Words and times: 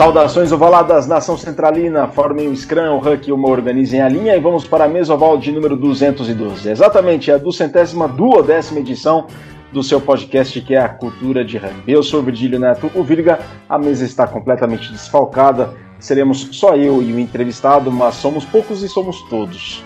Saudações 0.00 0.50
ovaladas, 0.50 1.06
nação 1.06 1.36
centralina, 1.36 2.08
formem 2.08 2.48
o 2.48 2.56
Scrum, 2.56 2.96
o 2.96 2.96
Huck 2.96 3.28
e 3.28 3.32
o 3.32 3.44
organizem 3.44 4.00
a 4.00 4.08
linha 4.08 4.34
e 4.34 4.40
vamos 4.40 4.66
para 4.66 4.86
a 4.86 4.88
mesa 4.88 5.12
oval 5.12 5.36
de 5.36 5.52
número 5.52 5.76
212. 5.76 6.70
Exatamente, 6.70 7.30
a 7.30 7.36
duzentésima 7.36 8.08
duodécima 8.08 8.80
edição 8.80 9.26
do 9.70 9.82
seu 9.82 10.00
podcast 10.00 10.58
que 10.62 10.74
é 10.74 10.80
a 10.80 10.88
Cultura 10.88 11.44
de 11.44 11.58
Rugby. 11.58 11.92
Eu 11.92 12.02
sou 12.02 12.20
o 12.20 12.22
Virgílio 12.22 12.58
Neto, 12.58 12.90
o 12.94 13.04
Virga, 13.04 13.40
a 13.68 13.78
mesa 13.78 14.06
está 14.06 14.26
completamente 14.26 14.90
desfalcada, 14.90 15.74
seremos 15.98 16.48
só 16.52 16.74
eu 16.76 17.02
e 17.02 17.12
o 17.12 17.20
entrevistado, 17.20 17.92
mas 17.92 18.14
somos 18.14 18.46
poucos 18.46 18.82
e 18.82 18.88
somos 18.88 19.20
todos. 19.28 19.84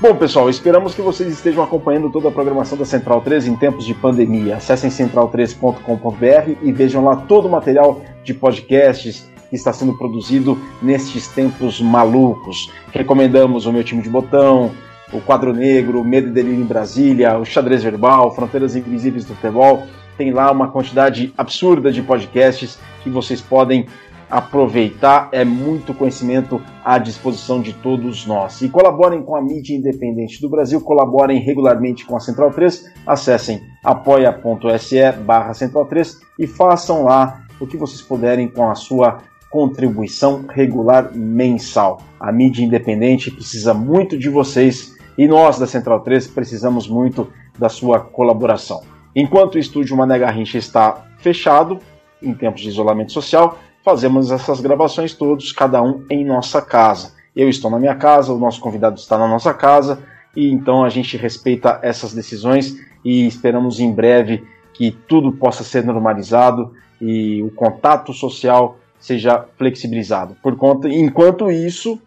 Bom, 0.00 0.14
pessoal, 0.14 0.48
esperamos 0.50 0.94
que 0.94 1.02
vocês 1.02 1.32
estejam 1.32 1.64
acompanhando 1.64 2.10
toda 2.10 2.28
a 2.28 2.32
programação 2.32 2.78
da 2.78 2.84
Central 2.84 3.20
3 3.20 3.48
em 3.48 3.56
tempos 3.56 3.84
de 3.84 3.94
pandemia. 3.94 4.58
Acessem 4.58 4.88
central3.com.br 4.90 6.58
e 6.62 6.70
vejam 6.70 7.04
lá 7.04 7.16
todo 7.16 7.46
o 7.46 7.50
material 7.50 8.02
de 8.22 8.34
podcasts 8.34 9.31
que 9.52 9.56
está 9.56 9.70
sendo 9.70 9.92
produzido 9.92 10.58
nestes 10.80 11.28
tempos 11.28 11.78
malucos. 11.78 12.72
Recomendamos 12.90 13.66
o 13.66 13.72
meu 13.72 13.84
time 13.84 14.00
de 14.00 14.08
botão, 14.08 14.70
o 15.12 15.20
Quadro 15.20 15.52
Negro, 15.52 16.02
Medo 16.02 16.28
e 16.28 16.30
Delírio 16.30 16.62
em 16.62 16.64
Brasília, 16.64 17.36
o 17.36 17.44
Xadrez 17.44 17.82
Verbal, 17.82 18.34
Fronteiras 18.34 18.74
Invisíveis 18.74 19.26
do 19.26 19.34
Futebol. 19.34 19.82
Tem 20.16 20.32
lá 20.32 20.50
uma 20.50 20.68
quantidade 20.68 21.34
absurda 21.36 21.92
de 21.92 22.00
podcasts 22.00 22.78
que 23.02 23.10
vocês 23.10 23.42
podem 23.42 23.84
aproveitar. 24.30 25.28
É 25.32 25.44
muito 25.44 25.92
conhecimento 25.92 26.58
à 26.82 26.96
disposição 26.96 27.60
de 27.60 27.74
todos 27.74 28.24
nós. 28.24 28.62
E 28.62 28.70
colaborem 28.70 29.22
com 29.22 29.36
a 29.36 29.42
mídia 29.42 29.76
independente 29.76 30.40
do 30.40 30.48
Brasil, 30.48 30.80
colaborem 30.80 31.40
regularmente 31.40 32.06
com 32.06 32.16
a 32.16 32.20
Central 32.20 32.52
3. 32.52 32.90
Acessem 33.06 33.60
apoia.se 33.84 35.12
barra 35.26 35.52
Central 35.52 35.84
3 35.84 36.20
e 36.38 36.46
façam 36.46 37.04
lá 37.04 37.42
o 37.60 37.66
que 37.66 37.76
vocês 37.76 38.00
puderem 38.00 38.48
com 38.48 38.70
a 38.70 38.74
sua 38.74 39.18
contribuição 39.52 40.46
regular 40.48 41.14
mensal. 41.14 42.00
A 42.18 42.32
mídia 42.32 42.64
independente 42.64 43.30
precisa 43.30 43.74
muito 43.74 44.18
de 44.18 44.30
vocês 44.30 44.96
e 45.16 45.28
nós 45.28 45.58
da 45.58 45.66
Central 45.66 46.00
3 46.00 46.26
precisamos 46.28 46.88
muito 46.88 47.30
da 47.58 47.68
sua 47.68 48.00
colaboração. 48.00 48.82
Enquanto 49.14 49.56
o 49.56 49.58
estúdio 49.58 49.94
Mané 49.94 50.18
Garrincha 50.18 50.56
está 50.56 51.04
fechado, 51.18 51.78
em 52.22 52.32
tempos 52.32 52.62
de 52.62 52.70
isolamento 52.70 53.12
social, 53.12 53.58
fazemos 53.84 54.30
essas 54.30 54.58
gravações 54.58 55.12
todos, 55.12 55.52
cada 55.52 55.82
um 55.82 56.02
em 56.08 56.24
nossa 56.24 56.62
casa. 56.62 57.12
Eu 57.36 57.48
estou 57.50 57.70
na 57.70 57.78
minha 57.78 57.94
casa, 57.94 58.32
o 58.32 58.38
nosso 58.38 58.58
convidado 58.58 58.98
está 58.98 59.18
na 59.18 59.28
nossa 59.28 59.52
casa, 59.52 59.98
e 60.34 60.50
então 60.50 60.82
a 60.82 60.88
gente 60.88 61.18
respeita 61.18 61.78
essas 61.82 62.14
decisões 62.14 62.74
e 63.04 63.26
esperamos 63.26 63.80
em 63.80 63.92
breve 63.92 64.44
que 64.72 64.90
tudo 64.90 65.30
possa 65.32 65.62
ser 65.62 65.84
normalizado 65.84 66.72
e 66.98 67.42
o 67.42 67.50
contato 67.50 68.14
social 68.14 68.78
seja 69.02 69.44
flexibilizado. 69.58 70.36
Por 70.40 70.56
conta, 70.56 70.88
enquanto 70.88 71.50
isso, 71.50 72.00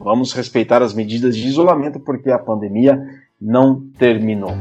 vamos 0.00 0.32
respeitar 0.32 0.82
as 0.82 0.94
medidas 0.94 1.36
de 1.36 1.46
isolamento 1.46 2.00
porque 2.00 2.30
a 2.30 2.38
pandemia 2.38 2.98
não 3.40 3.82
terminou. 3.98 4.54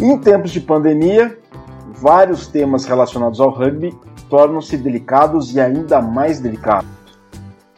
Em 0.00 0.18
tempos 0.18 0.50
de 0.50 0.60
pandemia, 0.60 1.38
vários 1.92 2.48
temas 2.48 2.84
relacionados 2.84 3.40
ao 3.40 3.50
rugby 3.50 3.94
tornam-se 4.28 4.76
delicados 4.76 5.54
e 5.54 5.60
ainda 5.60 6.02
mais 6.02 6.40
delicados. 6.40 6.90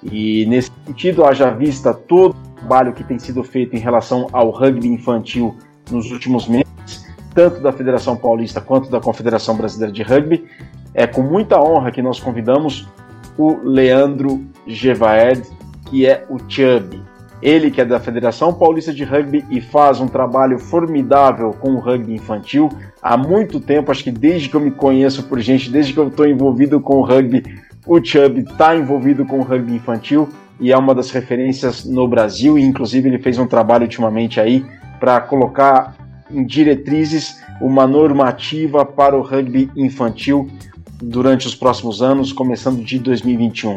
E 0.03 0.47
nesse 0.47 0.71
sentido, 0.87 1.25
haja 1.25 1.51
vista 1.51 1.93
todo 1.93 2.35
trabalho 2.63 2.93
que 2.93 3.03
tem 3.03 3.19
sido 3.19 3.43
feito 3.43 3.75
em 3.75 3.81
relação 3.81 4.29
ao 4.33 4.51
rugby 4.51 4.87
infantil 4.87 5.57
nos 5.91 6.11
últimos 6.13 6.47
meses, 6.47 7.13
tanto 7.35 7.61
da 7.61 7.73
Federação 7.73 8.17
Paulista 8.17 8.61
quanto 8.61 8.89
da 8.89 9.01
Confederação 9.01 9.57
Brasileira 9.57 9.93
de 9.93 10.03
Rugby, 10.03 10.45
é 10.95 11.07
com 11.07 11.23
muita 11.23 11.61
honra 11.61 11.91
que 11.91 12.01
nós 12.01 12.21
convidamos 12.21 12.89
o 13.37 13.59
Leandro 13.65 14.45
Gevaerd, 14.67 15.43
que 15.87 16.07
é 16.07 16.25
o 16.31 16.39
Chubby. 16.49 17.03
Ele 17.43 17.73
que 17.73 17.81
é 17.81 17.85
da 17.85 17.99
Federação 17.99 18.55
Paulista 18.55 18.95
de 18.95 19.03
Rugby 19.03 19.45
e 19.51 19.61
faz 19.61 20.01
um 20.01 20.07
trabalho 20.07 20.61
formidável 20.61 21.51
com 21.51 21.73
o 21.73 21.81
rugby 21.81 22.15
infantil. 22.15 22.69
Há 23.03 23.17
muito 23.17 23.59
tempo, 23.59 23.91
acho 23.91 24.05
que 24.05 24.13
desde 24.13 24.49
que 24.49 24.55
eu 24.55 24.61
me 24.61 24.71
conheço 24.71 25.25
por 25.25 25.41
gente, 25.41 25.69
desde 25.69 25.93
que 25.93 25.99
eu 25.99 26.07
estou 26.07 26.27
envolvido 26.27 26.81
com 26.81 26.99
o 26.99 27.03
rugby, 27.03 27.43
o 27.85 28.03
Chubb 28.03 28.43
está 28.43 28.77
envolvido 28.77 29.27
com 29.27 29.41
o 29.41 29.43
rugby 29.43 29.75
infantil 29.75 30.29
e 30.63 30.71
é 30.71 30.79
uma 30.79 30.95
das 30.95 31.11
referências 31.11 31.85
no 31.85 32.07
Brasil, 32.07 32.57
e 32.57 32.63
inclusive 32.63 33.09
ele 33.09 33.19
fez 33.19 33.37
um 33.37 33.49
trabalho 33.49 33.83
ultimamente 33.83 34.41
aí 34.41 34.65
para 35.01 35.21
colocar 35.21 35.97
em 36.31 36.47
diretrizes 36.47 37.43
uma 37.61 37.85
normativa 37.85 38.87
para 38.87 39.19
o 39.19 39.23
rugby 39.23 39.69
infantil 39.77 40.49
durante 41.03 41.49
os 41.49 41.55
próximos 41.57 42.01
anos, 42.01 42.33
começando 42.33 42.83
de 42.83 43.01
2021. 43.01 43.75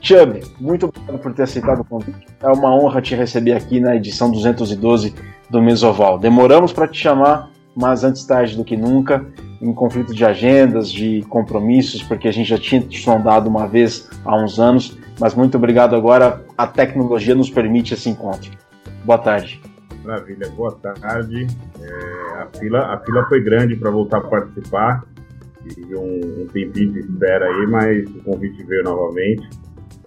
Chubb, 0.00 0.40
muito 0.58 0.86
obrigado 0.86 1.18
por 1.18 1.34
ter 1.34 1.42
aceitado 1.42 1.80
o 1.80 1.84
convite. 1.84 2.26
É 2.42 2.48
uma 2.48 2.74
honra 2.74 3.02
te 3.02 3.14
receber 3.14 3.52
aqui 3.52 3.78
na 3.78 3.94
edição 3.94 4.30
212 4.30 5.14
do 5.50 5.60
Mesoval. 5.60 6.18
Demoramos 6.18 6.72
para 6.72 6.88
te 6.88 6.98
chamar, 6.98 7.50
mas 7.76 8.02
antes 8.02 8.24
tarde 8.24 8.56
do 8.56 8.64
que 8.64 8.78
nunca, 8.78 9.26
em 9.60 9.74
conflito 9.74 10.14
de 10.14 10.24
agendas, 10.24 10.90
de 10.90 11.22
compromissos, 11.28 12.02
porque 12.02 12.28
a 12.28 12.32
gente 12.32 12.48
já 12.48 12.58
tinha 12.58 12.80
te 12.80 13.02
sondado 13.02 13.48
uma 13.48 13.66
vez 13.66 14.08
há 14.24 14.36
uns 14.36 14.58
anos, 14.58 14.96
mas 15.18 15.34
muito 15.34 15.56
obrigado 15.56 15.94
agora. 15.94 16.44
A 16.56 16.66
tecnologia 16.66 17.34
nos 17.34 17.50
permite 17.50 17.94
esse 17.94 18.08
encontro. 18.08 18.50
Boa 19.04 19.18
tarde. 19.18 19.60
Maravilha, 20.04 20.48
boa 20.50 20.72
tarde. 20.72 21.46
É, 21.80 22.42
a, 22.42 22.48
fila, 22.58 22.94
a 22.94 22.98
fila 23.00 23.26
foi 23.28 23.42
grande 23.42 23.76
para 23.76 23.90
voltar 23.90 24.18
a 24.18 24.22
participar. 24.22 25.04
Tive 25.62 25.96
um, 25.96 26.42
um 26.42 26.46
tempinho 26.46 26.92
de 26.92 27.00
espera 27.00 27.46
aí, 27.46 27.66
mas 27.66 28.06
o 28.06 28.22
convite 28.22 28.62
veio 28.64 28.84
novamente. 28.84 29.48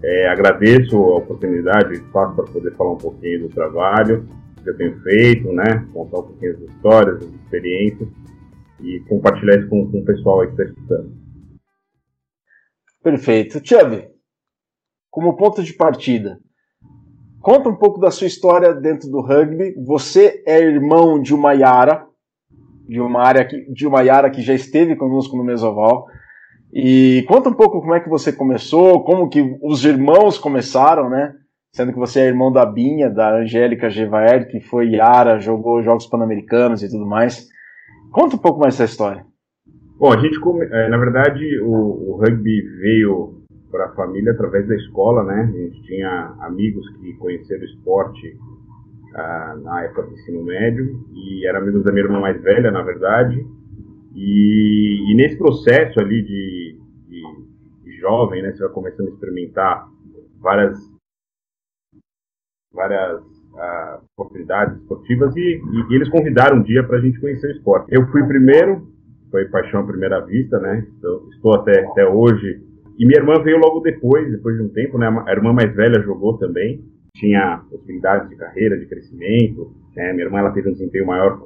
É, 0.03 0.29
agradeço 0.29 0.95
a 0.95 1.17
oportunidade, 1.17 1.89
o 1.89 1.93
espaço 1.93 2.35
para 2.35 2.45
poder 2.45 2.75
falar 2.75 2.91
um 2.91 2.97
pouquinho 2.97 3.47
do 3.47 3.49
trabalho 3.49 4.27
que 4.63 4.69
eu 4.69 4.77
tenho 4.77 5.01
feito, 5.01 5.51
né? 5.53 5.87
Contar 5.93 6.19
um 6.19 6.23
pouquinho 6.23 6.59
das 6.59 6.69
histórias, 6.69 7.19
das 7.19 7.33
experiências 7.33 8.09
e 8.81 8.99
compartilhar 9.07 9.57
isso 9.57 9.69
com, 9.69 9.89
com 9.89 9.99
o 9.99 10.05
pessoal 10.05 10.41
aí 10.41 10.47
que 10.47 10.61
está 10.61 10.65
escutando. 10.65 11.11
Perfeito. 13.01 13.61
Chubby, 13.63 14.07
como 15.17 15.35
ponto 15.35 15.63
de 15.63 15.73
partida, 15.73 16.37
conta 17.41 17.67
um 17.67 17.75
pouco 17.75 17.99
da 17.99 18.11
sua 18.11 18.27
história 18.27 18.71
dentro 18.71 19.09
do 19.09 19.19
rugby. 19.19 19.73
Você 19.83 20.43
é 20.45 20.61
irmão 20.61 21.19
de 21.19 21.33
uma 21.33 21.53
Yara, 21.53 22.05
de 22.87 23.01
uma 23.01 23.23
área 23.23 23.43
que, 23.43 23.65
de 23.73 23.87
uma 23.87 24.03
Yara 24.03 24.29
que 24.29 24.43
já 24.43 24.53
esteve 24.53 24.95
conosco 24.95 25.35
no 25.35 25.43
Mesoval. 25.43 26.05
E 26.71 27.25
conta 27.27 27.49
um 27.49 27.53
pouco 27.55 27.81
como 27.81 27.95
é 27.95 27.99
que 27.99 28.07
você 28.07 28.31
começou, 28.31 29.03
como 29.05 29.27
que 29.27 29.57
os 29.63 29.83
irmãos 29.83 30.37
começaram, 30.37 31.09
né? 31.09 31.33
Sendo 31.73 31.93
que 31.93 31.97
você 31.97 32.19
é 32.19 32.27
irmão 32.27 32.51
da 32.51 32.63
Binha, 32.63 33.09
da 33.09 33.37
Angélica 33.37 33.89
Gevaer, 33.89 34.47
que 34.47 34.59
foi 34.59 34.89
Yara, 34.89 35.39
jogou 35.39 35.81
Jogos 35.81 36.05
Pan-Americanos 36.05 36.83
e 36.83 36.89
tudo 36.91 37.07
mais. 37.07 37.47
Conta 38.11 38.35
um 38.35 38.39
pouco 38.39 38.59
mais 38.59 38.75
essa 38.75 38.83
história. 38.83 39.25
Bom, 39.97 40.13
a 40.13 40.17
gente. 40.19 40.37
É, 40.71 40.89
na 40.89 40.97
verdade, 40.97 41.59
o, 41.61 42.11
o 42.11 42.17
rugby 42.17 42.61
veio 42.81 43.36
para 43.71 43.85
a 43.85 43.95
família 43.95 44.31
através 44.31 44.67
da 44.67 44.75
escola, 44.75 45.23
né? 45.23 45.41
A 45.41 45.57
gente 45.57 45.81
tinha 45.83 46.35
amigos 46.39 46.87
que 46.97 47.13
conheceram 47.13 47.63
esporte 47.65 48.37
ah, 49.13 49.57
na 49.61 49.83
época 49.83 50.03
do 50.03 50.13
ensino 50.13 50.43
médio 50.43 51.05
e 51.13 51.45
eram 51.47 51.59
amigos 51.59 51.83
da 51.83 51.91
minha 51.91 52.05
irmã 52.05 52.19
mais 52.19 52.41
velha, 52.41 52.71
na 52.71 52.81
verdade. 52.81 53.45
E, 54.15 55.11
e 55.11 55.15
nesse 55.15 55.37
processo 55.37 55.99
ali 55.99 56.23
de, 56.23 56.79
de, 57.07 57.21
de, 57.83 57.97
jovem, 57.99 58.41
né, 58.41 58.51
você 58.51 58.63
vai 58.63 58.73
começando 58.73 59.07
a 59.07 59.11
experimentar 59.11 59.87
várias, 60.39 60.77
várias 62.73 63.21
uh, 63.21 64.03
oportunidades 64.17 64.79
esportivas 64.81 65.35
e, 65.35 65.39
e, 65.39 65.91
e, 65.91 65.95
eles 65.95 66.09
convidaram 66.09 66.57
um 66.57 66.63
dia 66.63 66.83
para 66.83 66.97
a 66.97 67.01
gente 67.01 67.19
conhecer 67.19 67.47
o 67.47 67.51
esporte. 67.57 67.93
Eu 67.93 68.07
fui 68.07 68.23
primeiro, 68.25 68.87
foi 69.29 69.45
paixão 69.45 69.81
à 69.81 69.83
primeira 69.83 70.19
vista, 70.25 70.59
né? 70.59 70.87
Estou, 70.95 71.29
estou 71.31 71.53
até, 71.55 71.85
até 71.85 72.07
hoje. 72.07 72.66
E 72.97 73.05
minha 73.05 73.19
irmã 73.19 73.41
veio 73.43 73.57
logo 73.57 73.79
depois, 73.81 74.29
depois 74.31 74.57
de 74.57 74.63
um 74.63 74.69
tempo, 74.69 74.97
né? 74.97 75.07
A 75.27 75.31
irmã 75.31 75.53
mais 75.53 75.73
velha 75.75 76.01
jogou 76.01 76.37
também, 76.37 76.83
tinha 77.15 77.61
possibilidades 77.69 78.29
de 78.29 78.35
carreira, 78.35 78.77
de 78.77 78.85
crescimento. 78.85 79.71
Né? 79.95 80.13
Minha 80.13 80.25
irmã 80.25 80.39
ela 80.39 80.51
teve 80.51 80.69
um 80.69 80.73
desempenho 80.73 81.05
maior 81.05 81.39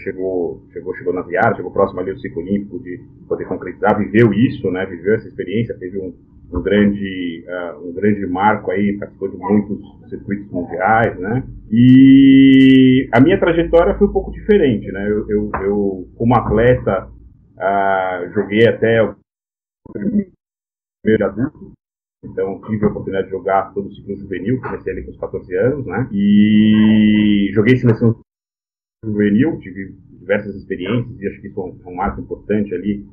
chegou, 0.00 0.62
chegou, 0.72 0.94
chegou 0.94 1.12
na 1.12 1.22
Viara, 1.22 1.56
chegou 1.56 1.72
próximo 1.72 2.00
ali 2.00 2.12
do 2.12 2.20
ciclo 2.20 2.42
olímpico 2.42 2.78
de 2.78 3.00
poder 3.26 3.46
concretizar, 3.46 3.98
viveu 3.98 4.32
isso, 4.32 4.70
né, 4.70 4.86
viveu 4.86 5.14
essa 5.14 5.26
experiência, 5.26 5.76
teve 5.78 5.98
um, 5.98 6.14
um 6.52 6.62
grande, 6.62 7.44
uh, 7.48 7.88
um 7.88 7.92
grande 7.92 8.24
marco 8.26 8.70
aí, 8.70 8.96
participou 8.98 9.28
de 9.28 9.36
muitos 9.36 10.08
circuitos 10.08 10.50
mundiais, 10.50 11.18
né, 11.18 11.42
e 11.72 13.08
a 13.12 13.20
minha 13.20 13.38
trajetória 13.38 13.96
foi 13.96 14.06
um 14.06 14.12
pouco 14.12 14.30
diferente, 14.30 14.90
né, 14.92 15.10
eu, 15.10 15.28
eu, 15.28 15.50
eu 15.62 16.08
como 16.16 16.36
atleta, 16.36 17.08
uh, 17.56 18.32
joguei 18.32 18.68
até 18.68 19.02
o 19.02 19.16
primeiro 19.92 20.35
adulto, 21.22 21.72
então 22.24 22.60
tive 22.62 22.84
a 22.84 22.88
oportunidade 22.88 23.26
de 23.26 23.32
jogar 23.32 23.72
todo 23.72 23.88
o 23.88 23.94
ciclo 23.94 24.16
juvenil, 24.16 24.60
comecei 24.60 24.92
ali 24.92 25.04
com 25.04 25.10
os 25.12 25.18
14 25.18 25.56
anos, 25.56 25.86
né? 25.86 26.08
E 26.12 27.50
joguei 27.54 27.76
seleção 27.76 28.18
juvenil, 29.04 29.58
tive 29.60 29.94
diversas 30.18 30.54
experiências 30.56 31.20
e 31.20 31.28
acho 31.28 31.40
que 31.40 31.48
isso 31.48 31.60
é 31.60 31.88
um 31.88 31.94
marco 31.94 32.20
importante 32.20 32.74
ali 32.74 33.06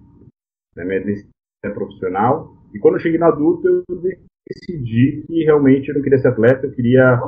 na 0.75 0.83
minha 0.85 1.01
decisão 1.01 1.29
profissional. 1.73 2.55
E 2.73 2.79
quando 2.79 2.95
eu 2.95 3.01
cheguei 3.01 3.19
no 3.19 3.25
adulto, 3.25 3.67
eu 3.67 4.01
decidi 4.47 5.23
que 5.27 5.43
realmente 5.43 5.89
eu 5.89 5.95
não 5.95 6.01
queria 6.01 6.17
ser 6.17 6.29
atleta, 6.29 6.65
eu 6.65 6.71
queria 6.71 7.19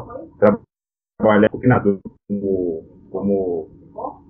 trabalhar 1.20 1.50
como, 1.50 2.84
como 3.12 3.70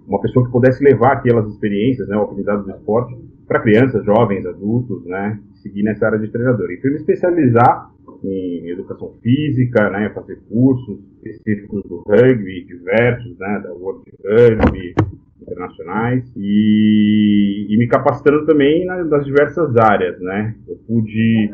uma 0.05 0.21
pessoa 0.21 0.45
que 0.45 0.51
pudesse 0.51 0.83
levar 0.83 1.13
aquelas 1.13 1.47
experiências, 1.47 2.07
né, 2.07 2.17
o 2.17 2.23
aprendizado 2.23 2.63
do 2.63 2.71
esporte, 2.71 3.15
para 3.47 3.61
crianças, 3.61 4.03
jovens, 4.05 4.45
adultos, 4.45 5.05
né, 5.05 5.41
seguir 5.65 5.81
nessa 5.81 6.05
área 6.05 6.19
de 6.19 6.27
treinador. 6.27 6.69
E 6.71 6.77
fui 6.77 6.91
me 6.91 6.97
especializar 6.97 7.89
em 8.23 8.69
educação 8.69 9.13
física, 9.21 9.89
né, 9.89 10.11
fazer 10.13 10.39
cursos 10.49 10.99
específicos 11.23 11.83
do 11.83 12.03
rugby, 12.07 12.65
diversos, 12.65 13.37
né, 13.37 13.61
da 13.63 13.73
World 13.73 14.03
Rugby, 14.23 14.93
internacionais, 15.41 16.31
e, 16.35 17.67
e 17.69 17.77
me 17.77 17.87
capacitando 17.87 18.45
também 18.45 18.85
nas, 18.85 19.07
nas 19.09 19.25
diversas 19.25 19.75
áreas, 19.77 20.19
né. 20.19 20.55
Eu 20.67 20.77
pude, 20.87 21.51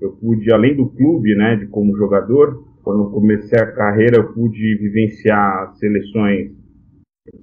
eu 0.00 0.12
pude, 0.12 0.52
além 0.52 0.76
do 0.76 0.88
clube, 0.90 1.34
né, 1.34 1.56
de 1.56 1.66
como 1.66 1.96
jogador, 1.96 2.62
quando 2.82 3.10
comecei 3.10 3.58
a 3.58 3.72
carreira, 3.72 4.18
eu 4.18 4.32
pude 4.32 4.76
vivenciar 4.76 5.74
seleções 5.76 6.52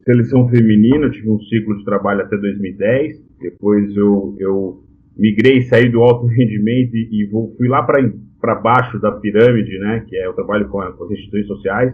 seleção 0.06 0.48
feminina, 0.48 1.06
eu 1.06 1.12
tive 1.12 1.30
um 1.30 1.40
ciclo 1.40 1.76
de 1.78 1.84
trabalho 1.84 2.22
até 2.22 2.38
2010. 2.38 3.20
Depois 3.40 3.96
eu, 3.96 4.36
eu 4.40 4.84
migrei, 5.22 5.62
saí 5.62 5.88
do 5.90 6.02
alto 6.02 6.26
rendimento 6.34 6.96
e, 6.96 7.22
e 7.22 7.26
vou, 7.28 7.56
fui 7.56 7.68
lá 7.68 7.84
para 7.84 8.56
baixo 8.56 9.00
da 9.00 9.12
pirâmide, 9.12 9.78
né, 9.80 10.04
que 10.08 10.18
é 10.18 10.28
o 10.28 10.34
trabalho 10.34 10.68
com, 10.68 10.82
com 10.82 11.04
as 11.06 11.12
instituições 11.12 11.48
sociais. 11.48 11.94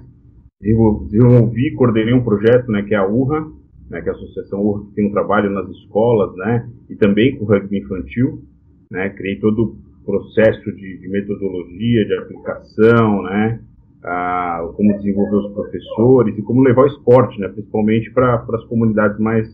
Desenvolvi, 0.60 1.76
coordenei 1.76 2.14
um 2.14 2.24
projeto, 2.24 2.72
né, 2.72 2.82
que 2.82 2.96
é 2.96 2.98
a 2.98 3.06
URRA, 3.06 3.46
né, 3.90 4.02
que 4.02 4.10
é 4.10 4.12
a 4.12 4.16
Associação 4.16 4.62
URRA 4.62 4.86
que 4.86 4.96
tem 4.96 5.08
um 5.08 5.12
trabalho 5.12 5.52
nas 5.52 5.70
escolas, 5.70 6.36
né, 6.38 6.70
e 6.90 6.96
também 6.96 7.38
com 7.38 7.46
o 7.46 7.48
rugby 7.48 7.80
infantil, 7.80 8.42
né, 8.90 9.10
criei 9.10 9.36
todo 9.40 9.76
o 10.02 10.06
processo 10.06 10.72
de, 10.76 10.98
de 10.98 11.10
metodologia, 11.10 12.06
de 12.06 12.14
aplicação, 12.14 13.24
né, 13.24 13.60
a, 14.04 14.72
como 14.76 14.98
desenvolver 14.98 15.36
os 15.36 15.54
professores 15.54 16.38
e 16.38 16.42
como 16.42 16.64
levar 16.64 16.84
o 16.84 16.88
esporte, 16.88 17.40
né, 17.40 17.50
principalmente 17.50 18.10
para 18.12 18.46
as 18.54 18.64
comunidades 18.66 19.20
mais, 19.20 19.48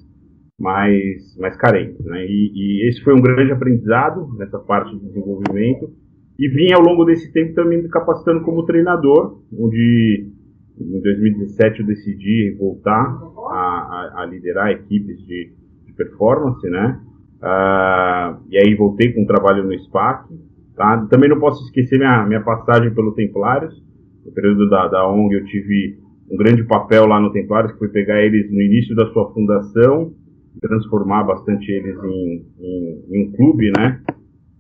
mais, 0.60 1.36
mais 1.38 1.56
carentes. 1.58 2.04
Né, 2.06 2.26
e, 2.26 2.52
e, 2.54 2.90
esse 2.90 3.02
foi 3.04 3.14
um 3.14 3.22
grande 3.22 3.52
aprendizado 3.52 4.28
nessa 4.38 4.60
parte 4.60 4.98
de 4.98 5.06
desenvolvimento. 5.06 5.92
E 6.38 6.48
vim 6.50 6.72
ao 6.74 6.82
longo 6.82 7.06
desse 7.06 7.32
tempo 7.32 7.54
também 7.54 7.82
me 7.82 7.90
capacitando 7.90 8.42
como 8.42 8.66
treinador, 8.66 9.40
onde 9.58 10.32
em 10.80 11.02
2017 11.02 11.82
eu 11.82 11.86
decidi 11.86 12.56
voltar 12.60 13.22
a, 13.50 13.54
a, 13.54 14.22
a 14.22 14.26
liderar 14.26 14.72
equipes 14.72 15.20
de, 15.26 15.52
de 15.86 15.94
performance, 15.94 16.68
né? 16.68 17.00
Uh, 17.38 18.42
e 18.50 18.58
aí 18.58 18.74
voltei 18.74 19.14
com 19.14 19.22
um 19.22 19.28
trabalho 19.28 19.64
no 19.64 19.78
SPAC. 19.78 20.34
Tá? 20.76 21.06
Também 21.08 21.30
não 21.30 21.40
posso 21.40 21.64
esquecer 21.66 22.00
minha, 22.00 22.26
minha 22.26 22.42
passagem 22.42 22.92
pelo 22.96 23.14
Templários, 23.14 23.80
no 24.26 24.32
período 24.32 24.70
da, 24.70 24.88
da 24.88 25.08
ONG 25.08 25.36
eu 25.36 25.46
tive 25.46 26.00
um 26.32 26.38
grande 26.38 26.64
papel 26.64 27.06
lá 27.06 27.20
no 27.20 27.32
Templários, 27.32 27.74
que 27.74 27.80
foi 27.80 27.90
pegar 27.90 28.24
eles 28.24 28.50
no 28.50 28.60
início 28.60 28.96
da 28.96 29.06
sua 29.12 29.32
fundação, 29.34 30.14
transformar 30.62 31.24
bastante 31.24 31.72
eles 31.72 31.98
em, 32.04 32.46
em, 32.60 33.06
em 33.10 33.28
um 33.28 33.32
clube, 33.34 33.72
né? 33.78 34.02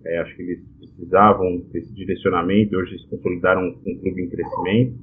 É, 0.05 0.19
acho 0.19 0.35
que 0.35 0.41
eles 0.41 0.59
precisavam 0.79 1.63
desse 1.71 1.93
direcionamento, 1.93 2.75
hoje 2.75 2.91
eles 2.91 3.05
consolidaram 3.05 3.61
um, 3.61 3.91
um 3.91 3.97
clube 3.99 4.21
em 4.21 4.29
crescimento. 4.29 4.95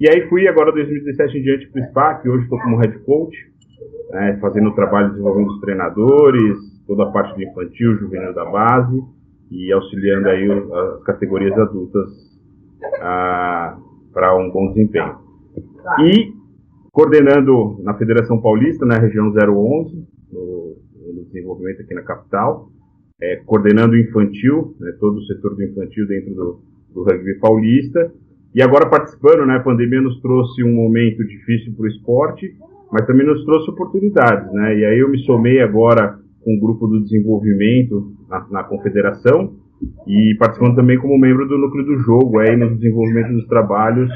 E 0.00 0.08
aí 0.08 0.28
fui 0.28 0.46
agora 0.46 0.72
2017 0.72 1.38
em 1.38 1.42
diante 1.42 1.68
para 1.68 1.82
o 1.82 1.84
SPAC, 1.86 2.28
hoje 2.28 2.44
estou 2.44 2.60
como 2.60 2.76
head 2.76 2.98
coach, 3.00 3.36
né, 4.10 4.38
fazendo 4.40 4.68
o 4.68 4.74
trabalho 4.74 5.10
desenvolvendo 5.10 5.48
os 5.48 5.60
treinadores, 5.60 6.58
toda 6.86 7.02
a 7.02 7.10
parte 7.10 7.34
do 7.34 7.42
infantil, 7.42 7.96
juvenil 7.96 8.32
da 8.32 8.44
base 8.44 9.02
e 9.50 9.72
auxiliando 9.72 10.28
aí 10.28 10.48
as 10.50 11.02
categorias 11.02 11.58
adultas 11.58 12.10
para 14.12 14.36
um 14.36 14.50
bom 14.50 14.68
desempenho. 14.68 15.18
E 16.00 16.32
coordenando 16.92 17.80
na 17.82 17.94
Federação 17.94 18.40
Paulista, 18.40 18.84
na 18.86 18.98
região 18.98 19.28
011, 19.28 19.34
no, 19.34 19.46
no 19.46 20.17
desenvolvimento 21.28 21.82
aqui 21.82 21.94
na 21.94 22.02
capital, 22.02 22.68
é, 23.20 23.36
coordenando 23.44 23.94
o 23.94 23.98
infantil, 23.98 24.74
né, 24.80 24.92
todo 25.00 25.18
o 25.18 25.24
setor 25.24 25.54
do 25.54 25.62
infantil 25.62 26.06
dentro 26.06 26.34
do, 26.34 26.60
do 26.94 27.04
rugby 27.04 27.34
paulista, 27.38 28.12
e 28.54 28.62
agora 28.62 28.88
participando, 28.88 29.46
né, 29.46 29.56
a 29.56 29.60
pandemia 29.60 30.00
nos 30.00 30.20
trouxe 30.20 30.62
um 30.62 30.72
momento 30.72 31.24
difícil 31.24 31.74
para 31.74 31.84
o 31.84 31.88
esporte, 31.88 32.54
mas 32.90 33.06
também 33.06 33.26
nos 33.26 33.44
trouxe 33.44 33.70
oportunidades, 33.70 34.52
né, 34.52 34.78
e 34.78 34.84
aí 34.84 34.98
eu 34.98 35.10
me 35.10 35.18
somei 35.20 35.60
agora 35.60 36.18
com 36.42 36.56
o 36.56 36.60
grupo 36.60 36.86
do 36.86 37.02
desenvolvimento 37.02 38.12
na, 38.28 38.46
na 38.50 38.64
confederação, 38.64 39.56
e 40.06 40.34
participando 40.38 40.76
também 40.76 40.98
como 40.98 41.18
membro 41.18 41.46
do 41.46 41.56
núcleo 41.56 41.84
do 41.84 41.98
jogo 41.98 42.40
aí 42.40 42.56
no 42.56 42.74
desenvolvimento 42.74 43.32
dos 43.32 43.46
trabalhos 43.46 44.10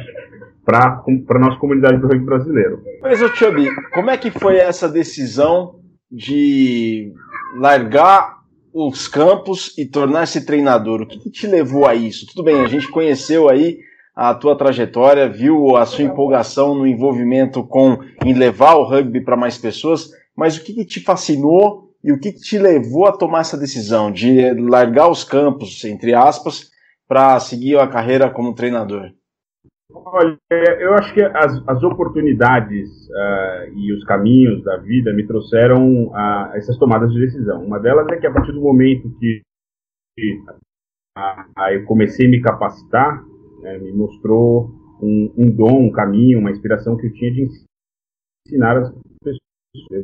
para 0.64 1.02
a 1.28 1.38
nossa 1.38 1.58
comunidade 1.58 2.00
do 2.00 2.06
rugby 2.06 2.24
brasileiro. 2.24 2.80
Mas, 3.00 3.20
ô 3.22 3.28
Chubby, 3.28 3.68
como 3.92 4.10
é 4.10 4.16
que 4.16 4.30
foi 4.30 4.56
essa 4.56 4.88
decisão 4.88 5.81
de 6.12 7.10
largar 7.58 8.42
os 8.72 9.08
campos 9.08 9.76
e 9.78 9.86
tornar-se 9.86 10.44
treinador? 10.44 11.02
O 11.02 11.06
que, 11.06 11.18
que, 11.18 11.30
te 11.30 11.46
levou 11.46 11.86
a 11.86 11.94
isso? 11.94 12.26
Tudo 12.26 12.44
bem, 12.44 12.60
a 12.60 12.68
gente 12.68 12.88
conheceu 12.88 13.48
aí 13.48 13.78
a 14.14 14.34
tua 14.34 14.56
trajetória, 14.56 15.28
viu 15.28 15.74
a 15.74 15.86
sua 15.86 16.04
empolgação 16.04 16.74
no 16.74 16.86
envolvimento 16.86 17.64
com 17.64 17.98
em 18.24 18.34
levar 18.34 18.74
o 18.74 18.84
rugby 18.84 19.22
para 19.22 19.36
mais 19.36 19.56
pessoas, 19.56 20.10
mas 20.36 20.56
o 20.56 20.62
que, 20.62 20.74
que 20.74 20.84
te 20.84 21.00
fascinou 21.00 21.90
e 22.04 22.12
o 22.12 22.18
que 22.18 22.32
te 22.32 22.58
levou 22.58 23.06
a 23.06 23.12
tomar 23.12 23.40
essa 23.40 23.56
decisão 23.56 24.12
de 24.12 24.52
largar 24.52 25.08
os 25.08 25.24
campos, 25.24 25.82
entre 25.84 26.14
aspas, 26.14 26.70
para 27.08 27.38
seguir 27.40 27.78
a 27.78 27.86
carreira 27.86 28.28
como 28.28 28.54
treinador? 28.54 29.12
Olha, 29.94 30.38
eu 30.80 30.94
acho 30.94 31.12
que 31.14 31.22
as, 31.22 31.62
as 31.66 31.82
oportunidades 31.82 33.08
uh, 33.08 33.72
e 33.74 33.92
os 33.92 34.04
caminhos 34.04 34.62
da 34.64 34.76
vida 34.78 35.12
me 35.12 35.26
trouxeram 35.26 36.06
uh, 36.06 36.54
essas 36.54 36.78
tomadas 36.78 37.12
de 37.12 37.20
decisão. 37.20 37.64
Uma 37.64 37.78
delas 37.78 38.06
é 38.08 38.16
que 38.16 38.26
a 38.26 38.32
partir 38.32 38.52
do 38.52 38.60
momento 38.60 39.10
que 39.18 39.42
uh, 40.18 41.68
eu 41.72 41.84
comecei 41.84 42.26
a 42.26 42.30
me 42.30 42.40
capacitar, 42.40 43.22
né, 43.60 43.78
me 43.78 43.92
mostrou 43.92 44.70
um, 45.02 45.32
um, 45.36 45.50
dom, 45.50 45.86
um 45.86 45.92
caminho, 45.92 46.38
uma 46.38 46.50
inspiração 46.50 46.96
que 46.96 47.06
eu 47.06 47.12
tinha 47.12 47.32
de 47.32 47.48
ensinar 48.46 48.78
as 48.78 48.92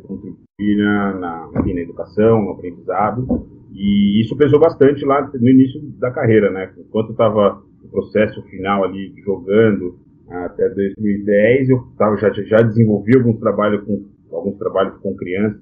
contribuir 0.03 0.77
na, 0.77 1.13
na, 1.13 1.51
na 1.51 1.81
educação, 1.81 2.41
no 2.41 2.51
aprendizado, 2.51 3.47
e 3.71 4.19
isso 4.21 4.35
pesou 4.35 4.59
bastante 4.59 5.05
lá 5.05 5.21
no 5.27 5.49
início 5.49 5.79
da 5.99 6.11
carreira, 6.11 6.49
né? 6.49 6.73
Enquanto 6.77 7.11
estava 7.11 7.61
no 7.83 7.89
processo 7.89 8.41
final 8.43 8.83
ali 8.83 9.13
jogando 9.23 9.99
até 10.29 10.69
2010, 10.69 11.69
eu 11.69 11.83
tava, 11.97 12.17
já, 12.17 12.31
já 12.31 12.57
desenvolvi 12.61 13.17
alguns 13.17 13.39
trabalhos 13.39 13.83
com 13.83 14.05
alguns 14.31 14.57
trabalhos 14.57 14.97
com 14.99 15.15
crianças 15.15 15.61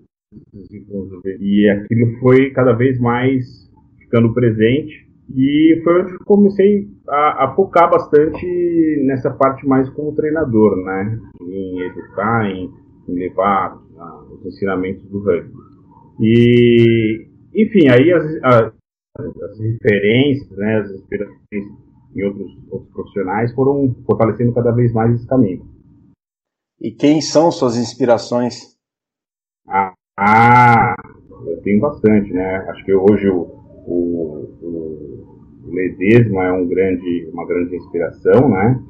e 1.40 1.70
aquilo 1.70 2.20
foi 2.20 2.50
cada 2.52 2.74
vez 2.74 3.00
mais 3.00 3.46
ficando 4.00 4.34
presente 4.34 5.08
e 5.34 5.82
foi 5.84 6.02
onde 6.02 6.18
comecei 6.20 6.88
a, 7.08 7.46
a, 7.46 7.56
focar 7.56 7.90
bastante 7.90 8.46
nessa 9.06 9.30
parte 9.32 9.66
mais 9.68 9.90
como 9.90 10.16
treinador, 10.16 10.78
né? 10.84 11.20
Em 11.42 11.82
educar, 11.82 12.50
em, 12.50 12.70
em 13.08 13.14
levar 13.14 13.78
os 14.32 14.46
ensinamentos 14.46 15.04
do 15.10 15.20
rugby. 15.20 15.52
E, 16.20 17.28
enfim, 17.54 17.90
aí 17.90 18.12
as, 18.12 18.24
as, 18.44 18.74
as 19.18 19.60
referências, 19.60 20.58
né, 20.58 20.78
as 20.78 20.92
inspirações 20.92 21.87
em 22.18 22.24
outros, 22.24 22.58
outros 22.70 22.92
profissionais 22.92 23.54
foram 23.54 23.96
fortalecendo 24.06 24.54
cada 24.54 24.72
vez 24.72 24.92
mais 24.92 25.14
esse 25.14 25.28
caminho. 25.28 25.66
E 26.82 26.92
quem 26.92 27.22
são 27.22 27.52
suas 27.52 27.78
inspirações? 27.78 28.76
Ah, 29.68 29.94
ah 30.18 30.96
eu 31.46 31.62
tenho 31.62 31.80
bastante, 31.80 32.32
né? 32.34 32.58
Acho 32.70 32.86
que 32.86 32.94
hoje 32.94 33.30
o, 33.30 33.42
o, 33.86 34.50
o 34.62 35.72
Ledesma 35.72 36.46
é 36.46 36.52
um 36.52 36.68
grande, 36.68 37.30
uma 37.32 37.46
grande 37.46 37.76
inspiração, 37.76 38.50
né? 38.50 38.84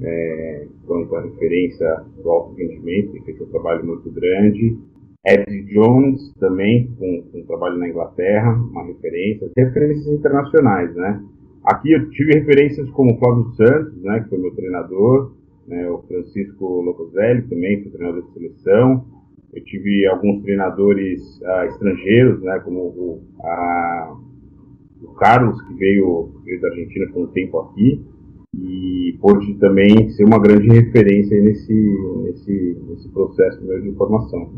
É, 0.00 0.66
quanto 0.86 1.14
à 1.16 1.22
referência 1.22 2.04
do 2.22 2.30
alto 2.30 2.54
rendimento, 2.54 3.12
que 3.12 3.20
fez 3.22 3.40
um 3.40 3.46
trabalho 3.46 3.84
muito 3.84 4.10
grande. 4.10 4.78
Ed 5.26 5.62
Jones 5.72 6.32
também, 6.38 6.86
com, 6.98 7.22
com 7.30 7.38
um 7.40 7.46
trabalho 7.46 7.78
na 7.78 7.88
Inglaterra, 7.88 8.52
uma 8.52 8.84
referência. 8.84 9.50
Referências 9.56 10.06
internacionais, 10.06 10.94
né? 10.94 11.20
Aqui 11.64 11.92
eu 11.92 12.08
tive 12.10 12.34
referências 12.34 12.88
como 12.90 13.18
Flávio 13.18 13.50
Santos, 13.56 14.02
né, 14.02 14.20
que 14.20 14.30
foi 14.30 14.38
meu 14.38 14.54
treinador, 14.54 15.32
né, 15.66 15.88
o 15.90 15.98
Francisco 16.02 16.80
Locoselli 16.80 17.42
também, 17.42 17.82
foi 17.82 17.92
treinador 17.92 18.22
de 18.22 18.32
seleção. 18.32 19.04
Eu 19.52 19.64
tive 19.64 20.06
alguns 20.06 20.42
treinadores 20.42 21.20
uh, 21.40 21.64
estrangeiros, 21.68 22.42
né, 22.42 22.58
como 22.60 22.80
o, 22.80 23.22
a, 23.40 24.16
o 25.02 25.14
Carlos, 25.14 25.60
que 25.62 25.74
veio, 25.74 26.30
veio 26.44 26.60
da 26.60 26.68
Argentina 26.68 27.06
com 27.12 27.22
um 27.22 27.26
tempo 27.28 27.58
aqui, 27.60 28.04
e 28.56 29.16
pôde 29.20 29.54
também 29.54 30.08
ser 30.10 30.24
uma 30.24 30.38
grande 30.38 30.68
referência 30.68 31.40
nesse, 31.42 31.72
nesse, 32.24 32.76
nesse 32.88 33.08
processo 33.10 33.64
meu 33.64 33.80
de 33.80 33.92
formação. 33.92 34.52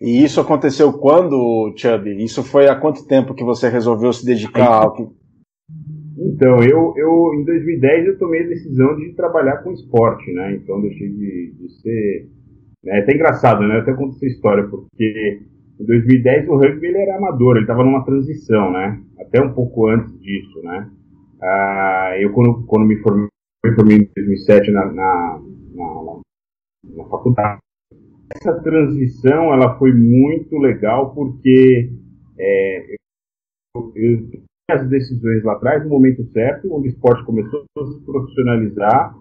E 0.00 0.24
isso 0.24 0.40
aconteceu 0.40 0.92
quando, 0.94 1.72
Chubby? 1.76 2.22
Isso 2.22 2.42
foi 2.42 2.68
há 2.68 2.74
quanto 2.74 3.06
tempo 3.06 3.34
que 3.34 3.44
você 3.44 3.68
resolveu 3.68 4.12
se 4.12 4.24
dedicar 4.24 4.82
ao 4.82 4.92
que... 4.94 5.21
Então, 6.24 6.62
eu, 6.62 6.94
eu 6.96 7.34
em 7.34 7.44
2010 7.44 8.06
eu 8.06 8.18
tomei 8.18 8.44
a 8.44 8.48
decisão 8.48 8.94
de 8.96 9.12
trabalhar 9.14 9.58
com 9.58 9.72
esporte, 9.72 10.32
né? 10.32 10.54
Então 10.54 10.80
deixei 10.80 11.08
de, 11.08 11.52
de 11.58 11.68
ser... 11.80 12.28
Né? 12.84 12.98
É 12.98 13.00
até 13.00 13.14
engraçado, 13.14 13.66
né? 13.66 13.76
Eu 13.76 13.80
até 13.80 13.92
conto 13.92 14.14
essa 14.14 14.26
história, 14.26 14.68
porque 14.68 15.40
em 15.80 15.84
2010 15.84 16.48
o 16.48 16.56
rugby 16.56 16.86
ele 16.86 16.98
era 16.98 17.16
amador, 17.16 17.56
ele 17.56 17.64
estava 17.64 17.82
numa 17.82 18.04
transição, 18.04 18.70
né? 18.72 19.02
Até 19.18 19.42
um 19.42 19.52
pouco 19.52 19.88
antes 19.88 20.16
disso, 20.20 20.62
né? 20.62 20.90
Ah, 21.42 22.14
eu 22.20 22.32
quando, 22.32 22.64
quando 22.66 22.86
me 22.86 22.96
formei, 22.98 23.28
me 23.64 23.74
formei 23.74 23.96
em 23.96 24.08
2007 24.14 24.70
na, 24.70 24.84
na, 24.92 25.40
na, 25.74 26.20
na 26.96 27.04
faculdade, 27.06 27.58
essa 28.36 28.54
transição 28.62 29.52
ela 29.52 29.76
foi 29.76 29.92
muito 29.92 30.56
legal 30.58 31.12
porque 31.14 31.90
é, 32.38 32.94
eu, 33.74 33.92
eu 33.96 34.42
as 34.72 34.88
decisões 34.88 35.42
lá 35.44 35.52
atrás 35.52 35.82
no 35.84 35.90
momento 35.90 36.24
certo, 36.32 36.72
onde 36.74 36.88
o 36.88 36.90
esporte 36.90 37.24
começou 37.24 37.64
a 37.78 37.84
se 37.84 38.04
profissionalizar 38.04 39.14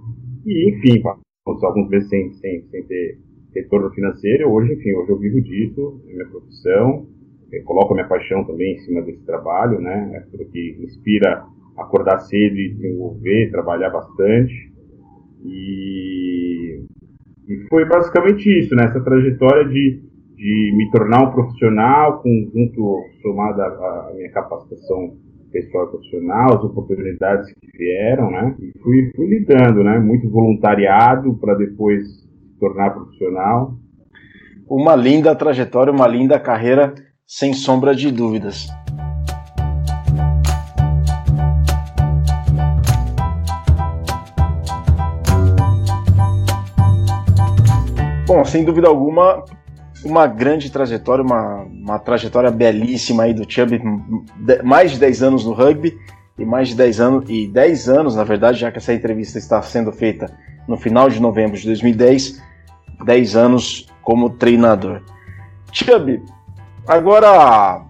e, 0.46 0.70
enfim, 0.70 1.02
alguns 1.46 1.90
meses 1.90 2.10
sem, 2.10 2.32
sem, 2.34 2.64
sem 2.70 2.84
ter 2.86 3.18
retorno 3.54 3.90
financeiro. 3.92 4.50
Hoje, 4.50 4.74
enfim, 4.74 4.94
hoje 4.94 5.12
eu 5.12 5.20
vivo 5.20 5.42
disso, 5.42 6.02
é 6.08 6.14
minha 6.14 6.28
profissão, 6.28 7.08
eu 7.52 7.64
coloco 7.64 7.94
a 7.94 7.96
minha 7.96 8.08
paixão 8.08 8.44
também 8.46 8.76
em 8.76 8.80
cima 8.80 9.02
desse 9.02 9.26
trabalho, 9.26 9.80
né? 9.80 10.12
É 10.14 10.18
aquilo 10.20 10.50
que 10.50 10.78
inspira 10.82 11.44
acordar 11.78 12.20
cedo 12.20 12.56
e 12.56 12.74
desenvolver, 12.74 13.52
trabalhar 13.52 13.90
bastante. 13.90 14.72
E, 15.44 16.82
e 17.48 17.68
foi 17.70 17.86
basicamente 17.86 18.48
isso, 18.60 18.74
né? 18.76 18.86
Essa 18.86 19.04
trajetória 19.04 19.68
de, 19.68 20.02
de 20.36 20.74
me 20.78 20.90
tornar 20.92 21.28
um 21.28 21.32
profissional, 21.32 22.22
conjunto 22.22 23.04
somado 23.22 23.62
à 23.62 24.14
minha 24.16 24.32
capacitação 24.32 25.18
pessoal 25.52 25.86
e 25.86 25.90
profissional, 25.90 26.58
as 26.58 26.64
oportunidades 26.64 27.54
que 27.54 27.78
vieram, 27.78 28.32
né? 28.32 28.56
E 28.60 28.72
fui, 28.80 29.12
fui 29.16 29.28
lidando, 29.28 29.84
né? 29.84 30.00
Muito 30.00 30.30
voluntariado 30.30 31.34
para 31.36 31.56
depois 31.56 32.08
se 32.08 32.60
tornar 32.60 32.92
profissional. 32.92 33.76
Uma 34.68 34.96
linda 34.96 35.36
trajetória, 35.36 35.92
uma 35.92 36.08
linda 36.08 36.40
carreira, 36.40 36.94
sem 37.28 37.54
sombra 37.54 37.94
de 37.94 38.12
dúvidas. 38.12 38.68
Bom, 48.28 48.46
sem 48.46 48.64
dúvida 48.64 48.88
alguma, 48.88 49.44
uma 50.04 50.28
grande 50.28 50.72
trajetória, 50.72 51.24
uma, 51.24 51.64
uma 51.64 52.00
trajetória 52.00 52.52
belíssima 52.52 53.24
aí 53.24 53.34
do 53.34 53.50
Chubb, 53.50 53.82
mais 54.64 54.92
de 54.92 55.00
10 55.00 55.24
anos 55.24 55.46
no 55.46 55.54
rugby 55.54 55.98
e 56.38 56.46
mais 56.46 56.70
de 56.70 56.76
10 56.76 57.00
anos, 57.00 57.30
e 57.30 57.48
10 57.48 57.90
anos, 57.90 58.16
na 58.16 58.24
verdade, 58.24 58.60
já 58.60 58.72
que 58.72 58.78
essa 58.78 58.94
entrevista 58.94 59.38
está 59.38 59.62
sendo 59.62 59.92
feita 59.92 60.36
no 60.68 60.78
final 60.78 61.10
de 61.10 61.20
novembro 61.20 61.58
de 61.58 61.66
2010, 61.68 62.42
10 63.06 63.36
anos 63.36 63.88
como 64.02 64.30
treinador. 64.30 65.02
Chubb, 65.72 66.24
agora 66.88 67.86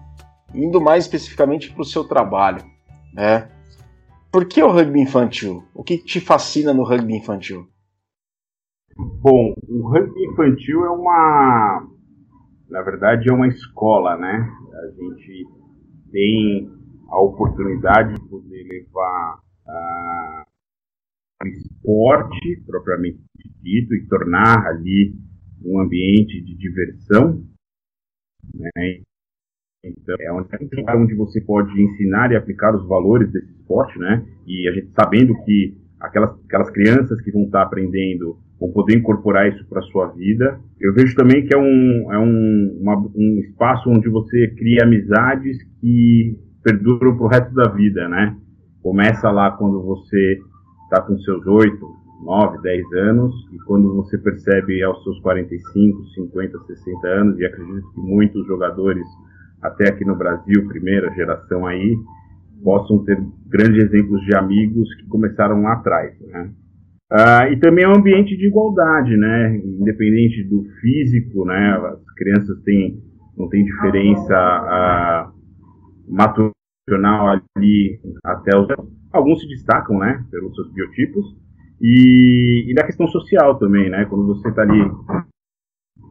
indo 0.54 0.80
mais 0.80 1.04
especificamente 1.04 1.72
para 1.72 1.82
o 1.82 1.86
seu 1.86 2.04
trabalho, 2.04 2.62
né? 3.14 3.48
Por 4.30 4.46
que 4.46 4.62
o 4.62 4.70
rugby 4.70 5.00
infantil? 5.00 5.64
O 5.74 5.82
que 5.82 5.98
te 5.98 6.20
fascina 6.20 6.72
no 6.72 6.84
rugby 6.84 7.14
infantil? 7.14 7.68
Bom, 8.96 9.54
o 9.68 9.88
rugby 9.88 10.24
infantil 10.26 10.84
é 10.84 10.90
uma, 10.90 11.86
na 12.72 12.80
verdade, 12.80 13.28
é 13.28 13.32
uma 13.32 13.46
escola, 13.46 14.16
né? 14.16 14.50
A 14.82 14.90
gente 14.90 15.46
tem 16.10 16.70
a 17.10 17.20
oportunidade 17.20 18.14
de 18.14 18.28
poder 18.30 18.62
levar 18.64 19.40
o 21.44 21.46
esporte 21.48 22.62
propriamente 22.66 23.20
dito 23.60 23.94
e 23.94 24.06
tornar 24.08 24.66
ali 24.66 25.14
um 25.62 25.80
ambiente 25.80 26.40
de 26.40 26.56
diversão, 26.56 27.44
né? 28.54 29.02
Então, 29.84 30.16
é 30.18 30.96
onde 30.96 31.14
você 31.14 31.42
pode 31.42 31.78
ensinar 31.78 32.32
e 32.32 32.36
aplicar 32.36 32.74
os 32.74 32.88
valores 32.88 33.30
desse 33.32 33.52
esporte, 33.52 33.98
né? 33.98 34.24
E 34.46 34.66
a 34.68 34.72
gente 34.72 34.92
sabendo 34.98 35.34
que 35.44 35.76
aquelas, 36.00 36.30
aquelas 36.46 36.70
crianças 36.70 37.20
que 37.20 37.30
vão 37.32 37.42
estar 37.42 37.62
aprendendo 37.62 38.38
vão 38.62 38.70
poder 38.70 38.96
incorporar 38.96 39.48
isso 39.48 39.66
para 39.68 39.80
a 39.80 39.84
sua 39.84 40.06
vida. 40.12 40.60
Eu 40.80 40.94
vejo 40.94 41.16
também 41.16 41.44
que 41.44 41.52
é 41.52 41.58
um, 41.58 42.12
é 42.12 42.18
um, 42.18 42.78
uma, 42.80 42.96
um 42.96 43.40
espaço 43.40 43.90
onde 43.90 44.08
você 44.08 44.54
cria 44.56 44.84
amizades 44.84 45.58
que 45.80 46.38
perduram 46.62 47.16
para 47.16 47.24
o 47.24 47.28
resto 47.28 47.52
da 47.54 47.68
vida, 47.70 48.08
né? 48.08 48.36
Começa 48.80 49.30
lá 49.32 49.50
quando 49.50 49.82
você 49.82 50.38
está 50.84 51.02
com 51.02 51.18
seus 51.18 51.44
8, 51.44 51.74
9, 52.24 52.62
10 52.62 52.92
anos, 53.08 53.34
e 53.52 53.58
quando 53.64 53.96
você 53.96 54.16
percebe 54.16 54.80
aos 54.84 55.02
seus 55.02 55.18
45, 55.20 56.04
50, 56.14 56.58
60 56.60 57.08
anos, 57.08 57.40
e 57.40 57.44
acredito 57.44 57.90
que 57.92 58.00
muitos 58.00 58.46
jogadores, 58.46 59.04
até 59.60 59.88
aqui 59.88 60.04
no 60.04 60.14
Brasil, 60.14 60.68
primeira 60.68 61.12
geração 61.14 61.66
aí, 61.66 61.96
possam 62.62 63.02
ter 63.04 63.20
grandes 63.48 63.82
exemplos 63.84 64.24
de 64.24 64.36
amigos 64.36 64.94
que 64.94 65.06
começaram 65.08 65.62
lá 65.62 65.72
atrás, 65.72 66.14
né? 66.20 66.52
Ah, 67.14 67.46
e 67.50 67.58
também 67.58 67.84
é 67.84 67.88
um 67.88 67.96
ambiente 67.96 68.34
de 68.34 68.46
igualdade, 68.46 69.14
né? 69.18 69.56
Independente 69.58 70.42
do 70.44 70.64
físico, 70.80 71.44
né? 71.44 71.76
As 71.76 72.14
crianças 72.14 72.58
têm, 72.62 73.02
não 73.36 73.50
tem 73.50 73.62
diferença 73.66 74.34
ah, 74.34 75.30
maturacional 76.08 77.38
ali 77.54 78.00
até 78.24 78.56
os... 78.56 78.66
Alguns 79.12 79.42
se 79.42 79.46
destacam, 79.46 79.98
né? 79.98 80.26
Pelos 80.30 80.54
seus 80.54 80.72
biotipos. 80.72 81.36
E, 81.82 82.70
e 82.70 82.74
da 82.74 82.86
questão 82.86 83.06
social 83.08 83.58
também, 83.58 83.90
né? 83.90 84.06
Quando 84.06 84.26
você 84.28 84.48
está 84.48 84.62
ali 84.62 84.80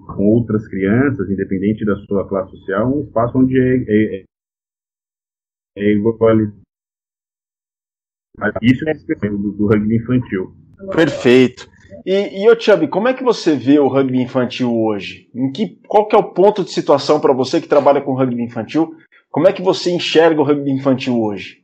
com 0.06 0.24
outras 0.26 0.68
crianças, 0.68 1.28
independente 1.32 1.84
da 1.84 1.96
sua 2.06 2.28
classe 2.30 2.52
social, 2.52 2.96
um 2.96 3.02
espaço 3.02 3.40
onde 3.40 3.58
é, 3.60 3.78
é, 3.88 4.16
é. 4.20 4.24
Isso 8.62 8.88
é 8.88 8.94
do, 9.30 9.52
do 9.54 9.68
rugby 9.68 9.96
infantil. 9.96 10.61
Perfeito. 10.90 11.70
E, 12.06 12.44
e 12.44 12.50
ô 12.50 12.60
Chubby, 12.60 12.88
como 12.88 13.08
é 13.08 13.14
que 13.14 13.24
você 13.24 13.56
vê 13.56 13.80
o 13.80 13.88
rugby 13.88 14.22
infantil 14.22 14.74
hoje? 14.74 15.30
Em 15.36 15.52
que, 15.52 15.80
qual 15.88 16.08
que 16.08 16.16
é 16.16 16.20
o 16.20 16.34
ponto 16.34 16.64
de 16.64 16.72
situação 16.72 17.20
para 17.20 17.34
você 17.34 17.62
que 17.62 17.68
trabalha 17.68 18.02
com 18.02 18.16
rugby 18.16 18.42
infantil? 18.42 18.96
Como 19.30 19.48
é 19.48 19.54
que 19.54 19.62
você 19.62 19.92
enxerga 19.92 20.42
o 20.42 20.44
rugby 20.44 20.72
infantil 20.72 21.22
hoje? 21.22 21.62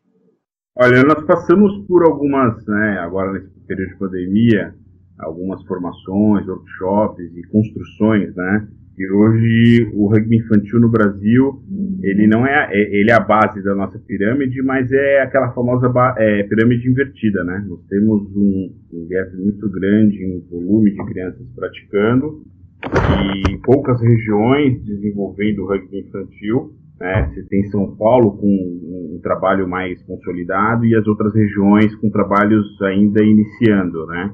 Olha, 0.79 1.03
nós 1.03 1.25
passamos 1.25 1.85
por 1.87 2.05
algumas, 2.05 2.63
né, 2.67 2.99
agora 2.99 3.33
nesse 3.33 3.49
período 3.65 3.89
de 3.89 3.97
pandemia, 3.97 4.75
algumas 5.17 5.63
formações, 5.65 6.47
workshops 6.47 7.35
e 7.35 7.41
construções, 7.47 8.35
né, 8.35 8.67
e 8.97 9.11
hoje 9.11 9.91
o 9.93 10.07
rugby 10.07 10.37
infantil 10.37 10.79
no 10.79 10.89
Brasil, 10.89 11.61
ele 12.01 12.25
não 12.25 12.47
é, 12.47 12.67
é, 12.71 12.99
ele 12.99 13.11
é 13.11 13.13
a 13.13 13.19
base 13.19 13.63
da 13.63 13.75
nossa 13.75 13.99
pirâmide, 13.99 14.59
mas 14.63 14.91
é 14.91 15.21
aquela 15.21 15.51
famosa 15.51 15.93
é, 16.17 16.41
pirâmide 16.43 16.89
invertida, 16.89 17.43
né? 17.43 17.63
Nós 17.67 17.79
temos 17.87 18.23
um, 18.35 18.73
um 18.93 19.07
gap 19.07 19.37
muito 19.37 19.69
grande 19.69 20.23
em 20.23 20.39
volume 20.49 20.91
de 20.91 21.05
crianças 21.05 21.47
praticando 21.55 22.41
e 22.87 23.57
poucas 23.59 24.01
regiões 24.01 24.83
desenvolvendo 24.83 25.59
o 25.59 25.67
rugby 25.67 25.99
infantil. 25.99 26.73
Né? 26.99 27.29
Você 27.29 27.43
tem 27.43 27.63
São 27.65 27.95
Paulo 27.95 28.37
com 28.37 28.47
um, 28.47 29.15
um 29.15 29.19
trabalho 29.21 29.67
mais 29.67 30.01
consolidado 30.03 30.83
e 30.85 30.95
as 30.95 31.05
outras 31.05 31.35
regiões 31.35 31.93
com 31.97 32.09
trabalhos 32.09 32.65
ainda 32.81 33.23
iniciando, 33.23 34.07
né? 34.07 34.33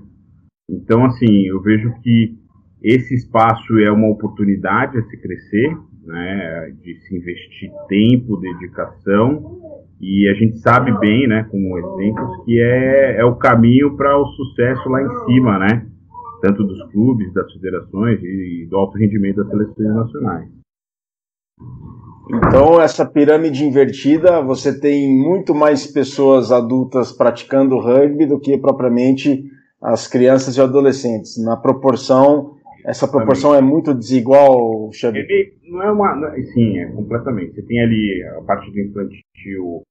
Então, 0.69 1.03
assim, 1.03 1.47
eu 1.47 1.61
vejo 1.61 1.93
que 2.01 2.41
esse 2.83 3.15
espaço 3.15 3.79
é 3.79 3.89
uma 3.89 4.09
oportunidade 4.09 4.97
a 4.97 5.03
se 5.03 5.17
crescer, 5.17 5.77
né, 6.05 6.75
de 6.81 6.99
se 6.99 7.15
investir 7.15 7.71
tempo, 7.87 8.37
dedicação, 8.37 9.61
e 10.01 10.27
a 10.27 10.33
gente 10.33 10.57
sabe 10.59 10.91
bem, 10.99 11.27
né, 11.27 11.47
como 11.49 11.77
exemplos, 11.77 12.43
que 12.43 12.59
é, 12.59 13.19
é 13.19 13.23
o 13.23 13.37
caminho 13.37 13.95
para 13.95 14.17
o 14.17 14.27
sucesso 14.27 14.89
lá 14.89 15.01
em 15.01 15.25
cima, 15.25 15.57
né, 15.59 15.87
tanto 16.41 16.63
dos 16.65 16.91
clubes, 16.91 17.33
das 17.33 17.49
federações 17.53 18.19
e 18.21 18.67
do 18.69 18.75
alto 18.75 18.97
rendimento 18.97 19.37
das 19.37 19.47
seleções 19.47 19.95
nacionais. 19.95 20.49
Então, 22.29 22.81
essa 22.81 23.05
pirâmide 23.05 23.63
invertida, 23.63 24.41
você 24.41 24.77
tem 24.77 25.13
muito 25.13 25.55
mais 25.55 25.87
pessoas 25.87 26.51
adultas 26.51 27.11
praticando 27.11 27.79
rugby 27.79 28.25
do 28.25 28.39
que 28.39 28.57
propriamente 28.57 29.43
as 29.81 30.07
crianças 30.07 30.55
e 30.57 30.61
adolescentes. 30.61 31.41
Na 31.43 31.57
proporção 31.57 32.55
essa 32.85 33.07
proporção 33.07 33.55
é 33.55 33.61
muito 33.61 33.93
desigual, 33.93 34.91
Xavier? 34.91 35.25
Não 35.63 35.81
é 35.81 35.91
uma. 35.91 36.33
Sim, 36.53 36.79
é 36.79 36.85
completamente. 36.87 37.55
Você 37.55 37.61
tem 37.63 37.81
ali 37.81 38.23
a 38.37 38.41
parte 38.41 38.71
do 38.71 38.79
infantil 38.79 39.83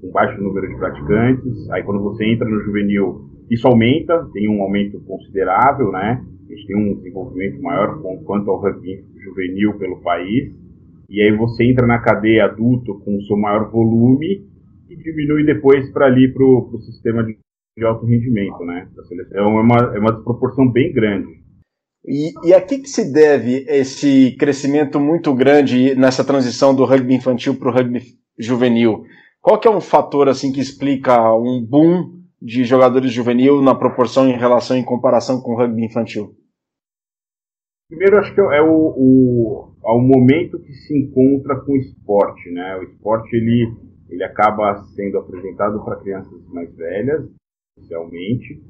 com 0.00 0.10
baixo 0.10 0.40
número 0.40 0.68
de 0.68 0.76
praticantes. 0.76 1.70
Aí 1.70 1.82
quando 1.82 2.02
você 2.02 2.24
entra 2.24 2.48
no 2.48 2.60
juvenil, 2.60 3.30
isso 3.50 3.66
aumenta, 3.66 4.28
tem 4.32 4.48
um 4.48 4.62
aumento 4.62 5.00
considerável, 5.00 5.90
né? 5.90 6.24
A 6.48 6.54
gente 6.54 6.66
tem 6.66 6.76
um 6.76 6.94
desenvolvimento 6.96 7.60
maior 7.60 8.00
quanto 8.24 8.50
ao 8.50 8.60
rugby 8.60 9.04
juvenil 9.22 9.78
pelo 9.78 10.00
país. 10.00 10.54
E 11.08 11.22
aí 11.22 11.34
você 11.34 11.64
entra 11.64 11.86
na 11.86 11.98
cadeia 11.98 12.44
adulto 12.44 12.98
com 13.00 13.16
o 13.16 13.22
seu 13.22 13.36
maior 13.36 13.70
volume 13.70 14.46
e 14.90 14.96
diminui 14.96 15.44
depois 15.44 15.90
para 15.90 16.06
ali 16.06 16.32
para 16.32 16.44
o 16.44 16.78
sistema 16.80 17.24
de, 17.24 17.38
de, 17.76 17.84
alto 17.84 18.04
rendimento, 18.06 18.64
né? 18.64 18.88
Da 18.94 19.04
seleção. 19.04 19.38
É 19.38 19.42
uma, 19.42 19.76
é 19.96 19.98
uma 19.98 20.12
desproporção 20.12 20.70
bem 20.70 20.92
grande. 20.92 21.37
E, 22.08 22.32
e 22.42 22.54
a 22.54 22.60
que, 22.62 22.78
que 22.78 22.88
se 22.88 23.12
deve 23.12 23.66
esse 23.68 24.34
crescimento 24.38 24.98
muito 24.98 25.34
grande 25.34 25.94
nessa 25.94 26.24
transição 26.24 26.74
do 26.74 26.86
rugby 26.86 27.14
infantil 27.14 27.54
para 27.54 27.68
o 27.68 27.72
rugby 27.72 28.00
juvenil? 28.38 29.04
Qual 29.42 29.60
que 29.60 29.68
é 29.68 29.70
um 29.70 29.80
fator 29.80 30.26
assim 30.26 30.50
que 30.50 30.58
explica 30.58 31.34
um 31.34 31.62
boom 31.62 32.18
de 32.40 32.64
jogadores 32.64 33.12
juvenil 33.12 33.60
na 33.60 33.74
proporção 33.74 34.26
em 34.26 34.38
relação 34.38 34.74
em 34.74 34.82
comparação 34.82 35.42
com 35.42 35.52
o 35.52 35.56
rugby 35.58 35.84
infantil? 35.84 36.34
Primeiro, 37.90 38.18
acho 38.18 38.34
que 38.34 38.40
é 38.40 38.62
o, 38.62 38.94
o, 38.96 39.74
é 39.84 39.90
o 39.90 40.00
momento 40.00 40.58
que 40.60 40.72
se 40.72 40.96
encontra 40.96 41.60
com 41.60 41.72
o 41.72 41.76
esporte, 41.76 42.50
né? 42.50 42.76
O 42.76 42.84
esporte 42.84 43.36
ele, 43.36 43.70
ele 44.08 44.24
acaba 44.24 44.82
sendo 44.94 45.18
apresentado 45.18 45.84
para 45.84 46.00
crianças 46.00 46.42
mais 46.48 46.74
velhas, 46.74 47.28
especialmente, 47.78 48.60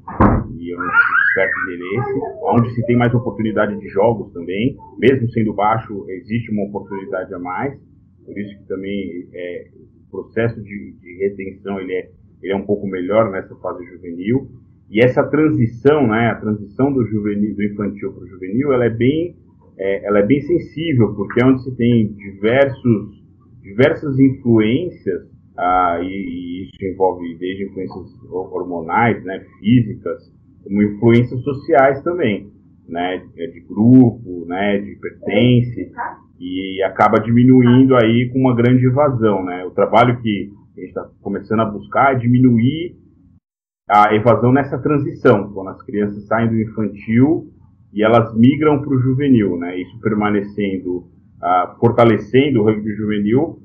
e 0.57 0.75
onde 0.75 0.91
se 0.91 1.13
desperta 1.25 1.53
interesse, 1.65 2.19
onde 2.43 2.75
se 2.75 2.85
tem 2.85 2.95
mais 2.95 3.13
oportunidade 3.13 3.79
de 3.79 3.87
jogos 3.89 4.31
também, 4.33 4.77
mesmo 4.97 5.29
sendo 5.31 5.53
baixo, 5.53 6.05
existe 6.09 6.51
uma 6.51 6.63
oportunidade 6.63 7.33
a 7.33 7.39
mais, 7.39 7.77
por 8.25 8.37
isso 8.37 8.57
que 8.57 8.67
também 8.67 9.27
é, 9.33 9.67
o 10.07 10.11
processo 10.11 10.61
de, 10.61 10.93
de 11.01 11.17
retenção 11.17 11.79
ele 11.79 11.93
é, 11.93 12.09
ele 12.41 12.53
é 12.53 12.55
um 12.55 12.65
pouco 12.65 12.87
melhor 12.87 13.31
nessa 13.31 13.55
fase 13.55 13.85
juvenil, 13.85 14.47
e 14.89 15.03
essa 15.03 15.23
transição, 15.23 16.07
né, 16.07 16.29
a 16.29 16.35
transição 16.35 16.91
do 16.91 17.05
juvenil, 17.05 17.55
do 17.55 17.63
infantil 17.63 18.13
para 18.13 18.23
o 18.23 18.27
juvenil, 18.27 18.73
ela 18.73 18.85
é 18.85 18.89
bem, 18.89 19.35
é, 19.77 20.05
ela 20.05 20.19
é 20.19 20.25
bem 20.25 20.41
sensível, 20.41 21.13
porque 21.13 21.41
é 21.41 21.45
onde 21.45 21.63
se 21.63 21.75
tem 21.75 22.11
diversos, 22.13 23.23
diversas 23.61 24.17
influências, 24.17 25.28
ah, 25.59 25.99
e, 26.01 26.05
e, 26.07 26.63
isso 26.63 26.85
envolve 26.85 27.35
desde 27.37 27.65
influências 27.65 28.07
hormonais, 28.31 29.21
né, 29.25 29.43
físicas, 29.59 30.31
como 30.63 30.81
influências 30.81 31.41
sociais 31.41 32.01
também, 32.01 32.49
né, 32.87 33.17
de 33.35 33.59
grupo, 33.67 34.45
né, 34.47 34.77
de 34.79 34.95
pertence, 34.95 35.91
e 36.39 36.81
acaba 36.83 37.19
diminuindo 37.19 37.93
aí 37.97 38.29
com 38.31 38.39
uma 38.39 38.55
grande 38.55 38.85
evasão, 38.85 39.43
né. 39.43 39.65
O 39.65 39.71
trabalho 39.71 40.21
que 40.21 40.49
a 40.77 40.79
gente 40.79 40.89
está 40.89 41.09
começando 41.21 41.59
a 41.59 41.65
buscar 41.65 42.15
é 42.15 42.19
diminuir 42.19 42.95
a 43.89 44.15
evasão 44.15 44.53
nessa 44.53 44.77
transição, 44.77 45.51
quando 45.51 45.71
as 45.71 45.81
crianças 45.81 46.25
saem 46.27 46.47
do 46.47 46.61
infantil 46.61 47.51
e 47.91 48.01
elas 48.01 48.33
migram 48.37 48.79
para 48.79 48.93
o 48.93 48.99
juvenil, 48.99 49.57
né? 49.57 49.77
Isso 49.81 49.99
permanecendo, 49.99 50.97
uh, 50.97 51.77
fortalecendo 51.79 52.61
o 52.61 52.63
rugby 52.63 52.93
juvenil, 52.93 53.59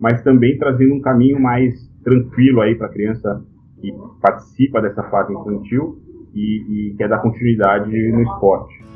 mas 0.00 0.22
também 0.22 0.56
trazendo 0.58 0.94
um 0.94 1.00
caminho 1.00 1.40
mais 1.40 1.88
tranquilo 2.04 2.60
aí 2.60 2.74
para 2.74 2.86
a 2.86 2.90
criança 2.90 3.44
que 3.80 3.92
participa 4.20 4.80
dessa 4.80 5.02
fase 5.04 5.32
infantil 5.32 6.00
e, 6.34 6.90
e 6.90 6.94
quer 6.96 7.08
dar 7.08 7.18
continuidade 7.18 7.90
no 8.12 8.22
esporte. 8.22 8.88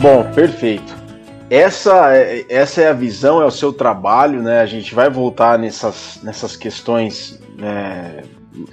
Bom, 0.00 0.24
perfeito. 0.34 0.98
Essa, 1.50 2.16
é, 2.16 2.46
essa 2.48 2.80
é 2.80 2.88
a 2.88 2.92
visão, 2.92 3.42
é 3.42 3.44
o 3.44 3.50
seu 3.50 3.70
trabalho, 3.70 4.42
né? 4.42 4.60
A 4.60 4.66
gente 4.66 4.94
vai 4.94 5.10
voltar 5.10 5.58
nessas, 5.58 6.20
nessas 6.22 6.56
questões 6.56 7.38
é, 7.60 8.22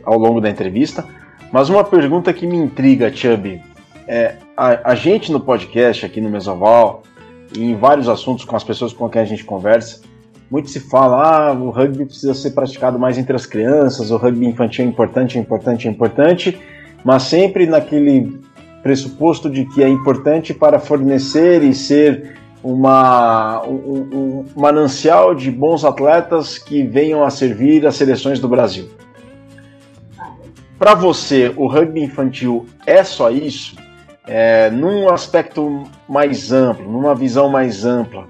ao 0.06 0.18
longo 0.18 0.40
da 0.40 0.50
entrevista. 0.50 1.04
Mas 1.58 1.70
uma 1.70 1.84
pergunta 1.84 2.32
que 2.32 2.46
me 2.46 2.56
intriga, 2.56 3.12
Chubby, 3.12 3.60
é 4.08 4.36
a, 4.56 4.92
a 4.92 4.94
gente 4.94 5.32
no 5.32 5.40
podcast 5.40 6.06
aqui 6.06 6.22
no 6.22 6.30
Mesoval 6.30 7.02
e 7.52 7.72
em 7.72 7.76
vários 7.76 8.08
assuntos 8.08 8.46
com 8.46 8.56
as 8.56 8.64
pessoas 8.64 8.94
com 8.94 9.10
quem 9.10 9.24
a 9.24 9.26
gente 9.26 9.44
conversa, 9.44 10.02
muito 10.52 10.70
se 10.70 10.80
fala, 10.80 11.50
ah, 11.50 11.54
o 11.54 11.72
rugby 11.72 12.06
precisa 12.06 12.36
ser 12.36 12.52
praticado 12.52 13.00
mais 13.00 13.18
entre 13.18 13.36
as 13.36 13.48
crianças, 13.48 14.12
o 14.12 14.18
rugby 14.18 14.46
infantil 14.46 14.86
é 14.86 14.88
importante, 14.88 15.40
é 15.40 15.42
importante, 15.42 15.88
é 15.88 15.92
importante, 15.92 16.60
mas 17.04 17.24
sempre 17.24 17.66
naquele 17.66 18.40
pressuposto 18.84 19.50
de 19.50 19.66
que 19.66 19.82
é 19.82 19.90
importante 19.90 20.54
para 20.54 20.78
fornecer 20.78 21.64
e 21.64 21.74
ser 21.74 22.38
uma, 22.64 23.64
um, 23.66 24.10
um 24.14 24.46
manancial 24.56 25.34
de 25.34 25.50
bons 25.50 25.84
atletas 25.84 26.60
que 26.60 26.84
venham 26.84 27.24
a 27.24 27.32
servir 27.32 27.88
as 27.88 27.96
seleções 27.96 28.40
do 28.40 28.48
Brasil. 28.48 28.88
Para 30.78 30.94
você, 30.94 31.52
o 31.58 31.66
rugby 31.66 32.02
infantil 32.02 32.68
é 32.86 33.04
só 33.04 33.32
isso? 33.32 33.76
É, 34.28 34.70
num 34.70 35.10
aspecto 35.10 35.84
mais 36.08 36.52
amplo, 36.52 36.92
numa 36.92 37.16
visão 37.16 37.50
mais 37.50 37.84
ampla, 37.84 38.28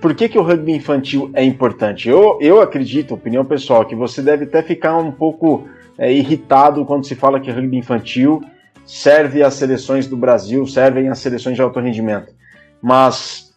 por 0.00 0.14
que, 0.14 0.28
que 0.28 0.38
o 0.38 0.42
rugby 0.42 0.72
infantil 0.72 1.30
é 1.34 1.42
importante? 1.42 2.08
Eu, 2.08 2.38
eu 2.40 2.60
acredito, 2.60 3.14
opinião 3.14 3.44
pessoal, 3.44 3.84
que 3.84 3.96
você 3.96 4.22
deve 4.22 4.44
até 4.44 4.62
ficar 4.62 4.96
um 4.96 5.10
pouco 5.10 5.68
é, 5.98 6.12
irritado 6.12 6.84
quando 6.84 7.06
se 7.06 7.16
fala 7.16 7.40
que 7.40 7.50
rugby 7.50 7.78
infantil 7.78 8.40
serve 8.86 9.42
às 9.42 9.54
seleções 9.54 10.06
do 10.06 10.16
Brasil, 10.16 10.66
servem 10.66 11.08
às 11.08 11.18
seleções 11.18 11.56
de 11.56 11.62
alto 11.62 11.80
rendimento. 11.80 12.32
Mas 12.80 13.52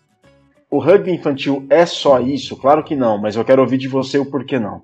o 0.71 0.79
rugby 0.79 1.11
infantil 1.11 1.67
é 1.69 1.85
só 1.85 2.19
isso? 2.19 2.57
Claro 2.57 2.83
que 2.83 2.95
não, 2.95 3.17
mas 3.17 3.35
eu 3.35 3.45
quero 3.45 3.61
ouvir 3.61 3.77
de 3.77 3.87
você 3.87 4.17
o 4.17 4.25
porquê 4.25 4.57
não. 4.57 4.81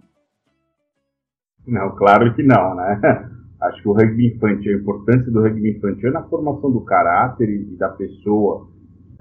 Não, 1.65 1.95
claro 1.95 2.33
que 2.35 2.43
não, 2.43 2.75
né? 2.75 3.29
Acho 3.61 3.81
que 3.81 3.89
o 3.89 3.93
rugby 3.93 4.27
infantil, 4.27 4.73
a 4.73 4.79
importância 4.79 5.31
do 5.31 5.41
rugby 5.41 5.71
infantil 5.71 6.09
é 6.09 6.13
na 6.13 6.23
formação 6.23 6.71
do 6.71 6.81
caráter 6.81 7.49
e 7.49 7.75
da 7.77 7.89
pessoa 7.89 8.69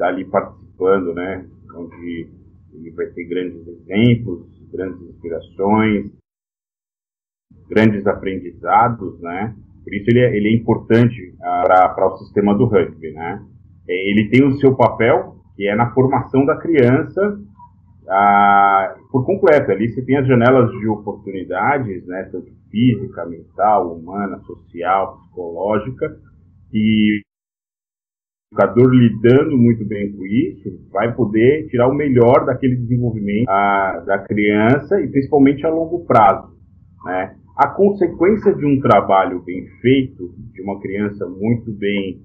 ali 0.01 0.25
participando, 0.25 1.13
né? 1.13 1.45
Onde 1.75 2.31
ele 2.73 2.91
vai 2.93 3.07
ter 3.07 3.25
grandes 3.25 3.67
exemplos, 3.67 4.47
grandes 4.73 5.03
inspirações, 5.03 6.13
grandes 7.69 8.07
aprendizados, 8.07 9.21
né? 9.21 9.57
Por 9.83 9.95
isso 9.95 10.05
ele 10.09 10.21
é, 10.21 10.37
ele 10.37 10.49
é 10.49 10.55
importante 10.55 11.35
uh, 11.35 11.95
para 11.95 12.07
o 12.07 12.19
sistema 12.19 12.55
do 12.57 12.67
rugby, 12.67 13.11
né? 13.13 13.45
É, 13.89 14.11
ele 14.11 14.29
tem 14.29 14.45
o 14.45 14.57
seu 14.59 14.77
papel, 14.77 15.37
que 15.57 15.67
é 15.67 15.75
na 15.75 15.93
formação 15.93 16.45
da 16.45 16.57
criança 16.57 17.41
uh, 18.09 19.09
por 19.11 19.25
completo. 19.25 19.71
Ali 19.71 19.89
você 19.89 20.03
tem 20.03 20.17
as 20.17 20.27
janelas 20.27 20.71
de 20.73 20.89
oportunidades, 20.89 22.07
né? 22.07 22.29
Tanto 22.33 22.51
física, 22.71 23.27
mental, 23.27 23.95
humana, 23.95 24.39
social, 24.41 25.19
psicológica, 25.19 26.17
e 26.73 27.21
o 28.53 28.55
educador 28.55 28.91
lidando 28.93 29.57
muito 29.57 29.85
bem 29.85 30.13
com 30.13 30.25
isso 30.25 30.89
vai 30.91 31.15
poder 31.15 31.69
tirar 31.69 31.89
o 31.89 31.95
melhor 31.95 32.47
daquele 32.47 32.77
desenvolvimento 32.77 33.49
uh, 33.49 34.05
da 34.07 34.19
criança 34.19 35.01
e 35.01 35.09
principalmente 35.09 35.67
a 35.67 35.71
longo 35.71 36.05
prazo, 36.05 36.57
né? 37.05 37.37
A 37.57 37.69
consequência 37.69 38.55
de 38.55 38.65
um 38.65 38.81
trabalho 38.81 39.43
bem 39.43 39.67
feito, 39.81 40.33
de 40.53 40.63
uma 40.63 40.81
criança 40.81 41.27
muito 41.27 41.73
bem 41.73 42.23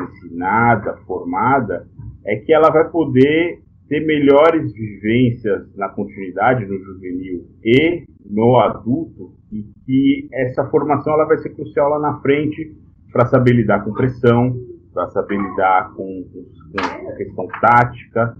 ensinada, 0.00 0.96
formada, 1.06 1.88
é 2.24 2.36
que 2.36 2.52
ela 2.52 2.70
vai 2.70 2.88
poder 2.88 3.65
ter 3.88 4.04
melhores 4.04 4.72
vivências 4.72 5.74
na 5.76 5.88
continuidade 5.88 6.66
no 6.66 6.78
juvenil 6.78 7.46
e 7.64 8.04
no 8.28 8.56
adulto 8.58 9.34
e 9.52 9.64
que 9.84 10.28
essa 10.32 10.68
formação 10.70 11.12
ela 11.14 11.24
vai 11.24 11.38
ser 11.38 11.50
crucial 11.50 11.90
lá 11.90 11.98
na 11.98 12.20
frente 12.20 12.76
para 13.12 13.26
saber 13.26 13.52
lidar 13.52 13.84
com 13.84 13.92
pressão, 13.92 14.54
para 14.92 15.08
saber 15.10 15.38
lidar 15.38 15.94
com, 15.94 16.24
com, 16.32 17.16
questão 17.16 17.46
tática, 17.60 18.36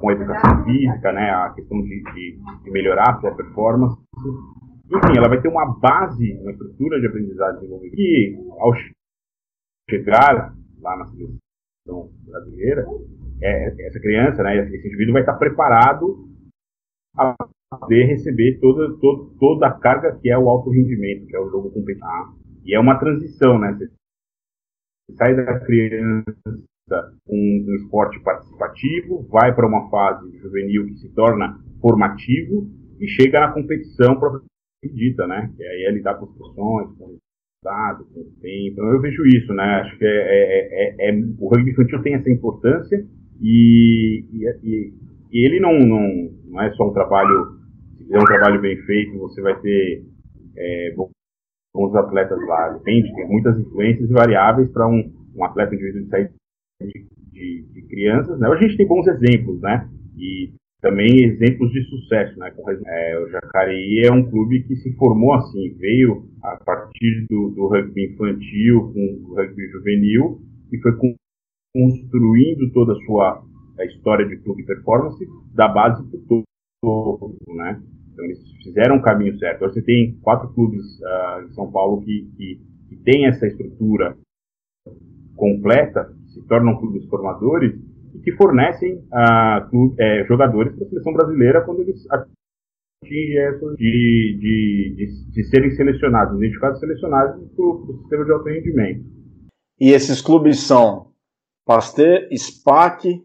com 0.00 0.08
a 0.08 0.12
educação 0.12 0.64
física, 0.64 1.12
né, 1.12 1.30
a 1.30 1.50
questão 1.50 1.80
de, 1.82 2.02
de, 2.02 2.38
de 2.64 2.70
melhorar 2.70 3.10
a 3.10 3.20
sua 3.20 3.34
performance. 3.34 3.96
Enfim, 4.86 5.16
ela 5.16 5.28
vai 5.28 5.40
ter 5.40 5.48
uma 5.48 5.78
base, 5.78 6.32
uma 6.40 6.50
estrutura 6.50 7.00
de 7.00 7.06
aprendizagem 7.06 7.60
desenvolvida 7.60 7.96
que, 7.96 8.38
ao 8.58 8.72
chegar 9.88 10.54
lá 10.80 10.96
na 10.96 11.06
seleção 11.06 12.10
brasileira, 12.26 12.84
é, 13.42 13.86
essa 13.86 14.00
criança, 14.00 14.42
né, 14.42 14.56
esse 14.56 14.86
indivíduo 14.86 15.14
vai 15.14 15.22
estar 15.22 15.34
preparado 15.34 16.28
a 17.16 17.34
poder 17.78 18.04
receber 18.04 18.58
toda, 18.60 18.96
toda, 18.98 19.30
toda 19.38 19.66
a 19.66 19.78
carga 19.78 20.18
que 20.20 20.30
é 20.30 20.38
o 20.38 20.48
alto 20.48 20.70
rendimento, 20.70 21.26
que 21.26 21.36
é 21.36 21.40
o 21.40 21.50
jogo 21.50 21.70
competitivo. 21.70 22.40
E 22.64 22.74
é 22.74 22.80
uma 22.80 22.98
transição, 22.98 23.58
né? 23.58 23.72
Você 23.72 23.90
sai 25.16 25.34
da 25.34 25.58
criança 25.60 26.32
com 27.26 27.36
um 27.36 27.74
esporte 27.76 28.20
participativo, 28.20 29.26
vai 29.28 29.54
para 29.54 29.66
uma 29.66 29.90
fase 29.90 30.30
juvenil 30.38 30.86
que 30.86 30.96
se 30.98 31.12
torna 31.14 31.58
formativo 31.80 32.70
e 33.00 33.08
chega 33.08 33.40
na 33.40 33.52
competição 33.52 34.18
dita, 34.84 35.26
né? 35.26 35.52
Que 35.56 35.64
aí 35.64 35.84
é 35.84 35.90
lidar 35.90 36.14
com 36.14 36.26
as 36.26 36.32
questões, 36.32 36.98
com 36.98 37.06
resultado, 37.06 38.04
com 38.12 38.20
o 38.20 38.32
tempo. 38.40 38.72
Então 38.72 38.92
eu 38.92 39.00
vejo 39.00 39.26
isso, 39.26 39.52
né? 39.52 39.64
Acho 39.80 39.98
que 39.98 40.04
é, 40.04 40.08
é, 40.08 41.08
é, 41.08 41.10
é 41.10 41.14
o 41.38 41.48
rugby 41.48 41.70
infantil 41.72 42.02
tem 42.02 42.14
essa 42.14 42.30
importância 42.30 43.04
e, 43.42 44.24
e, 44.32 44.92
e, 45.32 45.46
ele 45.46 45.58
não, 45.58 45.78
não, 45.78 46.30
não 46.46 46.62
é 46.62 46.72
só 46.74 46.88
um 46.88 46.92
trabalho, 46.92 47.58
se 47.96 48.04
fizer 48.04 48.18
um 48.18 48.24
trabalho 48.24 48.60
bem 48.60 48.76
feito, 48.82 49.18
você 49.18 49.42
vai 49.42 49.60
ter 49.60 50.04
é, 50.56 50.94
bons 51.74 51.94
atletas 51.96 52.38
lá. 52.46 52.70
Depende, 52.70 53.14
tem 53.14 53.28
muitas 53.28 53.58
influências 53.58 54.08
variáveis 54.10 54.70
para 54.70 54.86
um, 54.86 55.12
um 55.34 55.44
atleta 55.44 55.74
indivíduo 55.74 56.02
de 56.02 56.08
sair 56.08 56.30
de, 56.80 57.06
de, 57.32 57.66
de, 57.72 57.82
crianças. 57.88 58.38
Né? 58.38 58.48
A 58.48 58.56
gente 58.56 58.76
tem 58.76 58.86
bons 58.86 59.06
exemplos, 59.08 59.60
né? 59.60 59.88
E 60.16 60.52
também 60.80 61.24
exemplos 61.24 61.72
de 61.72 61.82
sucesso, 61.84 62.38
né? 62.38 62.52
É, 62.86 63.18
o 63.18 63.28
Jacareí 63.30 64.02
é 64.04 64.12
um 64.12 64.28
clube 64.28 64.62
que 64.64 64.76
se 64.76 64.92
formou 64.96 65.32
assim, 65.34 65.74
veio 65.78 66.28
a 66.42 66.56
partir 66.64 67.26
do, 67.30 67.50
do 67.50 67.68
rugby 67.68 68.12
infantil 68.12 68.92
com 68.92 69.30
o 69.30 69.34
rugby 69.34 69.68
juvenil 69.68 70.40
e 70.72 70.78
foi 70.78 70.92
construindo 71.74 72.70
toda 72.72 72.92
a 72.92 73.06
sua 73.06 73.42
a 73.78 73.84
história 73.86 74.26
de 74.26 74.36
clube 74.36 74.64
performance 74.64 75.24
da 75.54 75.66
base 75.68 76.02
para 76.04 76.18
o 76.18 76.44
topo, 76.82 77.36
né? 77.54 77.82
Então 78.12 78.24
eles 78.24 78.38
fizeram 78.62 78.96
o 78.96 79.02
caminho 79.02 79.36
certo. 79.38 79.60
Você 79.60 79.82
tem 79.82 80.18
quatro 80.20 80.52
clubes 80.52 80.84
uh, 81.00 81.46
em 81.46 81.52
São 81.54 81.70
Paulo 81.70 82.02
que, 82.02 82.30
que, 82.36 82.60
que 82.88 82.96
têm 82.96 83.26
essa 83.26 83.46
estrutura 83.46 84.16
completa, 85.34 86.12
se 86.28 86.46
tornam 86.46 86.78
clubes 86.78 87.06
formadores 87.06 87.74
e 88.14 88.18
que 88.18 88.32
fornecem 88.32 88.96
uh, 88.96 89.68
clube, 89.70 89.94
é, 89.98 90.24
jogadores 90.26 90.74
para 90.76 90.86
a 90.86 90.88
seleção 90.90 91.12
brasileira 91.14 91.62
quando 91.62 91.80
eles 91.80 92.06
atingem 92.10 93.38
essa 93.38 93.74
de, 93.74 94.38
de, 94.38 94.94
de, 94.96 95.32
de 95.32 95.44
serem 95.44 95.70
selecionados, 95.70 96.36
identificados 96.36 96.78
selecionados 96.78 97.50
para 97.56 97.64
o 97.64 97.98
sistema 98.00 98.24
de 98.24 98.32
alto 98.32 98.48
rendimento. 98.48 99.04
E 99.80 99.90
esses 99.90 100.20
clubes 100.20 100.60
são 100.60 101.11
Pasteur, 101.64 102.28
SPAC. 102.36 103.22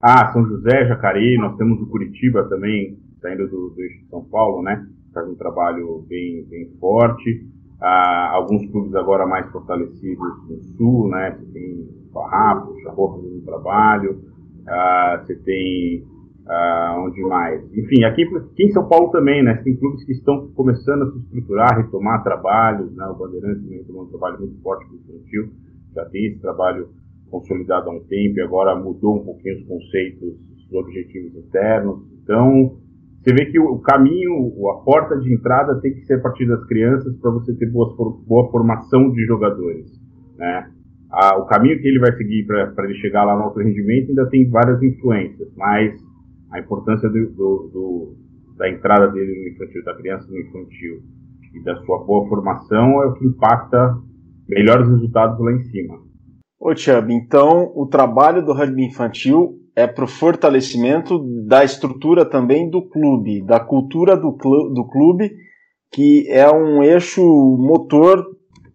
Ah, 0.00 0.32
São 0.32 0.46
José, 0.46 0.86
Jacareí, 0.86 1.36
nós 1.38 1.56
temos 1.56 1.80
o 1.80 1.86
Curitiba 1.86 2.48
também, 2.48 2.98
saindo 3.20 3.46
do, 3.48 3.70
do 3.70 3.82
eixo 3.82 4.00
de 4.00 4.08
São 4.08 4.24
Paulo, 4.24 4.62
né? 4.62 4.86
Faz 5.12 5.28
um 5.28 5.34
trabalho 5.34 6.04
bem, 6.08 6.44
bem 6.46 6.70
forte. 6.80 7.46
Ah, 7.80 8.30
alguns 8.32 8.70
clubes 8.70 8.94
agora 8.94 9.26
mais 9.26 9.50
fortalecidos 9.50 10.48
no 10.48 10.58
sul, 10.76 11.08
né? 11.08 11.32
Você 11.32 11.52
tem 11.52 11.88
Farrapo, 12.14 12.80
Charrua 12.80 13.16
fazendo 13.16 13.44
trabalho. 13.44 14.22
Ah, 14.66 15.22
você 15.22 15.36
tem 15.36 16.02
ah, 16.48 16.96
onde 16.98 17.20
mais? 17.22 17.62
Enfim, 17.76 18.04
aqui, 18.04 18.22
aqui, 18.22 18.64
em 18.64 18.72
São 18.72 18.88
Paulo 18.88 19.10
também, 19.10 19.42
né? 19.42 19.54
Tem 19.62 19.76
clubes 19.76 20.02
que 20.04 20.12
estão 20.12 20.48
começando 20.54 21.02
a 21.02 21.12
se 21.12 21.18
estruturar, 21.18 21.76
retomar 21.76 22.22
trabalhos, 22.22 22.90
né? 22.94 23.04
O 23.06 23.16
Bandeirantes 23.16 23.62
também 23.62 23.84
tomou 23.84 24.04
um 24.04 24.08
trabalho 24.08 24.38
muito 24.38 24.62
forte 24.62 24.86
com 24.86 24.94
o 24.94 24.98
infantil, 24.98 25.50
já 25.94 26.06
tem 26.06 26.26
esse 26.26 26.40
trabalho 26.40 26.88
consolidado 27.30 27.90
há 27.90 27.92
um 27.92 28.00
tempo 28.04 28.38
e 28.38 28.42
agora 28.42 28.74
mudou 28.76 29.16
um 29.16 29.24
pouquinho 29.24 29.58
os 29.58 29.64
conceitos, 29.66 30.34
os 30.68 30.72
objetivos 30.72 31.34
internos. 31.36 32.00
Então, 32.22 32.78
você 33.20 33.34
vê 33.34 33.46
que 33.46 33.58
o 33.58 33.78
caminho, 33.78 34.52
a 34.70 34.84
porta 34.84 35.18
de 35.18 35.34
entrada 35.34 35.80
tem 35.80 35.92
que 35.92 36.02
ser 36.02 36.14
a 36.14 36.20
partir 36.20 36.46
das 36.46 36.64
crianças 36.66 37.16
para 37.18 37.30
você 37.32 37.52
ter 37.54 37.66
boa, 37.70 37.94
boa 38.26 38.50
formação 38.50 39.10
de 39.10 39.24
jogadores. 39.26 39.90
Né? 40.36 40.70
o 41.38 41.46
caminho 41.46 41.80
que 41.80 41.88
ele 41.88 41.98
vai 41.98 42.12
seguir 42.12 42.44
para 42.46 42.84
ele 42.84 42.94
chegar 43.00 43.24
lá 43.24 43.36
no 43.36 43.44
alto 43.44 43.58
rendimento 43.58 44.10
ainda 44.10 44.26
tem 44.28 44.48
várias 44.50 44.82
influências, 44.82 45.48
mas 45.56 45.94
a 46.50 46.60
importância 46.60 47.08
do, 47.08 47.26
do, 47.30 47.70
do, 47.72 48.16
da 48.56 48.68
entrada 48.68 49.08
dele 49.08 49.42
no 49.42 49.48
infantil, 49.48 49.84
da 49.84 49.94
criança 49.94 50.26
no 50.30 50.38
infantil 50.38 51.02
e 51.54 51.62
da 51.62 51.74
sua 51.76 52.04
boa 52.04 52.28
formação 52.28 53.02
é 53.02 53.06
o 53.06 53.14
que 53.14 53.26
impacta 53.26 53.98
melhores 54.48 54.88
resultados 54.88 55.38
lá 55.40 55.52
em 55.52 55.64
cima. 55.64 56.05
Ô 56.66 56.74
Chubb, 56.74 57.14
então 57.14 57.70
o 57.76 57.86
trabalho 57.86 58.44
do 58.44 58.52
rugby 58.52 58.86
infantil 58.86 59.56
é 59.76 59.86
para 59.86 60.04
o 60.04 60.08
fortalecimento 60.08 61.16
da 61.46 61.62
estrutura 61.62 62.24
também 62.24 62.68
do 62.68 62.82
clube, 62.82 63.40
da 63.40 63.60
cultura 63.60 64.16
do, 64.16 64.32
cl 64.32 64.74
do 64.74 64.84
clube, 64.84 65.30
que 65.92 66.28
é 66.28 66.50
um 66.50 66.82
eixo 66.82 67.22
motor 67.22 68.26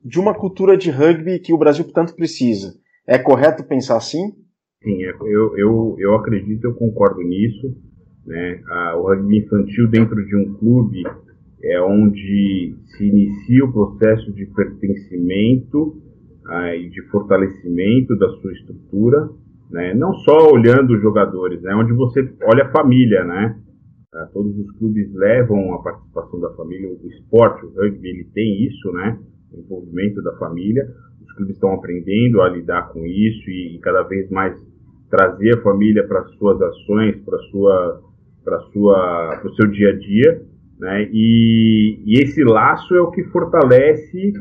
de 0.06 0.22
uma 0.22 0.34
cultura 0.34 0.78
de 0.78 0.90
rugby 0.90 1.40
que 1.40 1.52
o 1.52 1.58
Brasil 1.58 1.84
tanto 1.92 2.16
precisa. 2.16 2.76
É 3.06 3.18
correto 3.18 3.62
pensar 3.66 3.98
assim? 3.98 4.36
Sim, 4.82 5.04
é, 5.04 5.10
eu, 5.24 5.58
eu, 5.58 5.96
eu 6.00 6.16
acredito, 6.16 6.64
eu 6.64 6.74
concordo 6.74 7.22
nisso. 7.22 7.76
Né? 8.26 8.62
o 8.96 9.02
rugby 9.02 9.40
infantil 9.40 9.90
dentro 9.90 10.26
de 10.26 10.34
um 10.38 10.54
clube 10.54 11.04
é 11.62 11.82
onde 11.82 12.74
se 12.86 13.04
inicia 13.04 13.66
o 13.66 13.74
processo 13.74 14.32
de 14.32 14.46
pertencimento 14.46 16.02
ah, 16.48 16.76
e 16.76 16.90
de 16.90 17.02
fortalecimento 17.10 18.18
da 18.18 18.30
sua 18.30 18.52
estrutura 18.54 19.30
né? 19.72 19.94
Não 19.94 20.14
só 20.14 20.52
olhando 20.52 20.94
os 20.94 21.02
jogadores, 21.02 21.62
né? 21.62 21.74
Onde 21.74 21.94
você 21.94 22.30
olha 22.44 22.66
a 22.66 22.72
família, 22.72 23.24
né? 23.24 23.58
Ah, 24.14 24.28
todos 24.34 24.56
os 24.58 24.70
clubes 24.78 25.12
levam 25.14 25.74
a 25.74 25.82
participação 25.82 26.40
da 26.42 26.50
família, 26.52 26.90
o 26.90 27.08
esporte, 27.08 27.66
o 27.66 27.70
rugby, 27.70 28.10
ele 28.10 28.26
tem 28.34 28.66
isso, 28.66 28.92
né? 28.92 29.18
O 29.54 29.60
envolvimento 29.60 30.22
da 30.22 30.36
família. 30.38 30.86
Os 31.22 31.32
clubes 31.34 31.56
estão 31.56 31.74
aprendendo 31.74 32.42
a 32.42 32.50
lidar 32.50 32.90
com 32.90 33.06
isso 33.06 33.50
e, 33.50 33.78
e 33.78 33.80
cada 33.80 34.04
vez 34.04 34.30
mais 34.30 34.54
trazer 35.10 35.58
a 35.58 35.62
família 35.62 36.06
para 36.06 36.24
suas 36.38 36.62
ações, 36.62 37.18
para 37.24 37.38
sua, 37.50 38.02
para 38.44 38.60
sua, 38.74 39.38
para 39.42 39.50
o 39.50 39.56
seu 39.56 39.68
dia 39.68 39.90
a 39.90 39.98
dia, 39.98 40.42
né? 40.80 41.10
E, 41.14 42.04
e 42.06 42.22
esse 42.22 42.44
laço 42.44 42.94
é 42.94 43.02
o 43.02 43.12
que 43.12 43.24
fortalece 43.26 44.34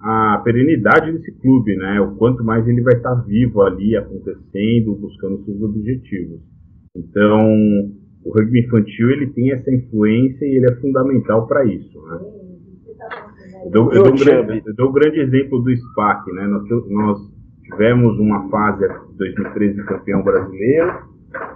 a 0.00 0.40
perenidade 0.44 1.12
desse 1.12 1.32
clube, 1.40 1.76
né? 1.76 2.00
O 2.00 2.14
quanto 2.16 2.44
mais 2.44 2.66
ele 2.68 2.82
vai 2.82 2.94
estar 2.94 3.14
vivo 3.26 3.62
ali, 3.62 3.96
acontecendo, 3.96 4.94
buscando 4.94 5.44
seus 5.44 5.60
objetivos. 5.62 6.40
Então, 6.96 7.56
o 8.24 8.32
rugby 8.32 8.60
infantil 8.60 9.10
ele 9.10 9.28
tem 9.28 9.52
essa 9.52 9.72
influência 9.72 10.44
e 10.44 10.56
ele 10.56 10.70
é 10.70 10.74
fundamental 10.76 11.46
para 11.46 11.64
isso, 11.64 12.00
né? 12.06 12.20
Eu 13.64 13.70
dou, 13.70 13.92
eu, 13.92 14.02
dou 14.04 14.12
um 14.12 14.16
grande, 14.16 14.62
eu 14.64 14.74
dou 14.74 14.88
um 14.90 14.92
grande 14.92 15.20
exemplo 15.20 15.60
do 15.60 15.76
SPAC, 15.76 16.32
né? 16.32 16.46
Nós, 16.46 16.68
nós 16.88 17.18
tivemos 17.64 18.18
uma 18.18 18.48
fase 18.48 18.86
2013 19.16 19.84
campeão 19.84 20.22
brasileiro, 20.22 21.08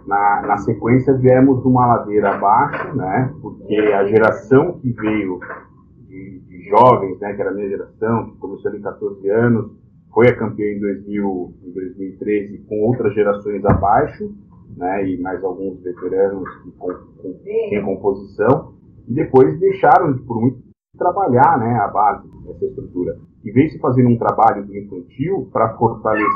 na, 0.07 0.43
na 0.47 0.57
sequência 0.59 1.15
viemos 1.15 1.63
de 1.63 1.69
uma 1.69 1.87
ladeira 1.87 2.35
abaixo, 2.35 2.97
né? 2.97 3.33
Porque 3.41 3.77
a 3.77 4.05
geração 4.05 4.79
que 4.81 4.93
veio 4.93 5.39
jovens, 6.73 7.21
né, 7.21 7.35
que 7.35 7.41
era 7.43 7.51
a 7.51 7.55
minha 7.55 7.69
geração, 7.69 8.31
que 8.31 8.39
começou 8.39 8.71
ali 8.71 8.81
14 8.81 9.29
anos, 9.31 9.71
foi 10.13 10.29
a 10.29 10.37
campeã 10.37 10.67
em, 10.67 10.81
2000, 10.81 11.55
em 11.67 11.73
2013 11.73 12.59
com 12.69 12.81
outras 12.81 13.15
gerações 13.15 13.63
abaixo, 13.65 14.35
né, 14.77 15.07
e 15.07 15.21
mais 15.21 15.45
alguns 15.45 15.83
veteranos 15.83 16.49
que 16.63 16.71
com, 16.73 16.89
com, 16.89 17.41
em 17.45 17.85
composição, 17.85 18.73
e 19.07 19.13
depois 19.13 19.59
deixaram 19.61 20.17
por 20.19 20.41
muito 20.41 20.63
trabalhar 20.97 21.59
né, 21.59 21.75
a 21.79 21.89
base 21.89 22.29
dessa 22.47 22.65
estrutura. 22.65 23.19
E 23.45 23.51
vem 23.51 23.69
se 23.69 23.79
fazendo 23.79 24.09
um 24.09 24.19
trabalho 24.19 24.65
do 24.65 24.77
infantil 24.77 25.49
para 25.53 25.77
fortalecer 25.77 26.27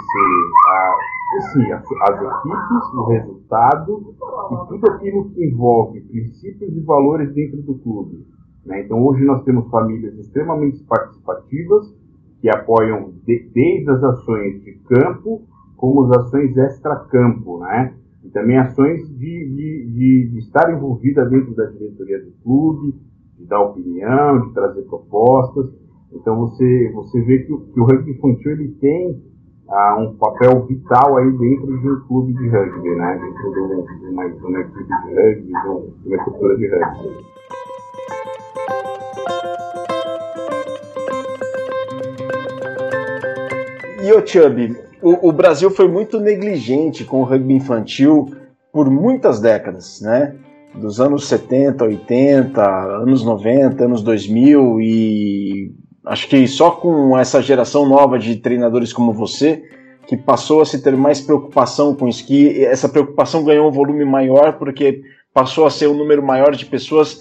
a, 0.68 0.94
assim, 1.38 1.72
as, 1.72 1.84
as 1.84 2.22
equipes, 2.22 2.94
o 2.94 3.04
resultado 3.08 4.14
e 4.50 4.68
tudo 4.68 4.90
aquilo 4.90 5.30
que 5.30 5.44
envolve 5.44 6.00
princípios 6.00 6.76
e 6.76 6.80
valores 6.80 7.32
dentro 7.32 7.62
do 7.62 7.78
clube. 7.78 8.26
Né? 8.66 8.82
Então, 8.82 9.02
hoje 9.02 9.24
nós 9.24 9.42
temos 9.44 9.70
famílias 9.70 10.18
extremamente 10.18 10.82
participativas 10.84 11.86
que 12.40 12.48
apoiam 12.48 13.12
de, 13.24 13.48
desde 13.54 13.90
as 13.90 14.02
ações 14.02 14.62
de 14.62 14.72
campo 14.88 15.42
como 15.76 16.04
as 16.04 16.18
ações 16.18 16.56
extra-campo, 16.56 17.60
né? 17.60 17.94
E 18.24 18.28
também 18.30 18.58
ações 18.58 19.06
de, 19.08 19.16
de, 19.18 19.86
de, 19.92 20.30
de, 20.32 20.38
estar 20.38 20.72
envolvida 20.72 21.24
dentro 21.26 21.54
da 21.54 21.66
diretoria 21.66 22.18
do 22.24 22.32
clube, 22.42 22.94
de 23.38 23.46
dar 23.46 23.60
opinião, 23.60 24.48
de 24.48 24.54
trazer 24.54 24.82
propostas. 24.82 25.70
Então 26.12 26.38
você, 26.38 26.90
você 26.94 27.20
vê 27.22 27.38
que, 27.40 27.56
que 27.56 27.80
o 27.80 27.84
rugby 27.84 28.12
infantil 28.12 28.52
ele 28.52 28.68
tem 28.80 29.22
ah, 29.68 29.96
um 30.00 30.16
papel 30.16 30.64
vital 30.66 31.18
aí 31.18 31.30
dentro 31.36 31.78
de 31.78 31.90
um 31.90 32.00
clube 32.06 32.32
de 32.32 32.48
rugby, 32.48 32.88
né? 32.96 33.20
Dentro 33.20 33.52
de 33.52 33.60
uma, 33.60 34.28
de 34.28 34.44
uma, 34.44 34.60
equipe 34.60 34.84
de 34.84 35.14
rugby, 35.14 35.52
de 36.02 36.08
uma 36.08 36.16
estrutura 36.16 36.56
de 36.56 36.68
rugby. 36.68 37.35
E 44.02 44.12
o 44.12 44.24
Chubb, 44.24 44.76
o, 45.02 45.32
Brasil 45.32 45.70
foi 45.70 45.88
muito 45.88 46.20
negligente 46.20 47.04
com 47.04 47.20
o 47.20 47.24
rugby 47.24 47.54
infantil 47.54 48.34
por 48.72 48.90
muitas 48.90 49.40
décadas, 49.40 50.00
né? 50.00 50.34
Dos 50.74 51.00
anos 51.00 51.26
70, 51.26 51.84
80, 51.84 52.62
anos 53.02 53.24
90, 53.24 53.84
anos 53.84 54.02
2000 54.02 54.80
e 54.80 55.72
acho 56.04 56.28
que 56.28 56.46
só 56.46 56.70
com 56.70 57.18
essa 57.18 57.42
geração 57.42 57.88
nova 57.88 58.18
de 58.18 58.36
treinadores 58.36 58.92
como 58.92 59.12
você 59.12 59.62
que 60.06 60.16
passou 60.16 60.60
a 60.60 60.66
se 60.66 60.80
ter 60.80 60.96
mais 60.96 61.20
preocupação 61.20 61.94
com 61.94 62.06
isso, 62.06 62.24
que 62.24 62.64
essa 62.64 62.88
preocupação 62.88 63.44
ganhou 63.44 63.68
um 63.68 63.72
volume 63.72 64.04
maior 64.04 64.52
porque 64.52 65.02
passou 65.34 65.66
a 65.66 65.70
ser 65.70 65.88
um 65.88 65.94
número 65.94 66.22
maior 66.22 66.54
de 66.54 66.64
pessoas 66.64 67.20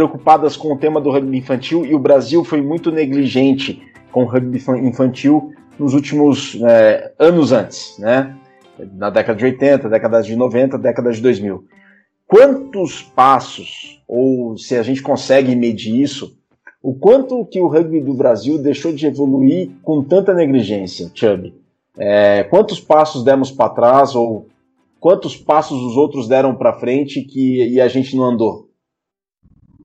preocupadas 0.00 0.56
com 0.56 0.72
o 0.72 0.78
tema 0.78 0.98
do 0.98 1.10
rugby 1.10 1.36
infantil 1.36 1.84
e 1.84 1.94
o 1.94 1.98
Brasil 1.98 2.42
foi 2.42 2.62
muito 2.62 2.90
negligente 2.90 3.82
com 4.10 4.22
o 4.22 4.26
rugby 4.26 4.58
infantil 4.82 5.52
nos 5.78 5.92
últimos 5.92 6.58
é, 6.62 7.12
anos 7.18 7.52
antes, 7.52 7.98
né? 7.98 8.34
Na 8.94 9.10
década 9.10 9.38
de 9.38 9.44
80, 9.44 9.90
década 9.90 10.22
de 10.22 10.34
90, 10.34 10.78
década 10.78 11.12
de 11.12 11.20
2000. 11.20 11.64
Quantos 12.26 13.02
passos, 13.02 14.02
ou 14.08 14.56
se 14.56 14.74
a 14.74 14.82
gente 14.82 15.02
consegue 15.02 15.54
medir 15.54 16.00
isso, 16.00 16.34
o 16.82 16.94
quanto 16.94 17.44
que 17.44 17.60
o 17.60 17.68
rugby 17.68 18.00
do 18.00 18.14
Brasil 18.14 18.56
deixou 18.56 18.94
de 18.94 19.06
evoluir 19.06 19.68
com 19.82 20.02
tanta 20.02 20.32
negligência, 20.32 21.10
Chubb? 21.14 21.52
É, 21.98 22.42
quantos 22.44 22.80
passos 22.80 23.22
demos 23.22 23.50
para 23.50 23.68
trás 23.68 24.14
ou 24.14 24.46
quantos 24.98 25.36
passos 25.36 25.78
os 25.82 25.94
outros 25.94 26.26
deram 26.26 26.54
para 26.54 26.72
frente 26.72 27.20
que 27.20 27.68
e 27.68 27.78
a 27.78 27.88
gente 27.88 28.16
não 28.16 28.24
andou? 28.24 28.69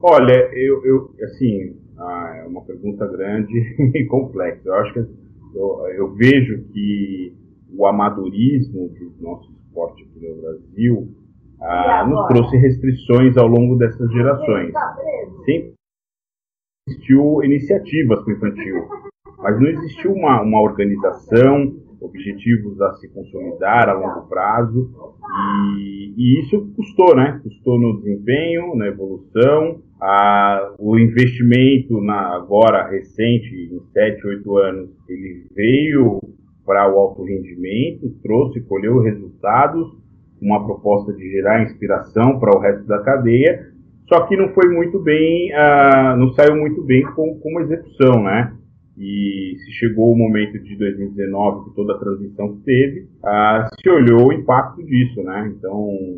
Olha, 0.02 0.50
eu, 0.54 0.86
eu 0.86 1.16
assim, 1.24 1.78
ah, 1.98 2.42
é 2.44 2.48
uma 2.48 2.64
pergunta 2.64 3.08
grande 3.08 3.54
e 3.96 4.06
complexa. 4.06 4.62
Eu 4.66 4.74
acho 4.76 4.94
que 4.94 5.00
eu, 5.00 5.88
eu 5.96 6.14
vejo 6.14 6.64
que 6.74 7.34
o 7.74 7.86
amadorismo 7.86 8.90
do 8.90 9.22
nosso 9.22 9.52
esporte 9.52 10.04
aqui 10.04 10.28
no 10.28 10.42
Brasil 10.42 11.16
ah, 11.62 12.06
nos 12.08 12.28
trouxe 12.28 12.58
restrições 12.58 13.38
ao 13.38 13.48
longo 13.48 13.78
dessas 13.78 14.12
gerações. 14.12 14.74
Sempre 15.46 15.74
existiu 16.88 17.44
iniciativas 17.44 18.24
para 18.24 18.34
o 18.34 18.38
infantil, 18.38 18.88
mas 19.40 19.60
não 19.60 19.68
existiu 19.68 20.14
uma, 20.14 20.42
uma 20.42 20.62
organização, 20.62 21.76
objetivos 22.00 22.80
a 22.82 22.94
se 22.94 23.08
consolidar 23.10 23.90
a 23.90 23.94
longo 23.94 24.28
prazo, 24.28 24.92
e, 25.80 26.14
e 26.16 26.42
isso 26.42 26.72
custou, 26.76 27.16
né? 27.16 27.40
Custou 27.42 27.80
no 27.80 27.98
desempenho, 27.98 28.76
na 28.76 28.88
evolução, 28.88 29.82
a, 30.02 30.74
o 30.78 30.98
investimento 30.98 32.02
na, 32.02 32.36
agora 32.36 32.90
recente, 32.90 33.54
em 33.72 33.80
7, 33.92 34.28
8 34.28 34.58
anos, 34.58 34.90
ele 35.08 35.46
veio 35.56 36.20
para 36.66 36.92
o 36.92 36.98
alto 36.98 37.24
rendimento, 37.24 38.10
trouxe, 38.24 38.62
colheu 38.62 39.02
resultados, 39.02 39.88
uma 40.42 40.66
proposta 40.66 41.14
de 41.14 41.30
gerar 41.32 41.64
inspiração 41.64 42.40
para 42.40 42.58
o 42.58 42.60
resto 42.60 42.86
da 42.88 43.02
cadeia, 43.04 43.72
só 44.08 44.26
que 44.28 44.36
não 44.36 44.50
foi 44.50 44.70
muito 44.70 45.00
bem, 45.00 45.52
uh, 45.54 46.16
não 46.18 46.32
saiu 46.34 46.56
muito 46.56 46.84
bem 46.84 47.04
com, 47.14 47.40
com 47.40 47.62
execução, 47.62 48.24
né? 48.24 48.54
E 48.98 49.58
se 49.60 49.72
chegou 49.74 50.14
o 50.14 50.18
momento 50.18 50.58
de 50.58 50.76
2019, 50.78 51.66
com 51.66 51.76
toda 51.76 51.94
a 51.94 52.00
transição 52.00 52.56
que 52.56 52.64
teve, 52.64 53.08
se 53.82 53.90
olhou 53.90 54.28
o 54.28 54.34
impacto 54.34 54.82
disso, 54.86 55.22
né? 55.22 55.54
Então, 55.58 55.74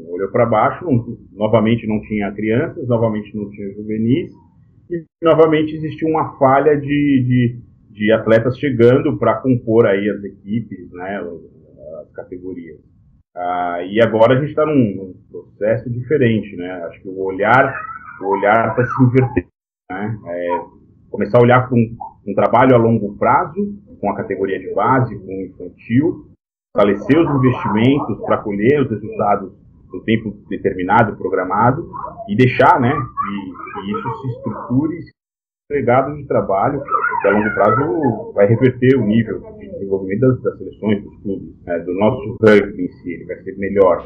olhou 0.09 0.29
para 0.31 0.45
baixo, 0.45 0.85
não, 0.85 1.17
novamente 1.33 1.87
não 1.87 1.99
tinha 2.01 2.31
crianças, 2.31 2.87
novamente 2.87 3.35
não 3.35 3.49
tinha 3.49 3.73
juvenis, 3.73 4.31
e 4.91 5.03
novamente 5.23 5.75
existia 5.75 6.07
uma 6.07 6.37
falha 6.37 6.79
de, 6.79 6.85
de, 6.87 7.59
de 7.89 8.11
atletas 8.11 8.59
chegando 8.59 9.17
para 9.17 9.41
compor 9.41 9.87
aí 9.87 10.07
as 10.09 10.23
equipes, 10.23 10.91
né? 10.91 11.19
As 12.01 12.11
categorias. 12.11 12.77
Uh, 13.35 13.85
e 13.91 14.01
agora 14.01 14.35
a 14.35 14.39
gente 14.39 14.49
está 14.49 14.65
num, 14.65 15.13
processo 15.29 15.89
diferente, 15.89 16.55
né? 16.55 16.71
Acho 16.85 17.01
que 17.01 17.07
o 17.07 17.19
olhar, 17.23 17.73
o 18.21 18.25
olhar 18.25 18.73
para 18.73 18.85
se 18.85 19.03
inverter, 19.03 19.47
né? 19.91 20.19
É, 20.27 20.47
começar 21.09 21.37
a 21.37 21.41
olhar 21.41 21.71
um, 21.71 21.95
um, 22.27 22.33
trabalho 22.33 22.75
a 22.75 22.77
longo 22.77 23.15
prazo, 23.17 23.75
com 23.99 24.11
a 24.11 24.15
categoria 24.15 24.59
de 24.59 24.73
base, 24.73 25.17
com 25.19 25.25
o 25.25 25.45
infantil, 25.45 26.27
fortalecer 26.75 27.19
os 27.19 27.35
investimentos 27.35 28.19
para 28.25 28.37
colher 28.37 28.81
os 28.81 28.89
resultados 28.89 29.51
no 29.91 30.03
tempo 30.03 30.35
determinado, 30.49 31.15
programado, 31.15 31.89
e 32.27 32.35
deixar, 32.35 32.79
né, 32.79 32.91
que, 32.91 33.81
que 33.81 33.91
isso 33.91 34.21
se 34.21 34.27
estruture, 34.27 34.97
legado 35.71 36.15
de 36.15 36.25
trabalho 36.25 36.81
que 37.21 37.27
a 37.27 37.31
longo 37.31 37.53
prazo 37.53 38.33
vai 38.33 38.47
reverter 38.47 38.95
o 38.97 39.05
nível 39.05 39.39
de 39.59 39.69
desenvolvimento 39.69 40.21
das, 40.21 40.41
das 40.41 40.57
seleções, 40.57 41.03
dos 41.03 41.21
clubes, 41.21 41.63
né, 41.65 41.79
do 41.79 41.93
nosso 41.93 42.37
rugby 42.41 42.85
em 42.85 42.87
si, 42.87 43.13
ele 43.13 43.25
vai 43.25 43.37
ser 43.37 43.57
melhor. 43.57 44.05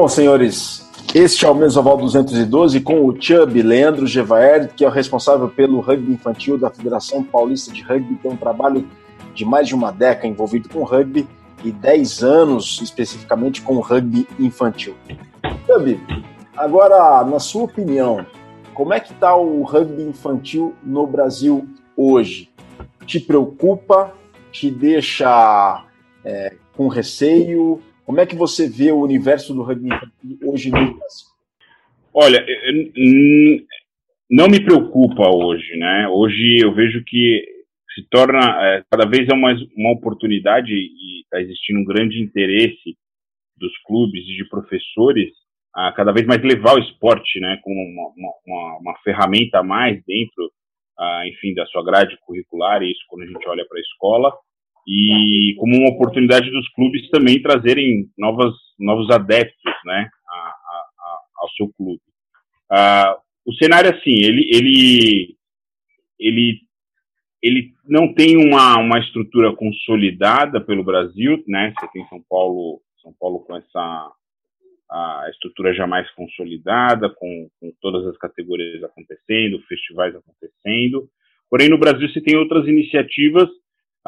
Bom, 0.00 0.06
senhores, 0.06 0.88
este 1.12 1.44
é 1.44 1.50
o 1.50 1.54
Mesoval 1.56 1.96
212 1.96 2.80
com 2.82 3.04
o 3.04 3.20
Chubb 3.20 3.60
Leandro 3.60 4.06
Gevaer, 4.06 4.72
que 4.72 4.84
é 4.84 4.86
o 4.86 4.92
responsável 4.92 5.48
pelo 5.48 5.80
rugby 5.80 6.12
infantil 6.12 6.56
da 6.56 6.70
Federação 6.70 7.24
Paulista 7.24 7.72
de 7.72 7.82
Rugby, 7.82 8.14
tem 8.14 8.30
um 8.30 8.36
trabalho 8.36 8.88
de 9.34 9.44
mais 9.44 9.66
de 9.66 9.74
uma 9.74 9.90
década 9.90 10.28
envolvido 10.28 10.68
com 10.68 10.84
rugby 10.84 11.26
e 11.64 11.72
10 11.72 12.22
anos 12.22 12.80
especificamente 12.80 13.60
com 13.60 13.80
rugby 13.80 14.24
infantil. 14.38 14.94
Chubb, 15.66 16.00
agora, 16.56 17.24
na 17.24 17.40
sua 17.40 17.64
opinião, 17.64 18.24
como 18.74 18.94
é 18.94 19.00
que 19.00 19.12
está 19.12 19.34
o 19.34 19.64
rugby 19.64 20.04
infantil 20.04 20.76
no 20.80 21.08
Brasil 21.08 21.66
hoje? 21.96 22.48
Te 23.04 23.18
preocupa? 23.18 24.12
Te 24.52 24.70
deixa 24.70 25.84
é, 26.24 26.54
com 26.76 26.86
receio? 26.86 27.82
Como 28.08 28.20
é 28.20 28.24
que 28.24 28.34
você 28.34 28.66
vê 28.66 28.90
o 28.90 29.02
universo 29.02 29.52
do 29.52 29.62
rugby 29.62 29.90
hoje 30.42 30.70
no 30.70 30.96
Brasil? 30.96 31.28
Olha, 32.14 32.42
não 34.30 34.48
me 34.48 34.64
preocupa 34.64 35.28
hoje, 35.28 35.76
né? 35.76 36.08
Hoje 36.08 36.56
eu 36.62 36.74
vejo 36.74 37.04
que 37.04 37.44
se 37.94 38.08
torna 38.08 38.38
é, 38.64 38.82
cada 38.90 39.04
vez 39.04 39.28
é 39.28 39.34
uma, 39.34 39.54
uma 39.76 39.92
oportunidade 39.92 40.72
e 40.72 41.20
está 41.20 41.38
existindo 41.38 41.80
um 41.80 41.84
grande 41.84 42.18
interesse 42.18 42.96
dos 43.58 43.76
clubes 43.84 44.24
e 44.24 44.36
de 44.38 44.48
professores 44.48 45.28
a 45.74 45.92
cada 45.92 46.10
vez 46.10 46.26
mais 46.26 46.42
levar 46.42 46.76
o 46.76 46.82
esporte, 46.82 47.38
né, 47.38 47.60
como 47.62 47.78
uma, 47.78 48.32
uma, 48.46 48.78
uma 48.78 48.98
ferramenta 49.04 49.58
a 49.58 49.62
mais 49.62 50.02
dentro, 50.06 50.50
enfim, 51.26 51.52
da 51.52 51.66
sua 51.66 51.84
grade 51.84 52.16
curricular. 52.24 52.82
E 52.82 52.90
isso 52.90 53.04
quando 53.06 53.24
a 53.24 53.26
gente 53.26 53.46
olha 53.46 53.66
para 53.68 53.76
a 53.76 53.82
escola 53.82 54.32
e 54.88 55.54
como 55.58 55.76
uma 55.76 55.90
oportunidade 55.90 56.50
dos 56.50 56.66
clubes 56.70 57.10
também 57.10 57.42
trazerem 57.42 58.08
novas, 58.16 58.54
novos 58.78 59.10
adeptos 59.10 59.72
né, 59.84 60.08
a, 60.26 60.34
a, 60.34 61.20
ao 61.42 61.50
seu 61.50 61.68
clube. 61.76 62.00
Uh, 62.72 63.20
o 63.44 63.52
cenário, 63.54 63.90
assim, 63.90 64.14
ele, 64.24 64.48
ele, 64.50 65.36
ele, 66.18 66.60
ele 67.42 67.74
não 67.86 68.14
tem 68.14 68.38
uma, 68.38 68.78
uma 68.78 68.98
estrutura 68.98 69.54
consolidada 69.54 70.58
pelo 70.58 70.84
Brasil, 70.84 71.42
né? 71.46 71.72
Você 71.78 71.88
tem 71.92 72.06
São 72.08 72.22
Paulo, 72.28 72.80
São 73.02 73.12
Paulo 73.18 73.40
com 73.40 73.56
essa 73.56 74.12
a 74.90 75.28
estrutura 75.30 75.74
jamais 75.74 76.10
consolidada, 76.12 77.10
com, 77.10 77.50
com 77.60 77.70
todas 77.78 78.06
as 78.06 78.16
categorias 78.16 78.82
acontecendo, 78.82 79.60
festivais 79.68 80.14
acontecendo. 80.16 81.06
Porém, 81.50 81.68
no 81.68 81.76
Brasil 81.76 82.08
você 82.08 82.22
tem 82.22 82.36
outras 82.36 82.66
iniciativas 82.66 83.50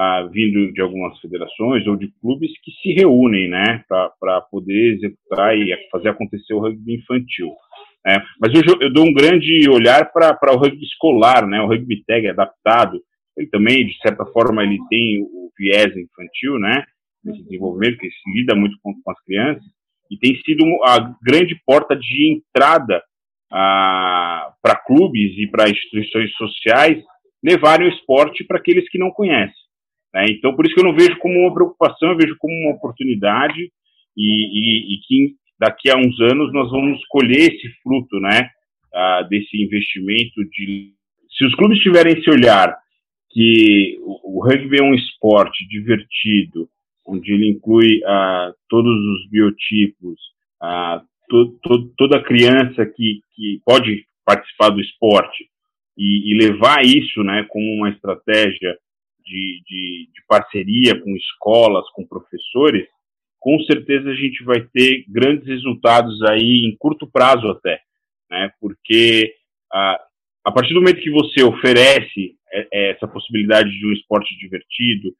ah, 0.03 0.27
vindo 0.33 0.73
de 0.73 0.81
algumas 0.81 1.19
federações 1.21 1.87
ou 1.87 1.95
de 1.95 2.11
clubes 2.23 2.51
que 2.63 2.71
se 2.81 2.95
reúnem, 2.95 3.51
né, 3.51 3.85
para 3.87 4.41
poder 4.51 4.95
executar 4.95 5.55
e 5.55 5.77
fazer 5.93 6.09
acontecer 6.09 6.55
o 6.55 6.61
rugby 6.61 6.95
infantil. 6.95 7.51
É, 8.07 8.17
mas 8.41 8.55
eu, 8.55 8.79
eu, 8.81 8.91
dou 8.91 9.07
um 9.07 9.13
grande 9.13 9.69
olhar 9.69 10.11
para 10.11 10.55
o 10.55 10.57
rugby 10.57 10.83
escolar, 10.83 11.47
né, 11.47 11.61
o 11.61 11.67
rugby 11.67 12.03
tag 12.07 12.27
adaptado. 12.29 12.99
Ele 13.37 13.49
também, 13.49 13.87
de 13.87 13.95
certa 13.99 14.25
forma, 14.25 14.63
ele 14.63 14.79
tem 14.89 15.21
o 15.21 15.51
viés 15.59 15.95
infantil, 15.95 16.59
né, 16.59 16.83
nesse 17.23 17.43
desenvolvimento 17.43 17.99
que 17.99 18.09
se 18.09 18.31
lida 18.35 18.55
muito 18.55 18.79
com, 18.83 18.95
com 19.03 19.11
as 19.11 19.21
crianças 19.23 19.63
e 20.11 20.17
tem 20.17 20.35
sido 20.47 20.65
a 20.83 21.15
grande 21.23 21.61
porta 21.67 21.95
de 21.95 22.33
entrada 22.33 23.03
para 23.51 24.83
clubes 24.87 25.37
e 25.37 25.47
para 25.47 25.69
instituições 25.69 26.33
sociais 26.37 27.05
levarem 27.45 27.87
o 27.87 27.93
esporte 27.93 28.45
para 28.45 28.57
aqueles 28.57 28.89
que 28.89 28.99
não 28.99 29.11
conhecem. 29.11 29.60
Né? 30.15 30.27
Então, 30.31 30.55
por 30.55 30.67
isso 30.67 30.75
que 30.75 30.81
eu 30.81 30.85
não 30.85 30.95
vejo 30.95 31.17
como 31.19 31.39
uma 31.39 31.55
preocupação, 31.55 32.11
eu 32.11 32.17
vejo 32.17 32.37
como 32.39 32.55
uma 32.55 32.77
oportunidade 32.77 33.71
e, 34.17 34.23
e, 34.23 34.95
e 34.95 35.01
que 35.07 35.35
daqui 35.59 35.91
a 35.91 35.97
uns 35.97 36.19
anos 36.21 36.53
nós 36.53 36.71
vamos 36.71 37.01
colher 37.09 37.53
esse 37.53 37.69
fruto, 37.83 38.19
né, 38.19 38.51
uh, 38.95 39.29
desse 39.29 39.63
investimento 39.63 40.43
de 40.51 40.93
se 41.37 41.45
os 41.45 41.55
clubes 41.55 41.79
tiverem 41.79 42.19
esse 42.19 42.29
olhar 42.29 42.77
que 43.31 43.99
o, 44.01 44.39
o 44.39 44.45
rugby 44.45 44.79
é 44.81 44.83
um 44.83 44.95
esporte 44.95 45.67
divertido, 45.69 46.69
onde 47.07 47.33
ele 47.33 47.51
inclui 47.51 47.99
uh, 47.99 48.53
todos 48.69 48.93
os 48.93 49.31
biotipos, 49.31 50.19
uh, 50.63 51.01
to, 51.29 51.59
to, 51.63 51.89
toda 51.97 52.23
criança 52.23 52.85
que, 52.85 53.21
que 53.35 53.61
pode 53.65 54.05
participar 54.25 54.71
do 54.71 54.81
esporte 54.81 55.49
e, 55.97 56.33
e 56.33 56.39
levar 56.39 56.85
isso, 56.85 57.23
né, 57.23 57.47
como 57.49 57.65
uma 57.75 57.91
estratégia 57.91 58.77
de, 59.31 59.63
de, 59.67 60.09
de 60.13 60.23
parceria 60.29 61.01
com 61.01 61.17
escolas, 61.17 61.89
com 61.95 62.07
professores, 62.07 62.87
com 63.39 63.59
certeza 63.61 64.11
a 64.11 64.15
gente 64.15 64.43
vai 64.45 64.61
ter 64.73 65.05
grandes 65.09 65.47
resultados 65.47 66.21
aí 66.25 66.67
em 66.67 66.77
curto 66.77 67.07
prazo 67.07 67.49
até, 67.49 67.81
né? 68.29 68.51
Porque 68.61 69.33
a, 69.73 69.99
a 70.45 70.53
partir 70.53 70.75
do 70.75 70.81
momento 70.81 71.01
que 71.01 71.11
você 71.11 71.43
oferece 71.43 72.35
é, 72.53 72.69
é, 72.73 72.91
essa 72.91 73.07
possibilidade 73.07 73.71
de 73.71 73.87
um 73.87 73.93
esporte 73.93 74.37
divertido, 74.37 75.15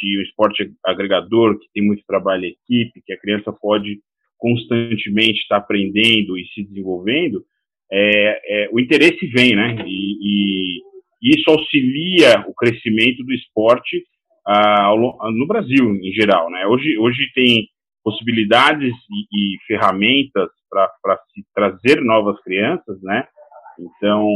de 0.00 0.18
um 0.18 0.22
esporte 0.22 0.72
agregador, 0.86 1.58
que 1.58 1.66
tem 1.74 1.84
muito 1.84 2.04
trabalho 2.06 2.44
em 2.44 2.56
equipe, 2.64 3.02
que 3.04 3.12
a 3.12 3.20
criança 3.20 3.52
pode 3.52 4.00
constantemente 4.38 5.40
estar 5.40 5.58
aprendendo 5.58 6.38
e 6.38 6.46
se 6.54 6.62
desenvolvendo, 6.62 7.44
é, 7.92 8.64
é, 8.64 8.68
o 8.72 8.78
interesse 8.78 9.26
vem, 9.26 9.56
né? 9.56 9.84
E, 9.86 10.78
e, 10.78 10.82
isso 11.22 11.50
auxilia 11.50 12.44
o 12.48 12.54
crescimento 12.54 13.22
do 13.24 13.32
esporte 13.32 14.04
ah, 14.46 14.92
no 15.32 15.46
Brasil 15.46 15.94
em 15.94 16.12
geral, 16.12 16.50
né? 16.50 16.66
Hoje, 16.66 16.96
hoje 16.98 17.30
tem 17.34 17.68
possibilidades 18.02 18.94
e, 19.10 19.54
e 19.54 19.58
ferramentas 19.66 20.48
para 20.70 21.18
se 21.32 21.44
trazer 21.54 22.00
novas 22.00 22.40
crianças, 22.42 23.00
né? 23.02 23.26
Então, 23.78 24.26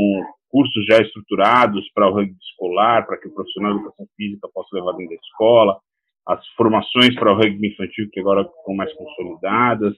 cursos 0.49 0.87
já 0.87 0.99
estruturados 0.99 1.85
para 1.94 2.09
o 2.09 2.12
rugby 2.12 2.37
escolar, 2.51 3.07
para 3.07 3.18
que 3.18 3.29
o 3.29 3.35
profissional 3.35 3.73
de 3.73 3.81
educação 3.81 4.07
física 4.16 4.49
possa 4.53 4.68
levar 4.77 4.92
dentro 4.92 5.11
da 5.11 5.20
escola, 5.20 5.79
as 6.27 6.47
formações 6.57 7.14
para 7.16 7.33
o 7.33 7.37
rugby 7.37 7.68
infantil 7.68 8.09
que 8.11 8.20
agora 8.20 8.42
estão 8.42 8.75
mais 8.75 8.92
consolidadas, 8.94 9.94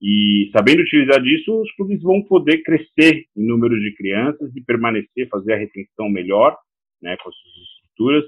e 0.00 0.50
sabendo 0.52 0.82
utilizar 0.82 1.22
disso, 1.22 1.60
os 1.60 1.72
clubes 1.72 2.02
vão 2.02 2.22
poder 2.22 2.62
crescer 2.62 3.24
em 3.36 3.46
número 3.46 3.78
de 3.80 3.94
crianças 3.94 4.54
e 4.54 4.60
permanecer, 4.60 5.28
fazer 5.30 5.54
a 5.54 5.58
retenção 5.58 6.08
melhor, 6.08 6.56
né, 7.00 7.16
com 7.22 7.28
as 7.28 7.34
suas 7.34 7.54
estruturas, 7.54 8.24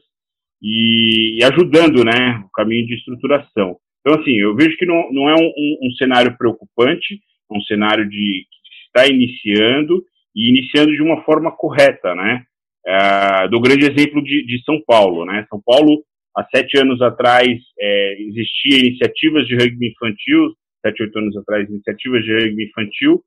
e, 0.62 1.38
e 1.38 1.44
ajudando, 1.44 2.04
né, 2.04 2.42
o 2.44 2.50
caminho 2.50 2.86
de 2.86 2.94
estruturação. 2.94 3.76
Então, 4.00 4.20
assim, 4.20 4.38
eu 4.38 4.54
vejo 4.54 4.76
que 4.76 4.86
não, 4.86 5.12
não 5.12 5.28
é 5.28 5.34
um, 5.34 5.46
um, 5.46 5.78
um 5.88 5.92
cenário 5.92 6.36
preocupante, 6.38 7.20
é 7.50 7.56
um 7.56 7.62
cenário 7.62 8.08
de 8.08 8.46
que 8.46 8.86
está 8.86 9.06
iniciando 9.06 10.02
e 10.34 10.50
iniciando 10.50 10.92
de 10.92 11.02
uma 11.02 11.22
forma 11.22 11.50
correta, 11.54 12.14
né? 12.14 12.44
É, 12.86 13.48
do 13.48 13.60
grande 13.60 13.84
exemplo 13.84 14.22
de, 14.22 14.46
de, 14.46 14.62
São 14.64 14.80
Paulo, 14.86 15.26
né? 15.26 15.46
São 15.50 15.60
Paulo, 15.64 16.02
há 16.34 16.44
sete 16.44 16.78
anos 16.78 17.02
atrás, 17.02 17.48
é, 17.78 18.22
existia 18.22 18.78
iniciativas 18.78 19.46
de 19.46 19.56
rugby 19.56 19.88
infantil, 19.88 20.54
sete, 20.80 21.02
oito 21.02 21.18
anos 21.18 21.36
atrás, 21.36 21.68
iniciativas 21.68 22.24
de 22.24 22.32
rugby 22.32 22.64
infantil, 22.64 23.22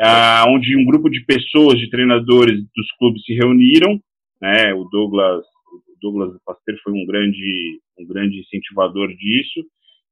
é, 0.00 0.48
onde 0.48 0.76
um 0.76 0.84
grupo 0.84 1.10
de 1.10 1.24
pessoas, 1.24 1.78
de 1.78 1.90
treinadores 1.90 2.58
dos 2.74 2.92
clubes 2.98 3.22
se 3.24 3.34
reuniram, 3.34 4.00
né? 4.40 4.72
O 4.74 4.84
Douglas, 4.84 5.44
o 5.44 5.96
Douglas 6.00 6.36
Pasteur 6.44 6.76
foi 6.82 6.92
um 6.92 7.04
grande, 7.04 7.80
um 7.98 8.06
grande 8.06 8.40
incentivador 8.40 9.08
disso, 9.08 9.64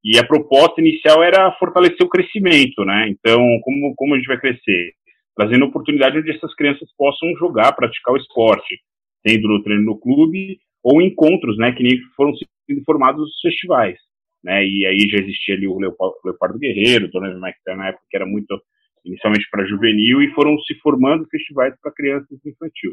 e 0.05 0.19
a 0.19 0.27
proposta 0.27 0.81
inicial 0.81 1.23
era 1.23 1.53
fortalecer 1.53 2.03
o 2.03 2.09
crescimento, 2.09 2.85
né? 2.85 3.09
Então, 3.09 3.41
como, 3.63 3.95
como 3.97 4.15
a 4.15 4.17
gente 4.17 4.29
vai 4.29 4.39
crescer? 4.39 4.93
Trazendo 5.37 5.67
oportunidade 5.67 6.19
onde 6.19 6.31
essas 6.31 6.55
crianças 6.55 6.89
possam 6.97 7.35
jogar, 7.37 7.73
praticar 7.73 8.15
o 8.15 8.17
esporte, 8.17 8.79
tendo 9.23 9.49
no 9.49 9.63
treino 9.63 9.85
no 9.85 9.99
clube 9.99 10.59
ou 10.83 11.01
encontros, 11.01 11.57
né? 11.59 11.73
Que 11.73 11.83
nem 11.83 11.99
foram 12.17 12.33
sendo 12.37 12.83
formados 12.85 13.23
os 13.23 13.41
festivais, 13.41 13.99
né? 14.43 14.65
E 14.65 14.87
aí 14.87 15.09
já 15.11 15.19
existia 15.19 15.55
ali 15.55 15.67
o 15.67 15.79
Leopardo 15.79 16.59
Guerreiro, 16.59 17.07
o 17.07 17.11
Dona 17.11 17.35
Mike 17.35 17.59
na 17.77 17.89
época 17.89 18.05
que 18.11 18.17
era 18.17 18.27
muito 18.27 18.61
inicialmente 19.05 19.47
para 19.51 19.67
juvenil 19.67 20.23
e 20.23 20.33
foram 20.33 20.59
se 20.61 20.75
formando 20.77 21.27
festivais 21.29 21.75
para 21.81 21.93
crianças 21.93 22.39
infantil. 22.45 22.93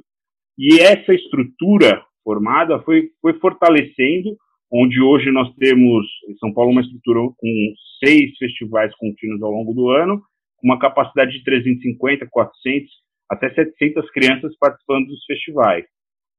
E 0.58 0.80
essa 0.80 1.14
estrutura 1.14 2.04
formada 2.24 2.80
foi, 2.82 3.10
foi 3.22 3.34
fortalecendo 3.40 4.36
onde 4.72 5.02
hoje 5.02 5.32
nós 5.32 5.54
temos 5.56 6.06
em 6.30 6.36
São 6.38 6.54
Paulo 6.54 6.72
uma 6.72 6.82
estrutura 6.82 7.20
com 7.38 7.74
seis 8.04 8.36
festivais 8.38 8.94
contínuos 8.96 9.42
ao 9.42 9.52
longo 9.52 9.74
do 9.74 9.90
ano, 9.90 10.22
com 10.58 10.68
uma 10.68 10.80
capacidade 10.80 11.32
de 11.32 11.44
350, 11.44 12.28
400, 12.30 12.90
até 13.30 13.54
700 13.54 14.12
crianças 14.12 14.58
participando 14.58 15.08
dos 15.08 15.24
festivais. 15.26 15.86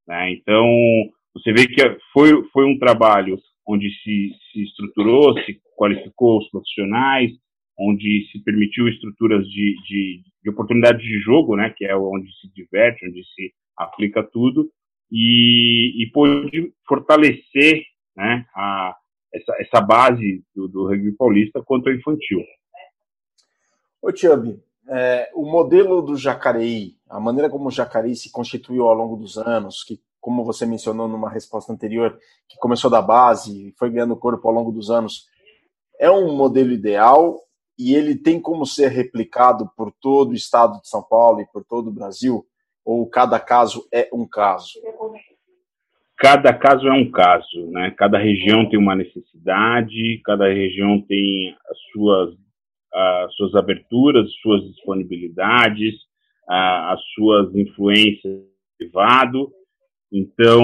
Né? 0.07 0.33
Então, 0.33 0.67
você 1.39 1.53
vê 1.53 1.67
que 1.67 1.83
foi, 2.13 2.31
foi 2.53 2.65
um 2.65 2.79
trabalho 2.79 3.39
onde 3.67 3.89
se, 4.03 4.33
se 4.53 4.63
estruturou, 4.63 5.39
se 5.45 5.61
qualificou 5.77 6.39
os 6.39 6.51
profissionais, 6.51 7.31
onde 7.79 8.27
se 8.33 8.43
permitiu 8.43 8.89
estruturas 8.89 9.47
de, 9.47 9.77
de, 9.87 10.23
de 10.43 10.51
oportunidade 10.51 10.99
de 10.99 11.21
jogo, 11.21 11.55
né, 11.55 11.73
que 11.77 11.85
é 11.85 11.97
onde 11.97 12.29
se 12.41 12.53
diverte, 12.53 13.07
onde 13.07 13.23
se 13.35 13.53
aplica 13.77 14.23
tudo, 14.23 14.69
e, 15.11 16.03
e 16.03 16.11
pôde 16.11 16.73
fortalecer 16.87 17.85
né, 18.17 18.45
a, 18.55 18.97
essa, 19.33 19.55
essa 19.61 19.81
base 19.81 20.43
do, 20.55 20.67
do 20.67 20.89
rugby 20.89 21.13
paulista 21.13 21.63
quanto 21.63 21.89
ao 21.89 21.95
infantil. 21.95 22.43
Ô 24.03 24.11
Tiabi, 24.11 24.61
é, 24.89 25.31
o 25.35 25.45
modelo 25.45 26.03
do 26.03 26.17
Jacareí, 26.17 26.97
a 27.09 27.21
maneira 27.21 27.49
como 27.49 27.69
o 27.69 27.71
Jacareí 27.71 28.17
se 28.17 28.33
constituiu 28.33 28.89
ao 28.89 28.95
longo 28.95 29.17
dos 29.17 29.37
anos, 29.39 29.85
que 29.85 30.01
como 30.29 30.45
você 30.45 30.67
mencionou 30.67 31.09
numa 31.09 31.31
resposta 31.31 31.73
anterior, 31.73 32.19
que 32.47 32.59
começou 32.59 32.91
da 32.91 33.01
base 33.01 33.75
foi 33.79 33.89
ganhando 33.89 34.15
corpo 34.15 34.47
ao 34.47 34.53
longo 34.53 34.71
dos 34.71 34.91
anos, 34.91 35.25
é 35.99 36.11
um 36.11 36.37
modelo 36.37 36.71
ideal 36.71 37.41
e 37.79 37.95
ele 37.95 38.15
tem 38.15 38.39
como 38.39 38.67
ser 38.67 38.89
replicado 38.89 39.71
por 39.75 39.91
todo 39.91 40.33
o 40.33 40.35
estado 40.35 40.83
de 40.83 40.87
São 40.91 41.03
Paulo 41.03 41.41
e 41.41 41.47
por 41.47 41.65
todo 41.65 41.89
o 41.89 41.95
Brasil? 41.95 42.45
Ou 42.85 43.09
cada 43.09 43.41
caso 43.41 43.89
é 43.91 44.11
um 44.13 44.29
caso? 44.29 44.75
cada 46.19 46.53
caso 46.53 46.87
é 46.87 46.93
um 46.93 47.11
caso, 47.11 47.71
né? 47.71 47.91
Cada 47.97 48.19
região 48.19 48.69
tem 48.69 48.79
uma 48.79 48.95
necessidade, 48.95 50.21
cada 50.27 50.47
região 50.47 51.01
tem 51.01 51.57
as 51.71 51.79
suas, 51.91 52.35
as 52.93 53.35
suas 53.35 53.55
aberturas, 53.55 54.31
suas 54.43 54.63
disponibilidades, 54.65 55.95
as 56.47 57.01
suas 57.15 57.55
influências 57.55 58.43
privado. 58.77 59.51
Então, 60.13 60.63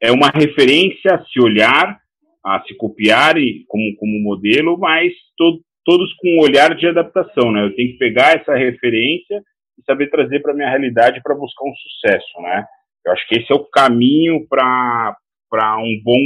é 0.00 0.12
uma 0.12 0.28
referência 0.28 1.14
a 1.14 1.24
se 1.24 1.40
olhar, 1.40 1.98
a 2.44 2.62
se 2.66 2.74
copiar 2.76 3.36
e, 3.36 3.64
como, 3.66 3.96
como 3.96 4.20
modelo, 4.20 4.78
mas 4.78 5.12
to, 5.36 5.60
todos 5.84 6.12
com 6.14 6.28
um 6.36 6.40
olhar 6.40 6.74
de 6.74 6.86
adaptação, 6.86 7.50
né? 7.50 7.64
Eu 7.64 7.74
tenho 7.74 7.92
que 7.92 7.98
pegar 7.98 8.36
essa 8.36 8.54
referência 8.54 9.42
e 9.78 9.82
saber 9.84 10.10
trazer 10.10 10.40
para 10.40 10.52
a 10.52 10.54
minha 10.54 10.68
realidade 10.68 11.20
para 11.22 11.34
buscar 11.34 11.64
um 11.64 11.74
sucesso, 11.74 12.40
né? 12.42 12.64
Eu 13.04 13.12
acho 13.12 13.26
que 13.28 13.36
esse 13.36 13.52
é 13.52 13.54
o 13.54 13.64
caminho 13.64 14.46
para 14.48 15.16
um 15.78 16.00
bom, 16.02 16.20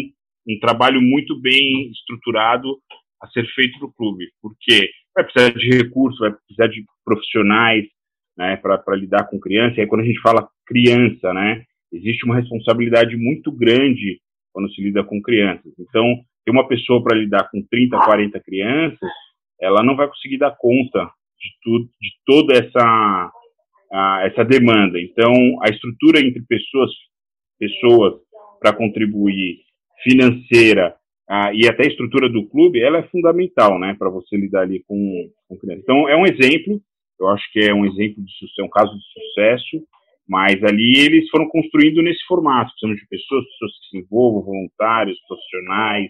um 0.49 0.59
trabalho 0.61 1.01
muito 1.01 1.41
bem 1.41 1.91
estruturado 1.91 2.77
a 3.23 3.29
ser 3.29 3.47
feito 3.55 3.79
para 3.79 3.89
o 3.89 3.93
clube, 3.93 4.27
porque 4.43 4.91
vai 5.15 5.25
precisar 5.25 5.51
de 5.57 5.77
recursos, 5.77 6.19
vai 6.19 6.33
precisar 6.33 6.67
de 6.67 6.85
profissionais, 7.05 7.85
né, 8.37 8.57
para 8.57 8.97
lidar 8.97 9.29
com 9.29 9.39
criança. 9.39 9.77
E 9.77 9.83
aí, 9.83 9.87
quando 9.87 10.01
a 10.01 10.07
gente 10.07 10.21
fala 10.21 10.49
criança, 10.67 11.33
né, 11.33 11.63
existe 11.93 12.25
uma 12.25 12.37
responsabilidade 12.37 13.17
muito 13.17 13.53
grande 13.53 14.21
quando 14.53 14.73
se 14.73 14.83
lida 14.83 15.05
com 15.05 15.21
crianças. 15.21 15.73
Então, 15.79 16.05
ter 16.45 16.51
uma 16.51 16.67
pessoa 16.67 17.03
para 17.03 17.17
lidar 17.17 17.49
com 17.51 17.63
30, 17.71 17.97
40 17.99 18.41
crianças, 18.41 19.11
ela 19.61 19.83
não 19.83 19.97
vai 19.97 20.09
conseguir 20.09 20.39
dar 20.39 20.57
conta 20.59 21.11
de 21.39 21.51
tudo, 21.63 21.85
de 22.01 22.11
toda 22.25 22.55
essa 22.55 23.33
essa 24.25 24.43
demanda. 24.43 24.99
Então, 24.99 25.33
a 25.63 25.69
estrutura 25.69 26.19
entre 26.19 26.43
pessoas, 26.49 26.91
pessoas 27.59 28.15
para 28.59 28.73
contribuir, 28.73 29.59
financeira 30.03 30.97
e 31.55 31.69
até 31.69 31.85
a 31.85 31.89
estrutura 31.89 32.29
do 32.29 32.49
clube, 32.49 32.83
ela 32.83 32.99
é 32.99 33.03
fundamental, 33.05 33.79
né, 33.79 33.95
para 33.99 34.11
você 34.11 34.37
lidar 34.37 34.63
ali 34.63 34.83
com, 34.87 35.31
com 35.49 35.59
crianças. 35.59 35.83
Então, 35.83 36.09
é 36.09 36.17
um 36.17 36.25
exemplo. 36.25 36.81
Eu 37.21 37.29
acho 37.29 37.45
que 37.53 37.61
é 37.61 37.75
um 37.75 37.85
exemplo 37.85 38.25
de 38.25 38.33
sucesso, 38.33 38.65
um 38.65 38.71
caso 38.71 38.93
de 38.97 39.05
sucesso. 39.13 39.87
Mas 40.33 40.65
ali 40.65 40.97
eles 40.97 41.29
foram 41.29 41.47
construindo 41.51 42.01
nesse 42.01 42.25
formato, 42.27 42.71
precisamos 42.71 42.99
de 42.99 43.07
pessoas, 43.07 43.45
pessoas 43.45 43.73
que 43.73 43.89
se 43.91 43.99
envolvam, 43.99 44.43
voluntários, 44.43 45.19
profissionais, 45.29 46.09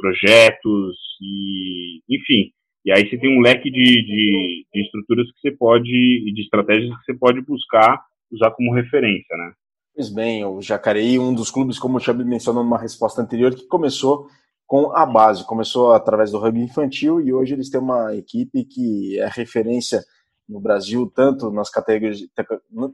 projetos 0.00 0.96
e, 1.22 2.00
enfim, 2.10 2.50
e 2.84 2.90
aí 2.90 3.08
você 3.08 3.16
tem 3.16 3.38
um 3.38 3.40
leque 3.40 3.70
de, 3.70 4.02
de, 4.02 4.66
de, 4.74 4.82
estruturas 4.82 5.30
que 5.30 5.40
você 5.40 5.56
pode, 5.56 5.88
e 5.88 6.34
de 6.34 6.42
estratégias 6.42 6.90
que 6.98 7.04
você 7.04 7.14
pode 7.16 7.40
buscar 7.42 8.04
usar 8.32 8.50
como 8.50 8.74
referência, 8.74 9.36
né? 9.36 9.52
Pois 9.94 10.12
bem, 10.12 10.44
o 10.44 10.60
Jacareí, 10.60 11.16
um 11.20 11.32
dos 11.32 11.52
clubes, 11.52 11.78
como 11.78 11.98
o 11.98 12.00
Xabi 12.00 12.24
mencionou 12.24 12.64
numa 12.64 12.80
resposta 12.80 13.22
anterior, 13.22 13.54
que 13.54 13.68
começou 13.68 14.26
com 14.66 14.90
a 14.96 15.06
base, 15.06 15.46
começou 15.46 15.92
através 15.92 16.32
do 16.32 16.40
rugby 16.40 16.62
infantil 16.62 17.20
e 17.20 17.32
hoje 17.32 17.54
eles 17.54 17.70
têm 17.70 17.80
uma 17.80 18.16
equipe 18.16 18.64
que 18.64 19.16
é 19.20 19.28
referência 19.28 20.00
no 20.48 20.60
Brasil, 20.60 21.10
tanto 21.14 21.50
nas 21.50 21.70
categorias, 21.70 22.20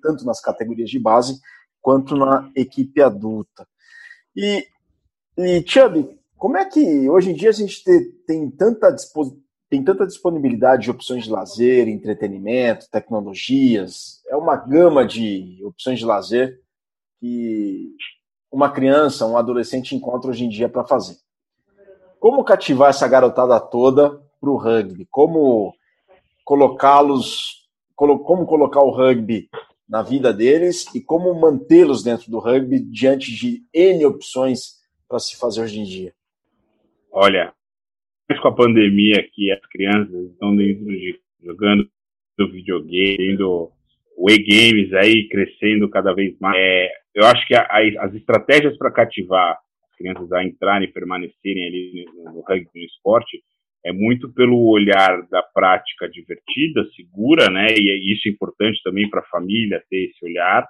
tanto 0.03 0.24
nas 0.24 0.40
categorias 0.40 0.90
de 0.90 0.98
base 0.98 1.40
quanto 1.80 2.16
na 2.16 2.51
equipe 2.55 3.03
adulta. 3.03 3.66
E, 4.36 4.66
e 5.36 5.64
Chubby, 5.66 6.09
como 6.36 6.57
é 6.57 6.64
que 6.64 7.09
hoje 7.09 7.30
em 7.30 7.34
dia 7.34 7.51
a 7.51 7.53
gente 7.53 7.82
tem, 7.82 8.12
tem 8.26 8.51
tanta 8.51 8.94
tem 9.68 9.84
tanta 9.84 10.05
disponibilidade 10.05 10.82
de 10.82 10.90
opções 10.90 11.24
de 11.24 11.30
lazer, 11.30 11.86
entretenimento, 11.86 12.90
tecnologias, 12.90 14.20
é 14.26 14.34
uma 14.34 14.57
gama 14.57 15.07
de 15.07 15.61
opções 15.64 16.01
de 16.01 16.05
lazer 16.05 16.61
que 17.20 17.94
uma 18.51 18.68
criança, 18.68 19.26
um 19.26 19.36
adolescente 19.36 19.94
encontra 19.94 20.30
hoje 20.30 20.44
em 20.44 20.48
dia 20.48 20.68
para 20.68 20.84
fazer. 20.84 21.16
Como 22.18 22.42
cativar 22.42 22.90
essa 22.90 23.07
garotada 23.07 23.61
toda 23.61 24.20
para 24.40 24.51
o 24.51 24.57
rugby? 24.57 25.07
Como 25.09 25.72
colocá-los, 26.51 27.64
como 27.94 28.44
colocar 28.44 28.80
o 28.80 28.90
rugby 28.90 29.48
na 29.88 30.03
vida 30.03 30.32
deles 30.32 30.92
e 30.92 31.01
como 31.01 31.32
mantê-los 31.32 32.03
dentro 32.03 32.28
do 32.28 32.40
rugby 32.40 32.80
diante 32.80 33.32
de 33.32 33.62
N 33.72 34.05
opções 34.05 34.80
para 35.09 35.20
se 35.20 35.38
fazer 35.38 35.62
hoje 35.62 35.78
em 35.78 35.84
dia? 35.84 36.12
Olha, 37.12 37.55
com 38.42 38.48
a 38.48 38.53
pandemia 38.53 39.24
que 39.32 39.53
as 39.53 39.64
crianças 39.66 40.28
estão 40.32 40.57
dentro 40.57 40.86
de, 40.86 41.20
jogando 41.40 41.88
do 42.36 42.51
videogame, 42.51 43.36
do 43.36 43.70
o 44.16 44.28
e-games 44.28 44.92
aí 44.94 45.28
crescendo 45.28 45.88
cada 45.88 46.12
vez 46.12 46.36
mais. 46.40 46.57
É, 46.59 46.88
eu 47.14 47.26
acho 47.26 47.46
que 47.46 47.55
a, 47.55 47.62
a, 47.62 48.07
as 48.07 48.14
estratégias 48.14 48.76
para 48.76 48.90
cativar 48.90 49.57
as 49.84 49.96
crianças 49.96 50.32
a 50.32 50.42
entrarem 50.42 50.88
e 50.88 50.92
permanecerem 50.92 51.64
ali 51.68 52.07
no, 52.16 52.32
no 52.32 52.40
rugby, 52.40 52.68
no 52.74 52.82
esporte, 52.82 53.40
é 53.85 53.93
muito 53.93 54.33
pelo 54.33 54.68
olhar 54.68 55.26
da 55.31 55.43
prática 55.43 56.09
divertida, 56.09 56.87
segura, 56.95 57.49
né? 57.51 57.66
E 57.76 58.12
isso 58.12 58.28
é 58.28 58.31
importante 58.31 58.81
também 58.83 59.09
para 59.09 59.20
a 59.20 59.28
família 59.31 59.83
ter 59.89 60.11
esse 60.11 60.24
olhar, 60.24 60.66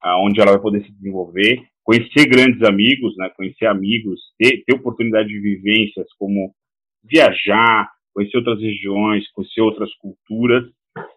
aonde 0.00 0.40
ela 0.40 0.52
vai 0.52 0.60
poder 0.60 0.84
se 0.84 0.92
desenvolver, 0.92 1.62
conhecer 1.82 2.26
grandes 2.26 2.62
amigos, 2.62 3.16
né? 3.16 3.30
Conhecer 3.36 3.66
amigos, 3.66 4.20
ter, 4.38 4.62
ter 4.64 4.74
oportunidade 4.74 5.28
de 5.28 5.40
vivências 5.40 6.06
como 6.18 6.54
viajar, 7.02 7.90
conhecer 8.14 8.36
outras 8.38 8.60
regiões, 8.60 9.28
conhecer 9.32 9.60
outras 9.60 9.92
culturas, 9.96 10.64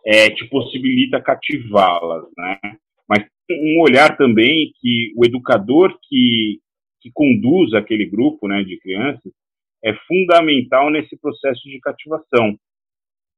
é, 0.06 0.30
te 0.30 0.48
possibilita 0.50 1.22
cativá-las, 1.22 2.26
né? 2.38 2.60
Mas 3.08 3.24
um 3.52 3.82
olhar 3.82 4.18
também 4.18 4.72
que 4.80 5.14
o 5.16 5.24
educador 5.24 5.96
que, 6.10 6.60
que 7.02 7.12
conduz 7.14 7.74
aquele 7.74 8.06
grupo, 8.06 8.48
né, 8.48 8.64
de 8.64 8.80
crianças, 8.80 9.32
é 9.86 9.94
fundamental 10.08 10.90
nesse 10.90 11.16
processo 11.18 11.62
de 11.70 11.80
cativação, 11.80 12.58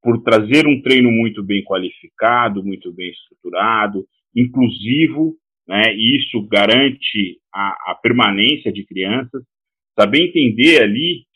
por 0.02 0.24
trazer 0.24 0.66
um 0.66 0.82
treino 0.82 1.12
muito 1.12 1.44
bem 1.44 1.64
qualificado, 1.64 2.64
muito 2.64 2.94
bem 2.94 3.10
estruturado, 3.10 4.06
inclusivo, 4.34 5.36
né, 5.68 5.94
e 5.94 6.18
isso 6.18 6.42
garante 6.48 7.40
a, 7.54 7.92
a 7.92 7.96
permanência 8.02 8.72
de 8.72 8.86
crianças, 8.86 9.44
saber 10.00 10.28
entender 10.28 10.82
ali 10.82 11.28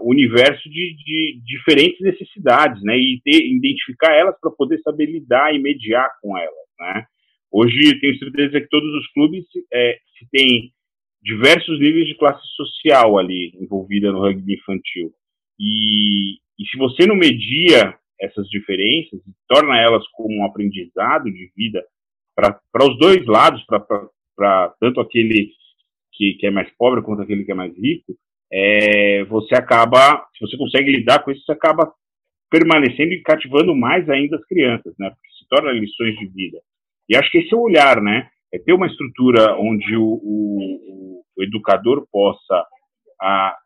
o 0.00 0.10
universo 0.10 0.66
de, 0.70 0.96
de, 0.96 1.42
diferentes 1.44 2.00
necessidades, 2.00 2.82
né, 2.82 2.96
e 2.96 3.20
ter, 3.22 3.44
identificar 3.44 4.14
elas 4.14 4.34
para 4.40 4.50
poder 4.50 4.80
saber 4.80 5.06
lidar 5.06 5.54
e 5.54 5.58
mediar 5.58 6.08
com 6.22 6.38
elas, 6.38 6.66
né. 6.80 7.04
Hoje 7.52 8.00
tenho 8.00 8.18
certeza 8.18 8.60
que 8.60 8.68
todos 8.68 8.92
os 8.94 9.06
clubes 9.12 9.44
é, 9.72 9.98
se 10.18 10.26
tem 10.30 10.72
diversos 11.26 11.80
níveis 11.80 12.06
de 12.06 12.16
classe 12.16 12.40
social 12.54 13.18
ali 13.18 13.52
envolvida 13.60 14.12
no 14.12 14.20
rugby 14.20 14.54
infantil. 14.54 15.12
E, 15.58 16.34
e 16.56 16.64
se 16.70 16.78
você 16.78 17.04
não 17.04 17.16
media 17.16 17.98
essas 18.20 18.48
diferenças 18.48 19.18
e 19.26 19.32
torna 19.48 19.76
elas 19.76 20.06
como 20.12 20.38
um 20.38 20.44
aprendizado 20.44 21.24
de 21.24 21.50
vida 21.56 21.84
para 22.34 22.86
os 22.88 22.96
dois 22.98 23.26
lados, 23.26 23.60
para 23.66 24.68
tanto 24.80 25.00
aquele 25.00 25.50
que, 26.12 26.34
que, 26.34 26.46
é 26.46 26.50
mais 26.50 26.70
pobre 26.78 27.02
quanto 27.02 27.22
aquele 27.22 27.44
que 27.44 27.50
é 27.50 27.56
mais 27.56 27.76
rico, 27.76 28.14
é, 28.52 29.24
você 29.24 29.56
acaba, 29.56 30.24
se 30.32 30.46
você 30.46 30.56
consegue 30.56 30.92
lidar 30.92 31.24
com 31.24 31.32
isso, 31.32 31.44
você 31.44 31.52
acaba 31.52 31.92
permanecendo 32.48 33.12
e 33.12 33.22
cativando 33.22 33.74
mais 33.74 34.08
ainda 34.08 34.36
as 34.36 34.44
crianças, 34.46 34.94
né? 34.96 35.10
Porque 35.10 35.28
se 35.36 35.48
torna 35.48 35.72
lições 35.72 36.16
de 36.16 36.26
vida. 36.26 36.58
E 37.08 37.16
acho 37.16 37.30
que 37.32 37.38
esse 37.38 37.52
é 37.52 37.56
o 37.56 37.62
olhar, 37.62 38.00
né? 38.00 38.28
É 38.52 38.58
ter 38.58 38.72
uma 38.72 38.86
estrutura 38.86 39.56
onde 39.58 39.96
o, 39.96 40.04
o, 40.04 41.22
o 41.36 41.42
educador 41.42 42.06
possa 42.10 42.64
a, 43.20 43.56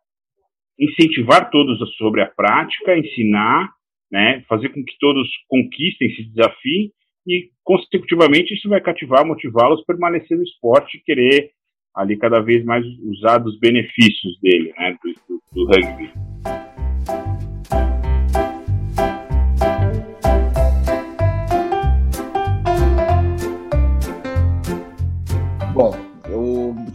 incentivar 0.79 1.51
todos 1.51 1.79
sobre 1.97 2.23
a 2.23 2.27
prática, 2.27 2.97
ensinar, 2.97 3.71
né? 4.11 4.43
Fazer 4.49 4.71
com 4.71 4.83
que 4.83 4.97
todos 4.99 5.29
conquistem 5.49 6.09
esse 6.09 6.25
desafio 6.31 6.91
e, 7.27 7.51
consecutivamente, 7.63 8.55
isso 8.55 8.69
vai 8.69 8.81
cativar, 8.81 9.27
motivá-los 9.27 9.81
a 9.81 9.85
permanecer 9.87 10.37
no 10.37 10.43
esporte 10.43 10.97
e 10.97 11.03
querer 11.03 11.51
ali 11.95 12.17
cada 12.17 12.41
vez 12.41 12.65
mais 12.65 12.85
usar 13.03 13.39
dos 13.39 13.59
benefícios 13.59 14.41
dele, 14.41 14.73
né, 14.79 14.97
do, 15.03 15.13
do, 15.29 15.43
do 15.53 15.67
rugby. 15.67 16.30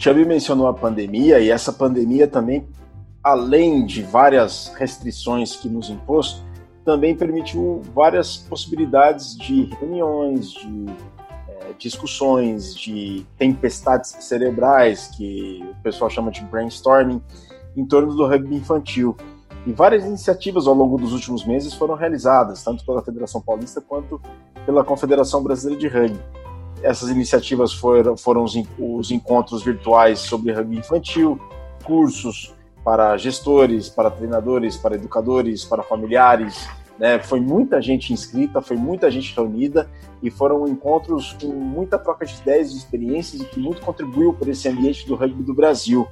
Chubby 0.06 0.24
mencionou 0.24 0.68
a 0.68 0.74
pandemia 0.74 1.40
e 1.40 1.50
essa 1.50 1.74
pandemia 1.74 2.28
também, 2.28 2.68
além 3.24 3.84
de 3.88 4.04
várias 4.04 4.72
restrições 4.78 5.56
que 5.56 5.68
nos 5.68 5.90
impôs, 5.90 6.44
também 6.86 7.16
permitiu 7.16 7.82
várias 7.92 8.38
possibilidades 8.38 9.36
de 9.36 9.64
reuniões, 9.64 10.52
de 10.52 10.86
discussões, 11.80 12.76
de 12.76 13.26
tempestades 13.36 14.16
cerebrais, 14.20 15.08
que 15.08 15.68
o 15.72 15.82
pessoal 15.82 16.08
chama 16.08 16.30
de 16.30 16.44
brainstorming, 16.44 17.20
em 17.76 17.84
torno 17.84 18.14
do 18.14 18.28
rugby 18.28 18.58
infantil. 18.58 19.18
E 19.66 19.74
várias 19.74 20.06
iniciativas 20.06 20.68
ao 20.68 20.76
longo 20.76 21.00
dos 21.00 21.14
últimos 21.14 21.44
meses 21.48 21.74
foram 21.74 21.96
realizadas, 21.96 22.64
tanto 22.64 22.86
pela 22.86 23.02
Federação 23.02 23.42
Paulista 23.42 23.82
quanto 23.82 24.22
pela 24.68 24.84
Confederação 24.84 25.42
Brasileira 25.42 25.80
de 25.82 25.88
Rugby. 25.88 26.45
Essas 26.82 27.10
iniciativas 27.10 27.74
foram, 27.74 28.16
foram 28.18 28.44
os, 28.44 28.56
os 28.78 29.12
encontros 29.12 29.64
virtuais 29.64 30.20
sobre 30.20 30.52
rugby 30.52 30.78
infantil, 30.78 31.40
cursos 31.84 32.54
para 32.84 33.18
gestores, 33.18 33.90
para 33.90 34.12
treinadores, 34.12 34.78
para 34.78 34.96
educadores, 34.96 35.66
para 35.66 35.82
familiares, 35.82 36.68
né? 36.98 37.20
Foi 37.20 37.40
muita 37.40 37.82
gente 37.82 38.14
inscrita, 38.14 38.62
foi 38.62 38.78
muita 38.78 39.12
gente 39.12 39.36
reunida 39.36 39.90
e 40.24 40.30
foram 40.30 40.68
encontros 40.68 41.36
com 41.42 41.48
muita 41.48 41.98
troca 41.98 42.26
de 42.26 42.36
ideias 42.42 42.72
e 42.72 42.78
experiências 42.78 43.42
e 43.42 43.46
que 43.46 43.60
muito 43.60 43.82
contribuiu 43.82 44.34
para 44.34 44.50
esse 44.50 44.68
ambiente 44.68 45.06
do 45.06 45.16
rugby 45.16 45.44
do 45.44 45.54
Brasil. 45.54 46.08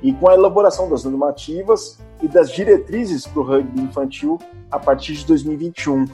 E 0.00 0.12
com 0.12 0.28
a 0.28 0.34
elaboração 0.34 0.88
das 0.88 1.02
normativas 1.02 1.98
e 2.22 2.28
das 2.28 2.52
diretrizes 2.52 3.26
para 3.26 3.40
o 3.40 3.44
rugby 3.44 3.80
infantil 3.80 4.38
a 4.70 4.78
partir 4.78 5.14
de 5.14 5.26
2021. 5.26 6.04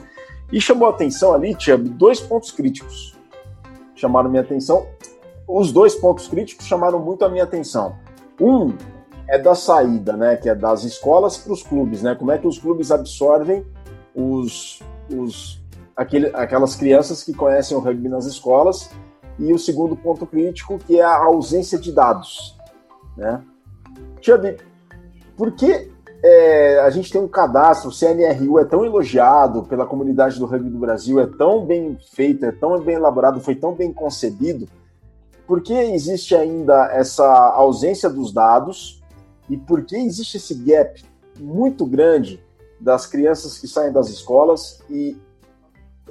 E 0.51 0.59
chamou 0.59 0.87
a 0.87 0.91
atenção 0.91 1.33
ali, 1.33 1.53
Tia, 1.53 1.77
dois 1.77 2.19
pontos 2.19 2.51
críticos. 2.51 3.14
Chamaram 3.95 4.29
minha 4.29 4.41
atenção. 4.41 4.85
Os 5.47 5.71
dois 5.71 5.95
pontos 5.95 6.27
críticos 6.27 6.65
chamaram 6.65 6.99
muito 6.99 7.23
a 7.23 7.29
minha 7.29 7.43
atenção. 7.43 7.95
Um 8.39 8.73
é 9.27 9.39
da 9.39 9.55
saída, 9.55 10.15
né, 10.15 10.35
que 10.35 10.49
é 10.49 10.53
das 10.53 10.83
escolas 10.83 11.37
para 11.37 11.53
os 11.53 11.63
clubes, 11.63 12.03
né? 12.03 12.13
Como 12.13 12.31
é 12.31 12.37
que 12.37 12.47
os 12.47 12.59
clubes 12.59 12.91
absorvem 12.91 13.65
os, 14.13 14.79
os, 15.11 15.61
aquele, 15.95 16.27
aquelas 16.27 16.75
crianças 16.75 17.23
que 17.23 17.33
conhecem 17.33 17.75
o 17.75 17.79
rugby 17.79 18.07
nas 18.07 18.25
escolas, 18.25 18.91
e 19.37 19.51
o 19.51 19.59
segundo 19.59 19.95
ponto 19.95 20.25
crítico, 20.25 20.77
que 20.77 20.99
é 20.99 21.03
a 21.03 21.25
ausência 21.25 21.77
de 21.77 21.91
dados. 21.91 22.57
Né? 23.17 23.41
Chubby, 24.21 24.57
por 25.35 25.51
que 25.51 25.91
é, 26.27 26.79
a 26.79 26.89
gente 26.89 27.11
tem 27.11 27.21
um 27.21 27.27
cadastro, 27.27 27.89
o 27.89 27.93
CNRU 27.93 28.57
é 28.57 28.65
tão 28.65 28.83
elogiado 28.83 29.61
pela 29.63 29.85
comunidade 29.85 30.39
do 30.39 30.47
rugby 30.47 30.71
do 30.71 30.79
Brasil, 30.79 31.19
é 31.19 31.27
tão 31.27 31.63
bem 31.63 31.95
feito, 32.13 32.43
é 32.45 32.51
tão 32.51 32.79
bem 32.79 32.95
elaborado, 32.95 33.39
foi 33.39 33.53
tão 33.53 33.75
bem 33.75 33.93
concebido, 33.93 34.67
por 35.45 35.61
que 35.61 35.71
existe 35.71 36.35
ainda 36.35 36.91
essa 36.91 37.27
ausência 37.53 38.09
dos 38.09 38.33
dados 38.33 39.03
e 39.47 39.55
por 39.55 39.85
que 39.85 39.95
existe 39.95 40.37
esse 40.37 40.55
gap 40.55 40.99
muito 41.39 41.85
grande 41.85 42.43
das 42.79 43.05
crianças 43.05 43.59
que 43.59 43.67
saem 43.67 43.93
das 43.93 44.09
escolas 44.09 44.81
e, 44.89 45.15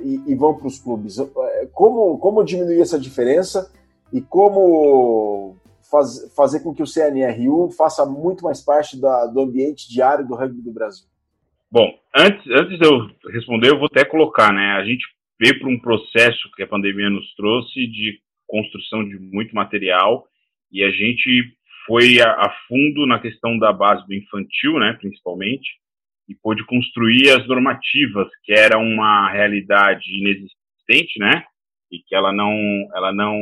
e, 0.00 0.22
e 0.28 0.34
vão 0.36 0.54
para 0.54 0.68
os 0.68 0.78
clubes. 0.78 1.18
É, 1.18 1.68
como, 1.72 2.18
como 2.18 2.44
diminuir 2.44 2.80
essa 2.80 3.00
diferença 3.00 3.68
e 4.12 4.20
como 4.20 5.56
faz, 5.94 6.34
fazer 6.34 6.60
com 6.60 6.74
que 6.74 6.82
o 6.82 6.86
CNRU 6.86 7.70
faça 7.70 8.04
muito 8.04 8.42
mais 8.42 8.60
parte 8.60 9.00
da, 9.00 9.26
do 9.26 9.40
ambiente 9.40 9.88
diário 9.88 10.26
do 10.26 10.34
rugby 10.34 10.60
do 10.60 10.72
Brasil? 10.72 11.06
Bom, 11.70 11.88
antes, 12.16 12.44
antes 12.50 12.78
de 12.78 12.84
eu 12.84 13.08
responder, 13.32 13.70
eu 13.70 13.78
vou 13.78 13.86
até 13.86 14.04
colocar, 14.04 14.52
né? 14.52 14.72
A 14.72 14.84
gente 14.84 15.04
veio 15.40 15.58
para 15.60 15.68
um 15.68 15.78
processo 15.78 16.50
que 16.56 16.62
a 16.62 16.66
pandemia 16.66 17.10
nos 17.10 17.32
trouxe 17.34 17.86
de 17.86 18.18
construção 18.46 19.04
de 19.08 19.18
muito 19.18 19.54
material 19.54 20.26
e 20.70 20.82
a 20.82 20.90
gente 20.90 21.56
foi 21.86 22.20
a, 22.20 22.30
a 22.30 22.50
fundo 22.66 23.06
na 23.06 23.20
questão 23.20 23.58
da 23.58 23.72
base 23.72 24.06
do 24.06 24.14
infantil, 24.14 24.78
né, 24.78 24.96
principalmente, 24.98 25.68
e 26.28 26.34
pôde 26.34 26.64
construir 26.64 27.30
as 27.30 27.46
normativas, 27.46 28.28
que 28.42 28.52
era 28.52 28.78
uma 28.78 29.30
realidade 29.30 30.04
inexistente, 30.10 31.18
né? 31.18 31.44
E 31.92 31.98
que 31.98 32.14
ela 32.14 32.32
não, 32.32 32.50
ela 32.94 33.12
não, 33.12 33.38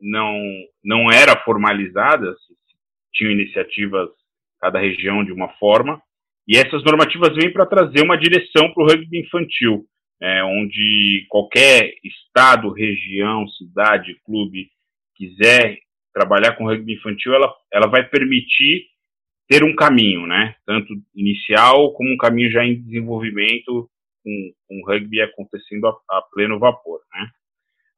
não, 0.00 0.38
não 0.84 1.10
era 1.10 1.36
formalizada, 1.44 2.34
tinham 3.12 3.32
iniciativas 3.32 4.08
cada 4.60 4.78
região 4.78 5.24
de 5.24 5.32
uma 5.32 5.48
forma, 5.58 6.00
e 6.48 6.56
essas 6.56 6.84
normativas 6.84 7.34
vêm 7.34 7.52
para 7.52 7.66
trazer 7.66 8.02
uma 8.02 8.16
direção 8.16 8.72
para 8.72 8.82
o 8.82 8.86
rugby 8.86 9.20
infantil, 9.20 9.84
é, 10.20 10.42
onde 10.44 11.26
qualquer 11.28 11.92
estado, 12.04 12.72
região, 12.72 13.46
cidade, 13.48 14.20
clube 14.24 14.68
quiser 15.16 15.78
trabalhar 16.14 16.52
com 16.56 16.66
rugby 16.66 16.94
infantil, 16.94 17.34
ela, 17.34 17.52
ela 17.72 17.86
vai 17.88 18.04
permitir 18.08 18.86
ter 19.48 19.62
um 19.62 19.74
caminho, 19.74 20.26
né? 20.26 20.54
Tanto 20.64 20.94
inicial 21.14 21.92
como 21.92 22.12
um 22.12 22.16
caminho 22.16 22.50
já 22.50 22.64
em 22.64 22.80
desenvolvimento, 22.80 23.88
com, 24.22 24.52
com 24.66 24.80
o 24.80 24.86
rugby 24.86 25.20
acontecendo 25.20 25.86
a, 25.86 25.90
a 26.10 26.22
pleno 26.32 26.58
vapor, 26.58 27.00
né? 27.12 27.28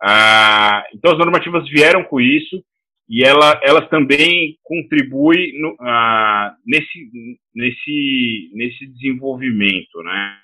Ah, 0.03 0.85
então 0.95 1.13
as 1.13 1.19
normativas 1.19 1.69
vieram 1.69 2.05
com 2.05 2.21
isso 2.21 2.63
e 3.09 3.25
ela, 3.25 3.59
elas 3.63 3.89
também 3.89 4.57
contribuem 4.63 5.59
no, 5.61 5.77
ah, 5.81 6.55
nesse, 6.65 7.11
nesse, 7.55 8.51
nesse 8.55 8.87
desenvolvimento, 8.87 10.03
né? 10.03 10.41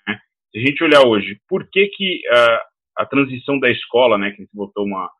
Se 0.50 0.59
a 0.59 0.66
gente 0.66 0.82
olhar 0.84 1.02
hoje, 1.07 1.38
por 1.48 1.68
que 1.70 1.86
que 1.88 2.20
ah, 2.30 2.62
a 2.98 3.07
transição 3.07 3.59
da 3.59 3.70
escola, 3.70 4.16
né, 4.16 4.30
que 4.30 4.42
a 4.42 4.44
gente 4.44 4.55
botou 4.55 4.84
uma, 4.84 5.11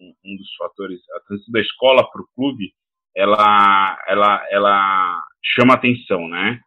um, 0.00 0.14
um 0.24 0.36
dos 0.36 0.54
fatores, 0.56 0.98
a 1.16 1.20
transição 1.20 1.52
da 1.52 1.60
escola 1.60 2.10
para 2.10 2.22
o 2.22 2.28
clube, 2.34 2.72
ela, 3.16 3.98
ela, 4.08 4.46
ela 4.50 5.22
chama 5.54 5.74
atenção, 5.74 6.28
né? 6.28 6.60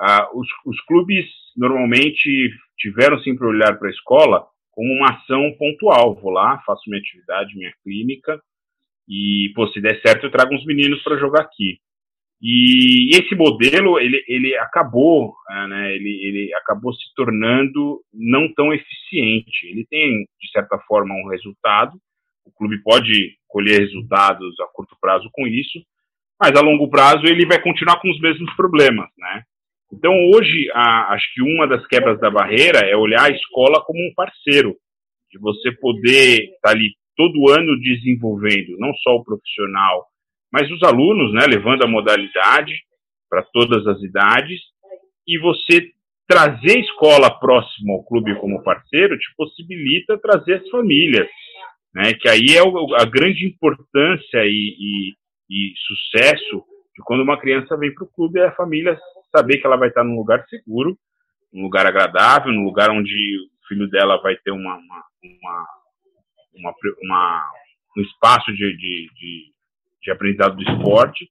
Ah, 0.00 0.28
os, 0.34 0.48
os 0.66 0.80
clubes 0.82 1.26
normalmente 1.56 2.50
tiveram 2.78 3.18
sempre 3.20 3.46
olhar 3.46 3.78
para 3.78 3.88
a 3.88 3.92
escola 3.92 4.46
como 4.76 4.92
uma 4.92 5.14
ação 5.14 5.52
pontual. 5.58 6.14
Vou 6.14 6.30
lá, 6.30 6.62
faço 6.66 6.82
minha 6.88 7.00
atividade, 7.00 7.56
minha 7.56 7.72
clínica, 7.82 8.38
e, 9.08 9.50
pô, 9.54 9.66
se 9.68 9.80
der 9.80 10.00
certo, 10.02 10.26
eu 10.26 10.30
trago 10.30 10.54
uns 10.54 10.64
meninos 10.66 11.02
para 11.02 11.18
jogar 11.18 11.40
aqui. 11.40 11.78
E, 12.42 13.16
esse 13.16 13.34
modelo, 13.34 13.98
ele, 13.98 14.22
ele 14.28 14.54
acabou, 14.58 15.34
é, 15.50 15.66
né, 15.68 15.94
ele, 15.94 16.10
ele 16.22 16.54
acabou 16.54 16.92
se 16.92 17.14
tornando 17.14 18.02
não 18.12 18.52
tão 18.52 18.72
eficiente. 18.74 19.66
Ele 19.66 19.86
tem, 19.88 20.26
de 20.38 20.50
certa 20.52 20.78
forma, 20.80 21.14
um 21.14 21.30
resultado, 21.30 21.98
o 22.44 22.52
clube 22.52 22.82
pode 22.82 23.36
colher 23.48 23.80
resultados 23.80 24.60
a 24.60 24.66
curto 24.66 24.96
prazo 25.00 25.30
com 25.32 25.46
isso, 25.46 25.80
mas 26.38 26.54
a 26.54 26.60
longo 26.60 26.90
prazo 26.90 27.24
ele 27.24 27.46
vai 27.46 27.60
continuar 27.60 27.98
com 28.00 28.10
os 28.10 28.20
mesmos 28.20 28.54
problemas, 28.54 29.08
né? 29.16 29.42
Então, 29.92 30.12
hoje, 30.34 30.68
a, 30.74 31.14
acho 31.14 31.32
que 31.34 31.42
uma 31.42 31.66
das 31.66 31.86
quebras 31.86 32.18
da 32.20 32.30
barreira 32.30 32.80
é 32.80 32.96
olhar 32.96 33.24
a 33.24 33.34
escola 33.34 33.82
como 33.84 34.00
um 34.00 34.12
parceiro, 34.14 34.76
de 35.30 35.38
você 35.38 35.72
poder 35.72 36.44
estar 36.54 36.60
tá 36.62 36.70
ali 36.70 36.94
todo 37.16 37.50
ano 37.50 37.80
desenvolvendo 37.80 38.76
não 38.78 38.92
só 38.96 39.16
o 39.16 39.24
profissional, 39.24 40.06
mas 40.52 40.70
os 40.70 40.82
alunos, 40.82 41.32
né, 41.32 41.46
levando 41.46 41.84
a 41.84 41.88
modalidade 41.88 42.74
para 43.28 43.42
todas 43.52 43.86
as 43.86 44.00
idades, 44.02 44.60
e 45.26 45.38
você 45.38 45.90
trazer 46.28 46.76
a 46.76 46.80
escola 46.80 47.30
próximo 47.38 47.94
ao 47.94 48.04
clube 48.04 48.38
como 48.40 48.62
parceiro 48.62 49.18
te 49.18 49.34
possibilita 49.36 50.18
trazer 50.18 50.54
as 50.54 50.68
famílias, 50.68 51.28
né, 51.94 52.12
que 52.14 52.28
aí 52.28 52.56
é 52.56 53.00
a 53.00 53.04
grande 53.04 53.46
importância 53.46 54.44
e, 54.44 54.76
e, 54.78 55.14
e 55.50 55.72
sucesso 55.86 56.64
de 56.94 57.02
quando 57.04 57.22
uma 57.22 57.40
criança 57.40 57.76
vem 57.76 57.92
para 57.94 58.04
o 58.04 58.12
clube 58.12 58.40
é 58.40 58.46
a 58.46 58.54
família 58.54 58.98
saber 59.36 59.58
que 59.58 59.66
ela 59.66 59.76
vai 59.76 59.88
estar 59.88 60.04
num 60.04 60.16
lugar 60.16 60.44
seguro, 60.48 60.96
num 61.52 61.62
lugar 61.62 61.86
agradável, 61.86 62.52
num 62.52 62.64
lugar 62.64 62.90
onde 62.90 63.12
o 63.12 63.68
filho 63.68 63.88
dela 63.88 64.20
vai 64.20 64.36
ter 64.36 64.50
uma, 64.50 64.76
uma, 64.76 65.04
uma, 65.22 65.66
uma, 66.54 66.74
uma 67.02 67.50
um 67.96 68.02
espaço 68.02 68.52
de, 68.52 68.76
de, 68.76 69.10
de, 69.14 69.52
de, 70.02 70.10
aprendizado 70.10 70.56
do 70.56 70.62
esporte. 70.62 71.28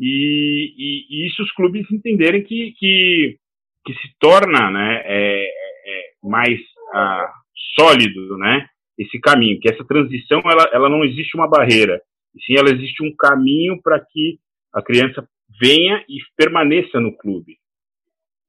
E, 0.00 0.72
e, 0.76 1.06
e, 1.10 1.26
isso 1.26 1.42
os 1.42 1.52
clubes 1.52 1.90
entenderem 1.90 2.42
que, 2.42 2.74
que, 2.78 3.38
que 3.84 3.92
se 3.94 4.14
torna 4.18 4.70
né, 4.70 5.02
é, 5.04 5.44
é, 5.44 6.00
é 6.00 6.02
mais 6.22 6.58
ah, 6.94 7.32
sólido 7.78 8.36
né, 8.38 8.66
esse 8.98 9.18
caminho, 9.20 9.58
que 9.60 9.70
essa 9.70 9.84
transição 9.84 10.40
ela, 10.44 10.68
ela 10.72 10.88
não 10.88 11.04
existe 11.04 11.36
uma 11.36 11.48
barreira, 11.48 12.00
e 12.34 12.42
sim 12.42 12.58
ela 12.58 12.70
existe 12.70 13.02
um 13.02 13.14
caminho 13.14 13.80
para 13.82 14.00
que 14.00 14.38
a 14.72 14.82
criança 14.82 15.26
venha 15.60 16.04
e 16.08 16.18
permaneça 16.36 17.00
no 17.00 17.16
clube. 17.16 17.56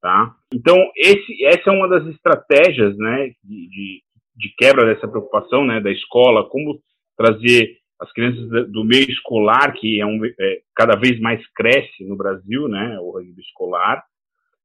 Tá? 0.01 0.35
Então, 0.53 0.77
esse, 0.95 1.43
essa 1.45 1.69
é 1.69 1.73
uma 1.73 1.87
das 1.87 2.05
estratégias 2.07 2.95
né, 2.97 3.31
de, 3.43 4.01
de, 4.35 4.55
quebra 4.57 4.85
dessa 4.85 5.07
preocupação 5.07 5.65
né, 5.65 5.79
da 5.81 5.91
escola, 5.91 6.47
como 6.49 6.79
trazer 7.17 7.77
as 7.99 8.11
crianças 8.13 8.47
do 8.71 8.83
meio 8.83 9.09
escolar, 9.09 9.73
que 9.73 9.99
é, 9.99 10.05
um, 10.05 10.23
é 10.23 10.59
cada 10.75 10.95
vez 10.97 11.19
mais 11.19 11.41
cresce 11.53 12.05
no 12.05 12.15
Brasil, 12.15 12.67
né, 12.67 12.99
o 12.99 13.11
rugby 13.11 13.41
escolar, 13.41 14.03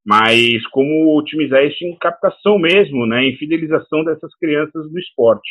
mas 0.05 0.67
como 0.67 1.17
otimizar 1.17 1.65
isso 1.65 1.83
em 1.85 1.97
captação 1.97 2.59
mesmo, 2.59 3.07
né, 3.07 3.25
em 3.25 3.37
fidelização 3.37 4.05
dessas 4.05 4.35
crianças 4.37 4.91
do 4.91 4.99
esporte. 4.99 5.51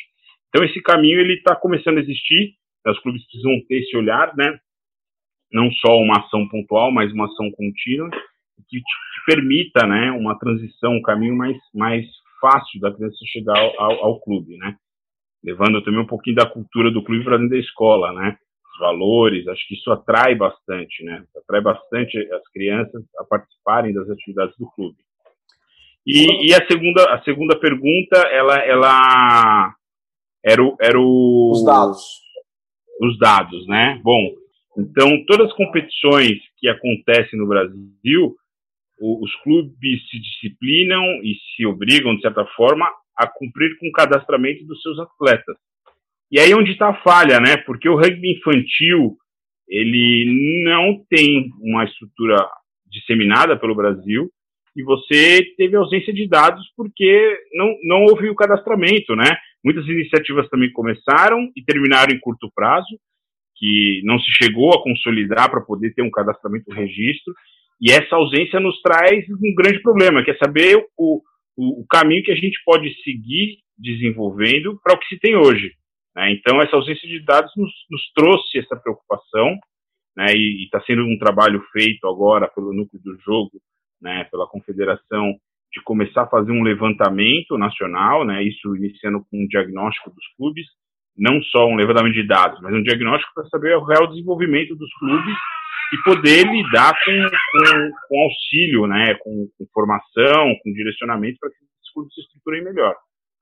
Então 0.49 0.63
esse 0.63 0.79
caminho 0.81 1.19
ele 1.19 1.33
está 1.33 1.55
começando 1.55 1.97
a 1.97 2.01
existir, 2.01 2.53
os 2.85 2.99
clubes 2.99 3.23
precisam 3.25 3.59
ter 3.67 3.79
esse 3.79 3.97
olhar, 3.97 4.35
né, 4.35 4.59
não 5.51 5.71
só 5.71 5.97
uma 5.97 6.19
ação 6.19 6.47
pontual, 6.47 6.91
mas 6.91 7.11
uma 7.11 7.25
ação 7.25 7.51
contínua, 7.51 8.09
que 8.69 8.79
te, 8.79 8.83
permita 9.25 9.85
né, 9.85 10.11
uma 10.11 10.37
transição, 10.37 10.93
um 10.93 11.01
caminho 11.01 11.35
mais, 11.35 11.57
mais 11.73 12.05
fácil 12.39 12.79
da 12.79 12.91
criança 12.91 13.17
chegar 13.27 13.57
ao, 13.77 14.05
ao, 14.05 14.19
clube, 14.19 14.57
né? 14.57 14.75
Levando 15.43 15.83
também 15.83 15.99
um 15.99 16.07
pouquinho 16.07 16.37
da 16.37 16.45
cultura 16.45 16.89
do 16.89 17.03
clube 17.03 17.23
para 17.23 17.37
dentro 17.37 17.51
da 17.51 17.59
escola, 17.59 18.13
né? 18.13 18.37
Os 18.73 18.79
valores, 18.79 19.47
acho 19.47 19.67
que 19.67 19.75
isso 19.75 19.91
atrai 19.91 20.33
bastante, 20.35 21.03
né? 21.03 21.23
Atrai 21.37 21.61
bastante 21.61 22.17
as 22.17 22.47
crianças 22.51 23.03
a 23.19 23.23
participarem 23.23 23.93
das 23.93 24.09
atividades 24.09 24.55
do 24.57 24.69
clube. 24.71 24.97
E, 26.05 26.49
e 26.49 26.53
a 26.55 26.65
segunda 26.65 27.13
a 27.13 27.21
segunda 27.21 27.59
pergunta, 27.59 28.17
ela 28.31 28.57
ela 28.57 29.75
era 30.43 30.63
o, 30.63 30.75
era 30.81 30.99
o 30.99 31.51
os 31.51 31.63
dados 31.63 32.21
os 33.01 33.17
dados, 33.17 33.67
né? 33.67 33.99
Bom, 34.03 34.40
então, 34.77 35.23
todas 35.25 35.47
as 35.47 35.53
competições 35.53 36.37
que 36.57 36.67
acontecem 36.69 37.37
no 37.37 37.47
Brasil, 37.47 38.35
os 38.99 39.35
clubes 39.43 40.09
se 40.09 40.19
disciplinam 40.19 41.03
e 41.23 41.35
se 41.55 41.65
obrigam, 41.65 42.15
de 42.15 42.21
certa 42.21 42.45
forma, 42.55 42.85
a 43.17 43.27
cumprir 43.27 43.77
com 43.77 43.87
o 43.87 43.91
cadastramento 43.91 44.65
dos 44.65 44.81
seus 44.81 44.97
atletas. 44.99 45.55
E 46.31 46.39
aí 46.39 46.51
é 46.51 46.55
onde 46.55 46.71
está 46.71 46.89
a 46.89 47.01
falha, 47.01 47.39
né? 47.39 47.57
Porque 47.57 47.89
o 47.89 47.95
rugby 47.95 48.37
infantil 48.37 49.17
ele 49.67 50.63
não 50.63 51.03
tem 51.09 51.49
uma 51.61 51.83
estrutura 51.83 52.37
disseminada 52.85 53.57
pelo 53.57 53.75
Brasil 53.75 54.29
e 54.75 54.83
você 54.83 55.43
teve 55.57 55.75
ausência 55.75 56.13
de 56.13 56.27
dados 56.27 56.65
porque 56.75 57.37
não, 57.53 57.75
não 57.83 58.03
houve 58.03 58.29
o 58.29 58.35
cadastramento, 58.35 59.15
né? 59.15 59.37
Muitas 59.63 59.85
iniciativas 59.87 60.47
também 60.49 60.71
começaram 60.71 61.49
e 61.55 61.63
terminaram 61.63 62.13
em 62.13 62.19
curto 62.19 62.49
prazo 62.53 62.97
que 63.61 64.01
não 64.03 64.19
se 64.19 64.31
chegou 64.31 64.73
a 64.73 64.81
consolidar 64.81 65.51
para 65.51 65.61
poder 65.61 65.93
ter 65.93 66.01
um 66.01 66.09
cadastramento 66.09 66.71
registro, 66.71 67.31
e 67.79 67.91
essa 67.91 68.15
ausência 68.15 68.59
nos 68.59 68.81
traz 68.81 69.23
um 69.29 69.53
grande 69.53 69.79
problema, 69.83 70.23
que 70.23 70.31
é 70.31 70.37
saber 70.37 70.83
o, 70.97 71.21
o, 71.55 71.81
o 71.81 71.85
caminho 71.87 72.23
que 72.23 72.31
a 72.31 72.35
gente 72.35 72.59
pode 72.65 72.91
seguir 73.03 73.59
desenvolvendo 73.77 74.79
para 74.83 74.95
o 74.95 74.99
que 74.99 75.05
se 75.05 75.19
tem 75.19 75.35
hoje. 75.35 75.73
Né? 76.15 76.33
Então, 76.33 76.59
essa 76.59 76.75
ausência 76.75 77.07
de 77.07 77.23
dados 77.23 77.51
nos, 77.55 77.71
nos 77.89 78.11
trouxe 78.15 78.57
essa 78.57 78.75
preocupação, 78.75 79.55
né? 80.17 80.33
e 80.35 80.63
está 80.63 80.81
sendo 80.81 81.03
um 81.03 81.17
trabalho 81.19 81.63
feito 81.71 82.07
agora 82.07 82.47
pelo 82.47 82.73
núcleo 82.73 83.01
do 83.03 83.15
jogo, 83.19 83.61
né? 84.01 84.23
pela 84.31 84.47
confederação, 84.47 85.35
de 85.71 85.81
começar 85.83 86.23
a 86.23 86.29
fazer 86.29 86.51
um 86.51 86.63
levantamento 86.63 87.57
nacional, 87.59 88.25
né? 88.25 88.43
isso 88.43 88.75
iniciando 88.75 89.23
com 89.29 89.37
um 89.43 89.47
diagnóstico 89.47 90.09
dos 90.09 90.27
clubes, 90.35 90.65
não 91.17 91.41
só 91.43 91.67
um 91.67 91.75
levantamento 91.75 92.13
de 92.13 92.25
dados, 92.25 92.59
mas 92.61 92.73
um 92.73 92.83
diagnóstico 92.83 93.33
para 93.33 93.47
saber 93.49 93.75
o 93.75 93.83
real 93.83 94.07
desenvolvimento 94.07 94.75
dos 94.75 94.91
clubes 94.95 95.35
e 95.93 95.97
poder 96.03 96.47
lidar 96.47 96.93
com, 97.03 97.11
com, 97.21 97.91
com 98.07 98.21
auxílio, 98.23 98.87
né, 98.87 99.13
com, 99.15 99.47
com, 99.57 99.65
formação, 99.73 100.55
com 100.63 100.73
direcionamento 100.73 101.37
para 101.39 101.49
que 101.49 101.55
os 101.55 101.91
clubes 101.93 102.13
se 102.13 102.21
estruturem 102.21 102.63
melhor. 102.63 102.95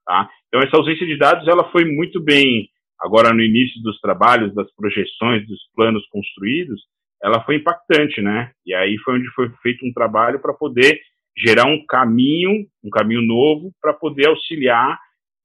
Tá? 0.05 0.27
Então, 0.47 0.61
essa 0.61 0.77
ausência 0.77 1.05
de 1.05 1.17
dados 1.17 1.47
ela 1.47 1.69
foi 1.71 1.85
muito 1.85 2.19
bem, 2.19 2.67
agora 2.99 3.33
no 3.33 3.41
início 3.41 3.81
dos 3.83 3.99
trabalhos, 3.99 4.53
das 4.55 4.73
projeções, 4.75 5.47
dos 5.47 5.59
planos 5.75 6.03
construídos, 6.09 6.81
ela 7.21 7.43
foi 7.43 7.57
impactante, 7.57 8.21
né? 8.21 8.51
E 8.65 8.73
aí 8.73 8.97
foi 8.99 9.15
onde 9.15 9.29
foi 9.31 9.49
feito 9.61 9.85
um 9.85 9.91
trabalho 9.91 10.39
para 10.39 10.53
poder 10.53 10.99
gerar 11.37 11.65
um 11.65 11.85
caminho, 11.85 12.65
um 12.83 12.89
caminho 12.89 13.21
novo, 13.21 13.71
para 13.81 13.93
poder 13.93 14.27
auxiliar 14.29 14.97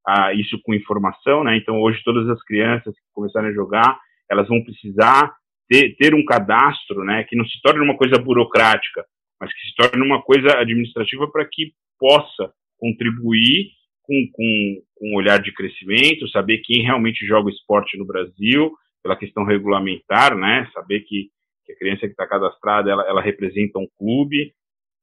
ah, 0.06 0.32
isso 0.34 0.60
com 0.62 0.74
informação, 0.74 1.42
né? 1.42 1.56
Então, 1.56 1.80
hoje, 1.80 2.02
todas 2.04 2.28
as 2.28 2.42
crianças 2.42 2.94
que 2.94 3.12
começarem 3.12 3.50
a 3.50 3.54
jogar, 3.54 3.98
elas 4.30 4.46
vão 4.48 4.62
precisar 4.62 5.34
ter, 5.68 5.96
ter 5.96 6.14
um 6.14 6.24
cadastro, 6.24 7.04
né? 7.04 7.24
Que 7.24 7.36
não 7.36 7.46
se 7.46 7.60
torne 7.62 7.80
uma 7.80 7.96
coisa 7.96 8.18
burocrática, 8.18 9.04
mas 9.40 9.52
que 9.52 9.68
se 9.68 9.74
torne 9.74 10.04
uma 10.04 10.22
coisa 10.22 10.58
administrativa 10.58 11.30
para 11.30 11.46
que 11.50 11.72
possa 11.98 12.52
contribuir 12.78 13.70
com, 14.02 14.14
com, 14.32 14.82
com 14.94 15.12
um 15.12 15.16
olhar 15.16 15.40
de 15.40 15.52
crescimento, 15.52 16.28
saber 16.28 16.58
quem 16.58 16.82
realmente 16.82 17.26
joga 17.26 17.50
esporte 17.50 17.96
no 17.96 18.04
Brasil, 18.04 18.72
pela 19.02 19.16
questão 19.16 19.44
regulamentar, 19.44 20.36
né? 20.36 20.68
Saber 20.74 21.00
que, 21.00 21.30
que 21.64 21.72
a 21.72 21.76
criança 21.76 22.00
que 22.00 22.12
está 22.12 22.26
cadastrada, 22.26 22.90
ela, 22.90 23.08
ela 23.08 23.22
representa 23.22 23.78
um 23.78 23.88
clube, 23.98 24.52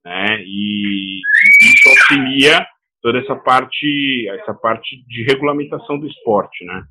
né? 0.06 0.43
E, 0.43 1.20
e 1.20 1.74
isso 1.74 1.89
auxilia 1.89 2.68
toda 3.02 3.20
essa 3.20 3.36
parte, 3.36 4.28
essa 4.30 4.54
parte 4.54 5.04
de 5.08 5.24
regulamentação 5.24 5.99
do 5.99 6.08
esporte, 6.08 6.64
né? 6.66 6.84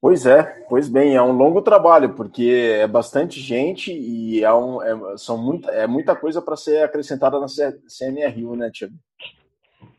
Pois 0.00 0.26
é, 0.26 0.42
pois 0.68 0.88
bem, 0.88 1.14
é 1.14 1.22
um 1.22 1.32
longo 1.32 1.62
trabalho, 1.62 2.14
porque 2.14 2.76
é 2.80 2.86
bastante 2.86 3.40
gente 3.40 3.92
e 3.92 4.44
é, 4.44 4.52
um, 4.52 4.82
é, 4.82 5.16
são 5.16 5.36
muita, 5.36 5.70
é 5.70 5.86
muita 5.86 6.14
coisa 6.14 6.40
para 6.40 6.56
ser 6.56 6.82
acrescentada 6.82 7.40
na 7.40 7.46
CNRU, 7.48 8.56
né, 8.56 8.70
Tiago? 8.72 8.94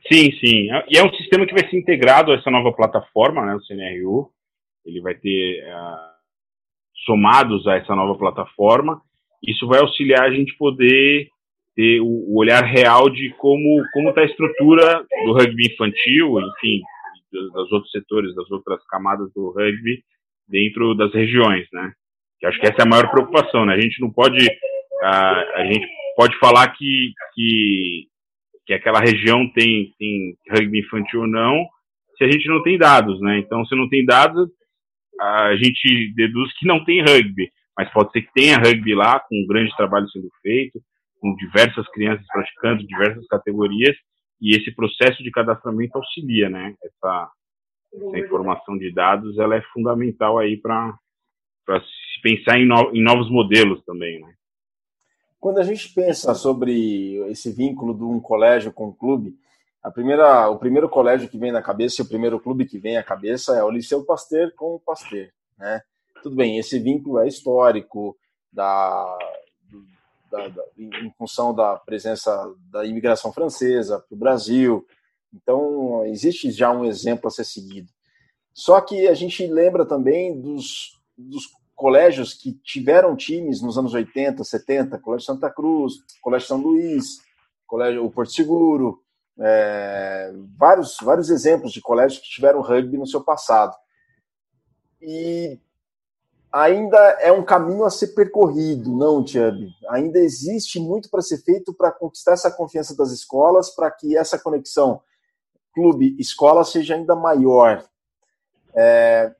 Sim, 0.09 0.31
sim. 0.39 0.69
E 0.89 0.97
é 0.97 1.03
um 1.03 1.13
sistema 1.13 1.45
que 1.45 1.53
vai 1.53 1.67
ser 1.69 1.77
integrado 1.77 2.31
a 2.31 2.35
essa 2.35 2.49
nova 2.49 2.71
plataforma, 2.71 3.45
né, 3.45 3.55
o 3.55 3.61
CNRU. 3.61 4.31
Ele 4.85 5.01
vai 5.01 5.15
ter 5.15 5.65
uh, 5.67 6.17
somados 7.05 7.67
a 7.67 7.75
essa 7.75 7.93
nova 7.93 8.17
plataforma. 8.17 9.01
Isso 9.45 9.67
vai 9.67 9.81
auxiliar 9.81 10.23
a 10.23 10.31
gente 10.31 10.55
poder 10.57 11.27
ter 11.77 12.01
o, 12.01 12.35
olhar 12.35 12.63
real 12.63 13.07
de 13.07 13.29
como 13.37 13.83
como 13.93 14.09
está 14.09 14.21
a 14.21 14.25
estrutura 14.25 15.05
do 15.25 15.33
rugby 15.33 15.67
infantil, 15.71 16.39
enfim, 16.39 16.81
dos 17.31 17.71
outros 17.71 17.91
setores, 17.91 18.33
das 18.33 18.49
outras 18.49 18.83
camadas 18.87 19.31
do 19.33 19.51
rugby 19.51 20.03
dentro 20.49 20.95
das 20.95 21.13
regiões, 21.13 21.67
né? 21.71 21.93
Que 22.39 22.47
acho 22.47 22.59
que 22.59 22.65
essa 22.65 22.81
é 22.81 22.83
a 22.83 22.89
maior 22.89 23.09
preocupação, 23.11 23.65
né? 23.65 23.75
A 23.75 23.79
gente 23.79 24.01
não 24.01 24.11
pode 24.11 24.43
a, 25.03 25.61
a 25.61 25.65
gente 25.65 25.87
pode 26.15 26.35
falar 26.39 26.67
que, 26.69 27.13
que 27.35 28.07
que 28.65 28.73
aquela 28.73 28.99
região 28.99 29.49
tem, 29.53 29.93
tem 29.97 30.35
rugby 30.51 30.79
infantil 30.79 31.21
ou 31.21 31.27
não, 31.27 31.65
se 32.17 32.23
a 32.23 32.29
gente 32.29 32.47
não 32.49 32.61
tem 32.63 32.77
dados, 32.77 33.21
né? 33.21 33.37
Então, 33.37 33.63
se 33.65 33.75
não 33.75 33.87
tem 33.87 34.03
dados, 34.03 34.49
a 35.21 35.55
gente 35.55 36.13
deduz 36.15 36.51
que 36.57 36.67
não 36.67 36.83
tem 36.83 37.01
rugby, 37.01 37.49
mas 37.77 37.89
pode 37.93 38.11
ser 38.11 38.23
que 38.23 38.33
tenha 38.33 38.57
rugby 38.57 38.93
lá, 38.93 39.19
com 39.21 39.35
um 39.35 39.47
grande 39.47 39.73
trabalho 39.77 40.09
sendo 40.09 40.27
feito, 40.41 40.81
com 41.19 41.35
diversas 41.35 41.87
crianças 41.89 42.25
praticando 42.27 42.85
diversas 42.85 43.25
categorias, 43.27 43.95
e 44.39 44.55
esse 44.55 44.71
processo 44.73 45.23
de 45.23 45.31
cadastramento 45.31 45.97
auxilia, 45.97 46.49
né? 46.49 46.75
Essa, 46.83 47.31
essa 47.93 48.19
informação 48.19 48.77
de 48.77 48.93
dados, 48.93 49.37
ela 49.39 49.55
é 49.55 49.61
fundamental 49.73 50.37
aí 50.37 50.57
para 50.57 50.97
se 51.67 52.21
pensar 52.21 52.59
em, 52.59 52.67
no, 52.67 52.95
em 52.95 53.03
novos 53.03 53.29
modelos 53.31 53.83
também, 53.83 54.19
né? 54.19 54.33
Quando 55.39 55.59
a 55.59 55.63
gente 55.63 55.93
pensa 55.93 56.33
sobre 56.33 57.15
esse 57.29 57.51
vínculo 57.51 57.95
de 57.95 58.03
um 58.03 58.19
colégio 58.19 58.73
com 58.73 58.87
um 58.87 58.93
clube, 58.93 59.35
a 59.83 59.91
primeira, 59.91 60.49
o 60.49 60.57
primeiro 60.57 60.89
colégio 60.89 61.29
que 61.29 61.37
vem 61.37 61.51
na 61.51 61.61
cabeça 61.61 62.01
e 62.01 62.05
o 62.05 62.07
primeiro 62.07 62.39
clube 62.39 62.65
que 62.65 62.79
vem 62.79 62.97
à 62.97 63.03
cabeça 63.03 63.55
é 63.55 63.63
o 63.63 63.69
Liceu 63.69 64.03
Pasteur 64.03 64.51
com 64.55 64.75
o 64.75 64.79
Pasteur, 64.79 65.29
né? 65.57 65.81
Tudo 66.23 66.35
bem, 66.35 66.57
esse 66.57 66.79
vínculo 66.79 67.19
é 67.19 67.27
histórico 67.27 68.17
da, 68.51 69.17
da, 70.31 70.47
da 70.47 70.63
em 70.77 71.11
função 71.17 71.53
da 71.53 71.75
presença 71.77 72.53
da 72.71 72.85
imigração 72.85 73.31
francesa 73.31 73.99
para 73.99 74.15
o 74.15 74.19
Brasil. 74.19 74.85
Então, 75.33 76.05
existe 76.05 76.51
já 76.51 76.71
um 76.71 76.85
exemplo 76.85 77.27
a 77.27 77.31
ser 77.31 77.43
seguido. 77.43 77.89
Só 78.53 78.79
que 78.81 79.07
a 79.07 79.13
gente 79.13 79.45
lembra 79.45 79.85
também 79.85 80.39
dos, 80.39 80.99
dos 81.17 81.45
colégios 81.75 82.33
que 82.33 82.53
tiveram 82.63 83.15
times 83.15 83.61
nos 83.61 83.77
anos 83.77 83.93
80, 83.93 84.43
70, 84.43 84.97
Colégio 84.99 85.27
Santa 85.27 85.49
Cruz, 85.49 85.93
Colégio 86.21 86.47
São 86.47 86.57
Luís, 86.57 87.21
Colégio 87.67 88.03
o 88.03 88.09
Porto 88.09 88.31
Seguro, 88.31 89.03
é, 89.39 90.33
vários, 90.57 90.97
vários 91.01 91.29
exemplos 91.29 91.71
de 91.71 91.81
colégios 91.81 92.19
que 92.19 92.29
tiveram 92.29 92.61
rugby 92.61 92.97
no 92.97 93.05
seu 93.05 93.23
passado. 93.23 93.75
E 94.99 95.59
ainda 96.57 96.97
é 97.21 97.31
um 97.31 97.43
caminho 97.43 97.83
a 97.83 97.89
ser 97.89 98.07
percorrido, 98.15 98.91
não, 98.91 99.23
Tiabe? 99.23 99.69
Ainda 99.91 100.17
existe 100.17 100.79
muito 100.79 101.09
para 101.09 101.21
ser 101.21 101.37
feito 101.43 101.73
para 101.73 101.91
conquistar 101.91 102.33
essa 102.33 102.49
confiança 102.49 102.95
das 102.97 103.11
escolas, 103.11 103.69
para 103.75 103.91
que 103.91 104.17
essa 104.17 104.39
conexão 104.39 105.01
clube-escola 105.73 106.63
seja 106.63 106.95
ainda 106.95 107.15
maior. 107.15 107.83
É, 108.75 109.31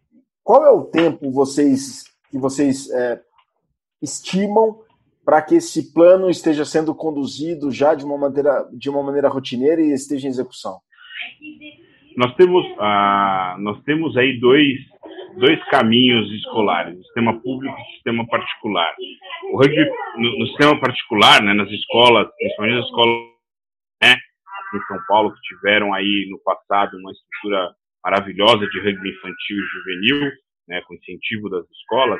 qual 0.44 0.64
é 0.64 0.70
o 0.70 0.84
tempo 0.86 1.32
vocês 1.32 2.06
que 2.30 2.38
vocês 2.38 2.90
é, 2.92 3.20
estimam 4.02 4.80
para 5.26 5.42
que 5.42 5.56
esse 5.56 5.92
plano 5.94 6.30
esteja 6.30 6.66
sendo 6.66 6.94
conduzido 6.94 7.72
já 7.72 7.96
de 7.96 8.06
uma 8.06 8.18
maneira, 8.18 8.70
de 8.72 8.90
uma 8.90 9.02
maneira 9.02 9.28
rotineira 9.28 9.82
e 9.82 9.92
esteja 9.92 10.28
em 10.28 10.30
execução? 10.30 10.80
Nós 12.16 12.36
temos, 12.36 12.66
ah, 12.80 13.56
nós 13.60 13.82
temos 13.84 14.18
aí 14.18 14.40
dois, 14.40 14.80
dois 15.38 15.64
caminhos 15.66 16.32
escolares, 16.34 16.98
o 16.98 17.04
sistema 17.04 17.40
público 17.42 17.76
e 17.78 17.82
o 17.82 17.96
sistema 17.96 18.28
particular. 18.28 18.96
O 19.52 19.58
rugby, 19.58 19.90
no, 20.18 20.40
no 20.40 20.48
sistema 20.48 20.80
particular, 20.80 21.42
né, 21.42 21.54
nas 21.54 21.70
escolas, 21.70 22.28
principalmente 22.38 22.76
nas 22.76 22.86
escolas 22.86 23.18
né, 24.04 24.16
em 24.74 24.82
São 24.88 24.98
Paulo, 25.08 25.34
que 25.34 25.42
tiveram 25.42 25.94
aí 25.94 26.28
no 26.30 26.40
passado 26.40 26.98
uma 26.98 27.12
estrutura 27.12 27.76
maravilhosa 28.04 28.68
de 28.68 28.80
rugby 28.80 29.10
infantil 29.10 29.58
e 29.58 29.62
juvenil, 29.62 30.32
né, 30.68 30.82
com 30.82 30.96
incentivo 30.96 31.50
das 31.50 31.66
escolas, 31.70 32.20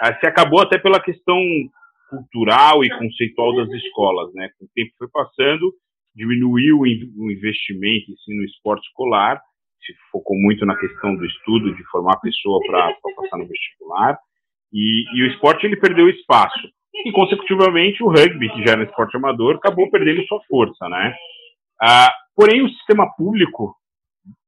ah, 0.00 0.14
se 0.18 0.26
acabou 0.26 0.60
até 0.60 0.78
pela 0.78 1.00
questão 1.00 1.38
cultural 2.08 2.84
e 2.84 2.90
conceitual 2.90 3.54
das 3.56 3.68
escolas, 3.70 4.32
né? 4.34 4.48
O 4.60 4.68
tempo 4.74 4.92
foi 4.98 5.08
passando, 5.08 5.72
diminuiu 6.14 6.78
o 6.80 7.30
investimento 7.30 8.12
no 8.28 8.44
esporte 8.44 8.86
escolar, 8.86 9.40
se 9.84 9.94
focou 10.10 10.36
muito 10.38 10.64
na 10.66 10.76
questão 10.76 11.14
do 11.14 11.24
estudo, 11.24 11.74
de 11.74 11.84
formar 11.84 12.14
a 12.14 12.20
pessoa 12.20 12.60
para 12.66 12.94
passar 13.14 13.36
no 13.36 13.46
vestibular, 13.46 14.18
e, 14.72 15.04
e, 15.14 15.22
o 15.22 15.26
esporte 15.32 15.64
ele 15.64 15.76
perdeu 15.76 16.08
espaço. 16.08 16.68
E, 16.94 17.12
consecutivamente, 17.12 18.02
o 18.02 18.08
rugby, 18.08 18.50
que 18.50 18.64
já 18.64 18.72
era 18.72 18.84
esporte 18.84 19.16
amador, 19.16 19.56
acabou 19.56 19.90
perdendo 19.90 20.26
sua 20.26 20.40
força, 20.48 20.88
né? 20.88 21.14
Ah, 21.80 22.12
porém, 22.34 22.62
o 22.62 22.68
sistema 22.70 23.06
público, 23.16 23.76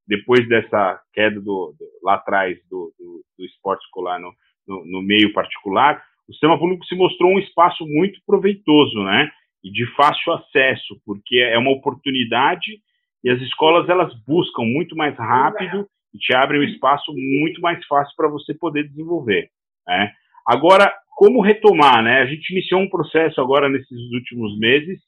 depois 0.06 0.48
dessa 0.48 1.00
queda 1.12 1.36
do, 1.40 1.74
do 1.78 1.86
lá 2.02 2.14
atrás 2.14 2.58
do, 2.70 2.92
do, 2.98 3.22
do 3.38 3.44
esporte 3.44 3.84
escolar 3.84 4.18
no, 4.18 4.32
no, 4.66 4.84
no, 4.86 5.02
meio 5.02 5.32
particular, 5.32 6.02
o 6.26 6.32
sistema 6.32 6.58
público 6.58 6.84
se 6.86 6.96
mostrou 6.96 7.30
um 7.30 7.38
espaço 7.38 7.86
muito 7.86 8.18
proveitoso, 8.26 9.02
né? 9.04 9.30
E 9.62 9.70
de 9.70 9.86
fácil 9.94 10.32
acesso, 10.32 11.00
porque 11.04 11.36
é 11.36 11.58
uma 11.58 11.72
oportunidade 11.72 12.80
e 13.24 13.30
as 13.30 13.40
escolas 13.40 13.88
elas 13.88 14.12
buscam 14.26 14.62
muito 14.62 14.96
mais 14.96 15.16
rápido 15.16 15.86
e 16.14 16.18
te 16.18 16.34
abrem 16.34 16.60
um 16.60 16.64
espaço 16.64 17.12
muito 17.14 17.60
mais 17.60 17.84
fácil 17.86 18.14
para 18.16 18.28
você 18.28 18.54
poder 18.54 18.88
desenvolver. 18.88 19.48
Né? 19.86 20.12
Agora, 20.46 20.92
como 21.16 21.42
retomar? 21.42 22.02
Né? 22.02 22.20
A 22.20 22.26
gente 22.26 22.50
iniciou 22.50 22.80
um 22.80 22.88
processo 22.88 23.40
agora 23.40 23.68
nesses 23.68 23.98
últimos 24.12 24.58
meses 24.58 25.00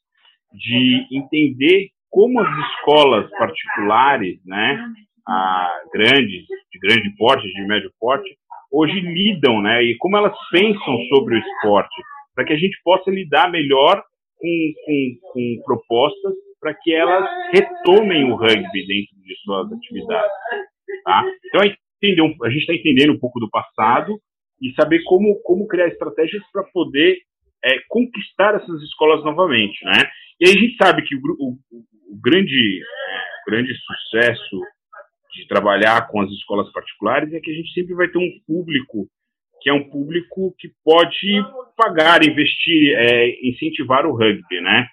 de 0.53 1.07
entender 1.11 1.89
como 2.09 2.41
as 2.41 2.49
escolas 2.67 3.29
particulares, 3.31 4.37
né, 4.45 4.85
a 5.25 5.81
grandes, 5.93 6.45
de 6.71 6.79
grande 6.79 7.15
porte, 7.15 7.47
de 7.47 7.65
médio 7.65 7.91
porte, 7.97 8.29
hoje 8.69 8.99
lidam, 8.99 9.61
né, 9.61 9.81
e 9.83 9.95
como 9.97 10.17
elas 10.17 10.35
pensam 10.51 10.97
sobre 11.07 11.35
o 11.35 11.39
esporte, 11.39 11.95
para 12.35 12.45
que 12.45 12.53
a 12.53 12.57
gente 12.57 12.77
possa 12.83 13.09
lidar 13.09 13.49
melhor 13.49 14.03
com, 14.37 14.73
com, 14.85 15.31
com 15.31 15.63
propostas 15.63 16.33
para 16.61 16.75
que 16.75 16.93
elas 16.93 17.27
retomem 17.51 18.31
o 18.31 18.35
rugby 18.35 18.87
dentro 18.87 19.17
de 19.25 19.35
suas 19.43 19.71
atividades. 19.73 20.31
Tá? 21.03 21.23
Então, 21.45 21.61
a 22.43 22.49
gente 22.49 22.61
está 22.61 22.73
entendendo 22.73 23.13
um 23.13 23.19
pouco 23.19 23.39
do 23.39 23.49
passado 23.49 24.19
e 24.61 24.71
saber 24.73 25.01
como, 25.03 25.41
como 25.41 25.67
criar 25.67 25.87
estratégias 25.87 26.43
para 26.53 26.63
poder 26.65 27.17
é, 27.65 27.79
conquistar 27.89 28.55
essas 28.55 28.81
escolas 28.83 29.23
novamente. 29.23 29.83
Né? 29.83 30.09
E 30.39 30.47
aí 30.47 30.55
a 30.55 30.59
gente 30.59 30.77
sabe 30.77 31.01
que 31.01 31.15
o, 31.15 31.19
o, 31.39 31.57
o 32.13 32.21
grande, 32.21 32.79
é, 32.79 33.49
grande 33.49 33.73
sucesso 33.75 34.61
de 35.33 35.47
trabalhar 35.47 36.07
com 36.09 36.21
as 36.21 36.29
escolas 36.29 36.71
particulares 36.71 37.33
é 37.33 37.39
que 37.39 37.49
a 37.49 37.53
gente 37.53 37.73
sempre 37.73 37.95
vai 37.95 38.07
ter 38.07 38.19
um 38.19 38.31
público 38.45 39.07
que 39.61 39.69
é 39.69 39.73
um 39.73 39.87
público 39.89 40.55
que 40.57 40.71
pode 40.83 41.39
pagar, 41.77 42.25
investir, 42.25 42.95
é, 42.97 43.47
incentivar 43.47 44.07
o 44.07 44.15
rugby, 44.15 44.59
né? 44.59 44.87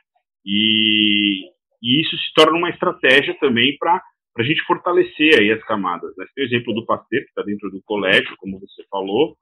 E, 0.45 1.47
e, 1.83 2.01
isso 2.01 2.17
se 2.17 2.33
torna 2.35 2.59
uma 2.59 2.71
estratégia 2.71 3.37
também 3.39 3.77
para 3.79 4.03
a 4.39 4.43
gente 4.43 4.63
fortalecer 4.63 5.39
aí 5.39 5.51
as 5.51 5.63
camadas. 5.65 6.15
Né? 6.17 6.27
Tem 6.35 6.45
o 6.45 6.47
exemplo 6.47 6.75
do 6.75 6.87
Pasteur, 6.87 7.23
que 7.23 7.29
está 7.29 7.43
dentro 7.43 7.71
do 7.71 7.83
colégio, 7.83 8.37
como 8.39 8.61
você 8.61 8.85
falou, 8.91 9.37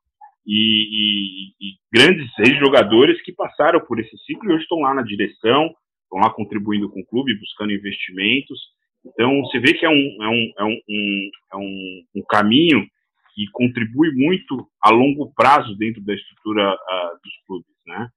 e, 0.47 1.53
e, 1.61 1.68
e 1.68 1.74
grandes 1.93 2.30
ex-jogadores 2.39 3.20
que 3.22 3.32
passaram 3.32 3.80
por 3.80 3.99
esse 3.99 4.16
ciclo 4.18 4.51
e 4.51 4.55
hoje 4.55 4.62
estão 4.62 4.78
lá 4.78 4.95
na 4.95 5.03
direção, 5.03 5.74
estão 6.05 6.20
lá 6.20 6.30
contribuindo 6.30 6.89
com 6.89 7.01
o 7.01 7.07
clube, 7.07 7.39
buscando 7.39 7.72
investimentos. 7.72 8.61
Então, 9.05 9.41
você 9.41 9.59
vê 9.59 9.74
que 9.74 9.84
é 9.84 9.89
um, 9.89 10.22
é 10.22 10.28
um, 10.28 10.53
é 10.59 10.64
um, 10.64 11.30
é 11.53 11.57
um, 11.57 12.03
um 12.16 12.22
caminho 12.28 12.87
que 13.34 13.47
contribui 13.53 14.12
muito 14.14 14.66
a 14.80 14.91
longo 14.91 15.32
prazo 15.34 15.76
dentro 15.76 16.03
da 16.03 16.14
estrutura 16.14 16.72
uh, 16.72 17.20
dos 17.22 17.32
clubes, 17.47 17.76
né? 17.87 18.09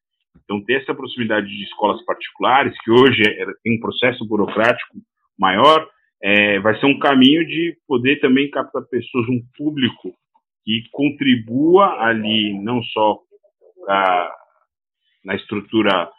Então, 0.44 0.64
ter 0.64 0.82
essa 0.82 0.94
proximidade 0.94 1.48
de 1.48 1.64
escolas 1.64 2.04
particulares, 2.06 2.76
que 2.84 2.92
hoje 2.92 3.22
é, 3.22 3.46
tem 3.64 3.78
um 3.78 3.80
processo 3.80 4.26
burocrático 4.28 4.98
maior, 5.38 5.88
é, 6.22 6.60
vai 6.60 6.78
ser 6.80 6.86
um 6.86 7.00
caminho 7.00 7.46
de 7.46 7.78
poder 7.88 8.20
também 8.20 8.50
captar 8.50 8.84
pessoas, 8.84 9.28
um 9.30 9.42
público 9.58 10.14
que 10.66 10.84
contribua 10.92 12.02
ali, 12.02 12.60
não 12.62 12.84
só 12.84 13.14
uh, 13.14 14.30
na 15.24 15.36
estrutura 15.36 16.10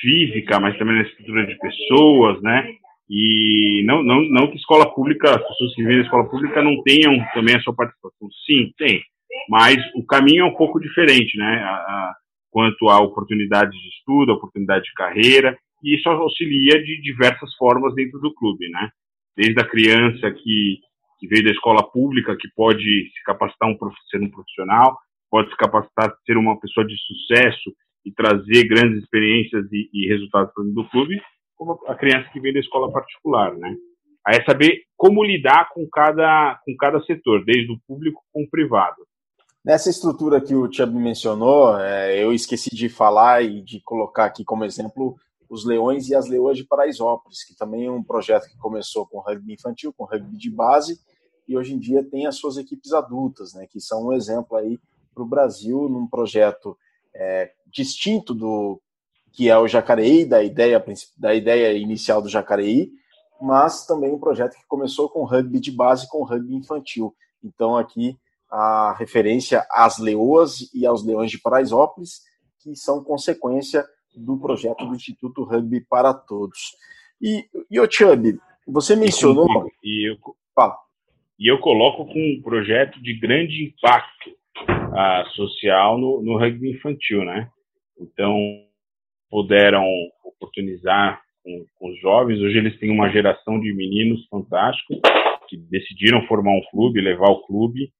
física, 0.00 0.60
mas 0.60 0.76
também 0.76 0.96
na 0.96 1.02
estrutura 1.02 1.46
de 1.46 1.56
pessoas, 1.58 2.42
né? 2.42 2.74
E 3.08 3.82
não, 3.86 4.02
não, 4.02 4.22
não 4.22 4.50
que 4.50 4.56
escola 4.56 4.92
pública, 4.92 5.30
as 5.30 5.46
pessoas 5.46 5.74
que 5.74 5.82
vivem 5.82 5.98
na 5.98 6.04
escola 6.04 6.28
pública 6.28 6.62
não 6.62 6.82
tenham 6.82 7.14
também 7.32 7.54
a 7.54 7.60
sua 7.60 7.74
participação. 7.74 8.28
Sim, 8.46 8.72
tem. 8.76 9.02
Mas 9.48 9.76
o 9.94 10.04
caminho 10.04 10.42
é 10.42 10.44
um 10.44 10.54
pouco 10.54 10.80
diferente, 10.80 11.36
né? 11.36 11.62
A, 11.62 11.74
a, 11.74 12.14
quanto 12.54 12.88
à 12.88 13.00
oportunidade 13.00 13.72
de 13.72 13.88
estudo, 13.88 14.30
a 14.30 14.36
oportunidade 14.36 14.84
de 14.84 14.92
carreira. 14.92 15.58
e 15.82 15.96
isso 15.96 16.08
auxilia 16.08 16.80
de 16.80 17.02
diversas 17.02 17.52
formas 17.56 17.92
dentro 17.96 18.20
do 18.20 18.32
clube, 18.32 18.70
né? 18.70 18.90
Desde 19.36 19.60
a 19.60 19.68
criança 19.68 20.30
que, 20.30 20.78
que 21.18 21.26
veio 21.26 21.42
da 21.42 21.50
escola 21.50 21.82
pública, 21.82 22.36
que 22.36 22.48
pode 22.54 22.80
se 22.80 23.24
capacitar 23.26 23.68
um, 23.68 23.76
ser 24.08 24.22
um 24.22 24.30
profissional, 24.30 24.96
pode 25.28 25.50
se 25.50 25.56
capacitar 25.56 26.10
a 26.10 26.16
ser 26.24 26.36
uma 26.36 26.58
pessoa 26.60 26.86
de 26.86 26.96
sucesso 26.96 27.74
e 28.06 28.12
trazer 28.12 28.68
grandes 28.68 29.02
experiências 29.02 29.66
e, 29.72 29.90
e 29.92 30.06
resultados 30.06 30.54
para 30.54 30.62
o 30.62 30.72
do 30.72 30.88
clube, 30.90 31.20
como 31.56 31.76
a 31.88 31.96
criança 31.96 32.30
que 32.32 32.38
vem 32.38 32.52
da 32.52 32.60
escola 32.60 32.92
particular, 32.92 33.52
né? 33.56 33.74
Aí 34.28 34.38
é 34.38 34.44
saber 34.44 34.82
como 34.96 35.24
lidar 35.24 35.70
com 35.74 35.86
cada, 35.92 36.56
com 36.64 36.76
cada 36.76 37.02
setor, 37.02 37.44
desde 37.44 37.72
o 37.72 37.80
público 37.84 38.22
com 38.32 38.44
o 38.44 38.48
privado. 38.48 39.02
Nessa 39.64 39.88
estrutura 39.88 40.42
que 40.42 40.54
o 40.54 40.70
Chubb 40.70 40.94
mencionou, 40.94 41.80
é, 41.80 42.22
eu 42.22 42.34
esqueci 42.34 42.68
de 42.68 42.90
falar 42.90 43.42
e 43.42 43.62
de 43.62 43.80
colocar 43.80 44.26
aqui 44.26 44.44
como 44.44 44.62
exemplo 44.62 45.16
os 45.48 45.64
Leões 45.64 46.10
e 46.10 46.14
as 46.14 46.28
Leoas 46.28 46.58
de 46.58 46.64
Paraisópolis, 46.64 47.42
que 47.44 47.56
também 47.56 47.86
é 47.86 47.90
um 47.90 48.02
projeto 48.02 48.46
que 48.46 48.58
começou 48.58 49.06
com 49.06 49.20
rugby 49.20 49.54
infantil, 49.54 49.90
com 49.96 50.04
rugby 50.04 50.36
de 50.36 50.50
base, 50.50 51.00
e 51.48 51.56
hoje 51.56 51.72
em 51.72 51.78
dia 51.78 52.04
tem 52.04 52.26
as 52.26 52.36
suas 52.36 52.58
equipes 52.58 52.92
adultas, 52.92 53.54
né, 53.54 53.66
que 53.66 53.80
são 53.80 54.08
um 54.08 54.12
exemplo 54.12 54.54
aí 54.54 54.78
para 55.14 55.22
o 55.22 55.26
Brasil 55.26 55.88
num 55.88 56.06
projeto 56.06 56.76
é, 57.14 57.50
distinto 57.66 58.34
do 58.34 58.78
que 59.32 59.48
é 59.48 59.58
o 59.58 59.66
Jacareí, 59.66 60.26
da 60.26 60.42
ideia, 60.42 60.84
da 61.16 61.34
ideia 61.34 61.72
inicial 61.72 62.20
do 62.20 62.28
Jacareí, 62.28 62.92
mas 63.40 63.86
também 63.86 64.12
um 64.12 64.20
projeto 64.20 64.56
que 64.56 64.66
começou 64.66 65.08
com 65.08 65.24
rugby 65.24 65.58
de 65.58 65.70
base, 65.70 66.06
com 66.08 66.22
rugby 66.22 66.54
infantil. 66.54 67.14
Então, 67.42 67.76
aqui 67.76 68.18
a 68.54 68.94
referência 68.96 69.66
às 69.68 69.98
leoas 69.98 70.72
e 70.72 70.86
aos 70.86 71.04
leões 71.04 71.28
de 71.28 71.40
Paraisópolis, 71.40 72.20
que 72.62 72.76
são 72.76 73.02
consequência 73.02 73.84
do 74.14 74.38
projeto 74.38 74.86
do 74.86 74.94
Instituto 74.94 75.42
Rugby 75.42 75.80
para 75.80 76.14
Todos. 76.14 76.76
E, 77.20 77.44
e 77.68 77.80
o 77.80 77.90
Chubb, 77.90 78.38
você 78.64 78.94
mencionou. 78.94 79.48
E 79.82 80.08
eu, 80.08 80.16
Fala. 80.54 80.76
e 81.36 81.50
eu 81.50 81.58
coloco 81.58 82.06
com 82.06 82.12
um 82.12 82.40
projeto 82.42 83.02
de 83.02 83.18
grande 83.18 83.64
impacto 83.64 84.30
uh, 84.30 85.28
social 85.34 85.98
no, 85.98 86.22
no 86.22 86.38
rugby 86.38 86.70
infantil, 86.70 87.24
né? 87.24 87.50
Então, 87.98 88.38
puderam 89.28 89.84
oportunizar 90.24 91.20
com, 91.42 91.66
com, 91.74 91.90
os 91.90 92.00
jovens. 92.00 92.40
Hoje 92.40 92.58
eles 92.58 92.78
têm 92.78 92.92
uma 92.92 93.10
geração 93.10 93.58
de 93.58 93.74
meninos 93.74 94.24
fantásticos 94.28 95.00
que 95.48 95.56
decidiram 95.56 96.24
formar 96.28 96.52
um 96.52 96.62
clube, 96.70 97.00
levar 97.00 97.30
o 97.30 97.44
clube 97.46 97.92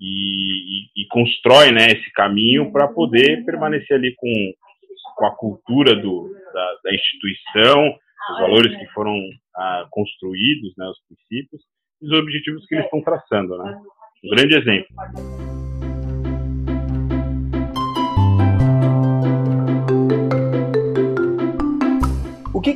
e, 0.00 0.86
e, 0.96 1.02
e 1.02 1.06
constrói 1.08 1.70
né, 1.70 1.86
esse 1.92 2.10
caminho 2.12 2.72
para 2.72 2.88
poder 2.88 3.44
permanecer 3.44 3.96
ali 3.96 4.14
com, 4.16 4.52
com 5.16 5.26
a 5.26 5.36
cultura 5.36 5.94
do, 5.94 6.34
da, 6.52 6.74
da 6.84 6.94
instituição, 6.94 7.94
os 8.32 8.40
valores 8.40 8.76
que 8.78 8.86
foram 8.92 9.18
ah, 9.56 9.86
construídos, 9.90 10.72
né, 10.76 10.86
os 10.86 10.98
princípios, 11.06 11.62
e 12.00 12.06
os 12.06 12.18
objetivos 12.18 12.66
que 12.66 12.74
eles 12.74 12.86
estão 12.86 13.02
traçando. 13.02 13.58
Né? 13.58 13.78
Um 14.24 14.30
grande 14.30 14.56
exemplo. 14.56 15.49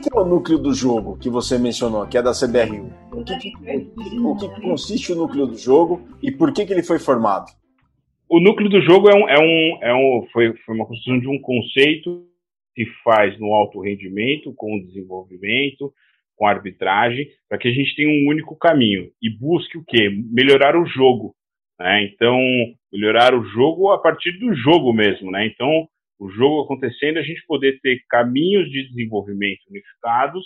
Que, 0.01 0.11
que, 0.11 0.17
é 0.17 0.21
o 0.21 0.25
núcleo 0.25 0.59
do 0.59 0.73
jogo 0.73 1.19
que 1.19 1.29
você 1.29 1.59
mencionou, 1.59 2.07
que 2.07 2.19
é 2.19 2.23
da 2.23 2.33
CBRU? 2.33 2.91
O 3.13 3.25
que, 3.25 3.39
que, 3.39 3.53
o 4.19 4.37
que 4.37 4.61
consiste 4.61 5.13
o 5.13 5.17
núcleo 5.17 5.47
do 5.47 5.57
jogo 5.57 6.07
e 6.23 6.31
por 6.31 6.53
que, 6.53 6.65
que 6.65 6.73
ele 6.73 6.83
foi 6.83 6.99
formado? 6.99 7.47
O 8.29 8.41
núcleo 8.41 8.69
do 8.69 8.81
jogo 8.81 9.09
é 9.09 9.15
um, 9.15 9.29
é 9.29 9.39
um, 9.39 9.79
é 9.83 9.95
um 9.95 10.27
foi, 10.33 10.55
foi 10.65 10.75
uma 10.75 10.87
construção 10.87 11.21
de 11.21 11.29
um 11.29 11.39
conceito 11.41 12.27
que 12.75 12.85
faz 13.05 13.39
no 13.39 13.55
alto 13.55 13.81
rendimento, 13.81 14.53
com 14.55 14.75
o 14.75 14.85
desenvolvimento, 14.85 15.93
com 16.37 16.47
a 16.47 16.51
arbitragem, 16.51 17.29
para 17.49 17.59
que 17.59 17.69
a 17.69 17.73
gente 17.73 17.95
tenha 17.95 18.09
um 18.09 18.29
único 18.29 18.57
caminho 18.57 19.11
e 19.23 19.31
busque 19.31 19.79
o 19.79 19.85
quê? 19.87 20.11
Melhorar 20.33 20.77
o 20.77 20.85
jogo. 20.85 21.35
Né? 21.79 22.05
Então, 22.05 22.37
melhorar 22.93 23.35
o 23.35 23.45
jogo 23.45 23.91
a 23.93 23.99
partir 23.99 24.33
do 24.39 24.53
jogo 24.55 24.93
mesmo. 24.93 25.31
Né? 25.31 25.47
Então, 25.47 25.89
o 26.19 26.31
jogo 26.31 26.63
acontecendo, 26.63 27.19
a 27.19 27.23
gente 27.23 27.45
poder 27.47 27.79
ter 27.81 28.01
caminhos 28.09 28.71
de 28.71 28.89
desenvolvimento 28.89 29.61
unificados 29.69 30.45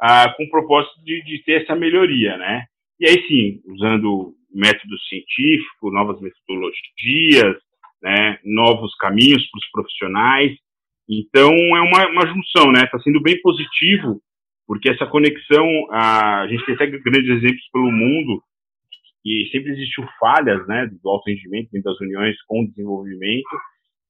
ah, 0.00 0.32
com 0.36 0.44
o 0.44 0.50
propósito 0.50 1.02
de, 1.04 1.22
de, 1.24 1.42
ter 1.44 1.62
essa 1.62 1.74
melhoria, 1.74 2.36
né? 2.36 2.64
E 3.00 3.08
aí 3.08 3.26
sim, 3.26 3.60
usando 3.66 4.34
método 4.52 4.98
científico, 5.08 5.90
novas 5.90 6.20
metodologias, 6.20 7.56
né, 8.02 8.38
novos 8.44 8.94
caminhos 8.96 9.44
para 9.50 9.58
os 9.58 9.70
profissionais. 9.70 10.56
Então 11.08 11.52
é 11.52 11.80
uma, 11.80 12.08
uma 12.10 12.26
junção, 12.26 12.72
né? 12.72 12.84
Está 12.84 12.98
sendo 13.00 13.20
bem 13.20 13.40
positivo, 13.40 14.20
porque 14.66 14.90
essa 14.90 15.06
conexão, 15.06 15.66
a, 15.90 16.46
gente 16.48 16.64
tem 16.64 16.76
grandes 16.76 17.30
exemplos 17.30 17.68
pelo 17.72 17.90
mundo 17.90 18.42
e 19.24 19.48
sempre 19.50 19.72
existiu 19.72 20.06
falhas, 20.18 20.66
né, 20.68 20.86
do 20.86 21.08
alto 21.08 21.28
rendimento 21.28 21.70
dentro 21.72 21.90
das 21.90 22.00
uniões 22.00 22.36
com 22.46 22.62
o 22.62 22.68
desenvolvimento 22.68 23.48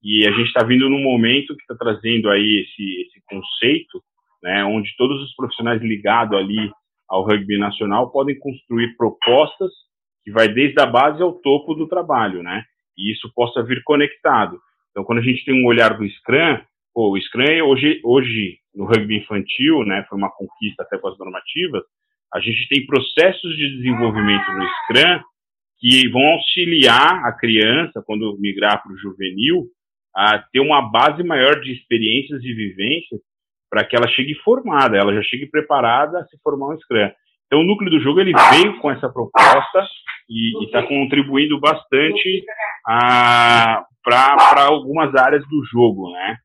e 0.02 0.26
a 0.26 0.30
gente 0.30 0.46
está 0.46 0.64
vindo 0.64 0.88
num 0.88 1.02
momento 1.02 1.56
que 1.56 1.62
está 1.62 1.74
trazendo 1.74 2.30
aí 2.30 2.64
esse, 2.64 3.02
esse 3.02 3.22
conceito, 3.26 4.02
né, 4.42 4.64
onde 4.64 4.94
todos 4.96 5.20
os 5.22 5.34
profissionais 5.34 5.82
ligados 5.82 6.38
ali 6.38 6.70
ao 7.08 7.24
rugby 7.24 7.58
nacional 7.58 8.10
podem 8.10 8.38
construir 8.38 8.96
propostas 8.96 9.70
que 10.22 10.30
vai 10.30 10.48
desde 10.48 10.80
a 10.80 10.86
base 10.86 11.22
ao 11.22 11.32
topo 11.32 11.74
do 11.74 11.88
trabalho, 11.88 12.42
né? 12.42 12.62
E 12.96 13.12
isso 13.12 13.32
possa 13.34 13.62
vir 13.62 13.82
conectado. 13.82 14.58
Então, 14.90 15.02
quando 15.04 15.20
a 15.20 15.22
gente 15.22 15.44
tem 15.44 15.54
um 15.54 15.66
olhar 15.66 15.96
do 15.96 16.06
Scrum, 16.06 16.60
pô, 16.92 17.12
o 17.12 17.20
Scrum 17.20 17.62
hoje, 17.64 18.00
hoje 18.04 18.58
no 18.74 18.84
rugby 18.84 19.16
infantil, 19.16 19.84
né, 19.84 20.04
foi 20.08 20.18
uma 20.18 20.30
conquista 20.30 20.82
até 20.82 20.98
com 20.98 21.08
as 21.08 21.18
normativas, 21.18 21.82
a 22.32 22.40
gente 22.40 22.68
tem 22.68 22.86
processos 22.86 23.56
de 23.56 23.76
desenvolvimento 23.76 24.46
no 24.52 24.66
Scrum 24.68 25.22
que 25.78 26.08
vão 26.10 26.22
auxiliar 26.22 27.24
a 27.24 27.32
criança, 27.32 28.02
quando 28.04 28.36
migrar 28.38 28.82
para 28.82 28.92
o 28.92 28.98
juvenil, 28.98 29.66
a 30.14 30.38
ter 30.38 30.60
uma 30.60 30.82
base 30.90 31.22
maior 31.22 31.60
de 31.60 31.72
experiências 31.72 32.42
e 32.42 32.52
vivências 32.52 33.20
para 33.70 33.84
que 33.84 33.94
ela 33.94 34.08
chegue 34.08 34.34
formada, 34.36 34.96
ela 34.96 35.14
já 35.14 35.22
chegue 35.22 35.46
preparada 35.46 36.20
a 36.20 36.24
se 36.26 36.38
formar 36.42 36.74
um 36.74 36.78
Scrum. 36.78 37.10
Então, 37.46 37.60
o 37.60 37.64
núcleo 37.64 37.90
do 37.90 38.00
jogo 38.00 38.20
ele 38.20 38.32
veio 38.50 38.78
com 38.78 38.90
essa 38.90 39.08
proposta 39.08 39.86
e 40.28 40.64
está 40.64 40.82
contribuindo 40.82 41.58
bastante 41.58 42.44
para 42.84 44.64
algumas 44.66 45.14
áreas 45.14 45.46
do 45.48 45.64
jogo, 45.70 46.10
né? 46.12 46.36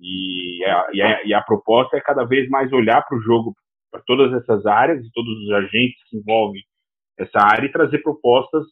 E 0.00 0.64
a, 0.64 0.86
e, 0.92 1.02
a, 1.02 1.24
e 1.26 1.34
a 1.34 1.42
proposta 1.42 1.96
é 1.96 2.00
cada 2.00 2.24
vez 2.24 2.48
mais 2.48 2.72
olhar 2.72 3.02
para 3.02 3.16
o 3.16 3.22
jogo, 3.22 3.54
para 3.90 4.00
todas 4.06 4.32
essas 4.32 4.64
áreas 4.66 5.04
e 5.04 5.12
todos 5.12 5.32
os 5.44 5.50
agentes 5.52 5.98
que 6.08 6.16
envolvem 6.16 6.62
essa 7.18 7.40
área 7.40 7.66
e 7.66 7.72
trazer 7.72 7.98
propostas 7.98 8.64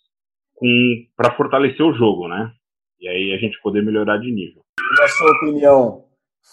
para 1.16 1.34
fortalecer 1.36 1.84
o 1.84 1.94
jogo, 1.94 2.28
né? 2.28 2.50
E 3.00 3.08
aí 3.08 3.32
a 3.32 3.38
gente 3.38 3.60
poder 3.62 3.82
melhorar 3.82 4.18
de 4.18 4.32
nível. 4.32 4.62
Na 4.98 5.08
sua 5.08 5.30
opinião, 5.36 6.04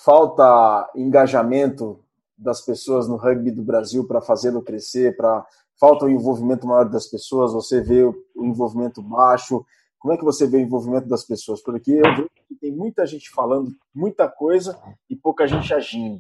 falta 0.04 0.89
engajamento 0.96 2.04
das 2.38 2.66
pessoas 2.66 3.08
no 3.08 3.16
rugby 3.16 3.52
do 3.52 3.64
Brasil 3.64 4.08
para 4.08 4.22
fazê-lo 4.22 4.62
crescer, 4.62 5.16
para 5.16 5.46
falta 5.80 6.06
o 6.06 6.10
envolvimento 6.10 6.68
maior 6.68 6.89
das 6.89 7.08
pessoas, 7.08 7.54
você 7.54 7.82
vê 7.82 8.04
o 8.04 8.46
envolvimento 8.46 9.02
baixo, 9.02 9.66
como 10.04 10.14
é 10.14 10.18
que 10.18 10.24
você 10.26 10.46
vê 10.46 10.58
o 10.58 10.60
envolvimento 10.60 11.08
das 11.08 11.26
pessoas? 11.26 11.64
Porque 11.64 11.91
eu 11.91 12.04
vejo 12.04 12.30
que 12.48 12.56
tem 12.56 12.74
muita 12.74 13.06
gente 13.06 13.30
falando 13.30 13.72
muita 13.96 14.28
coisa 14.28 14.78
e 15.10 15.16
pouca 15.16 15.48
gente 15.48 15.74
agindo. 15.74 16.20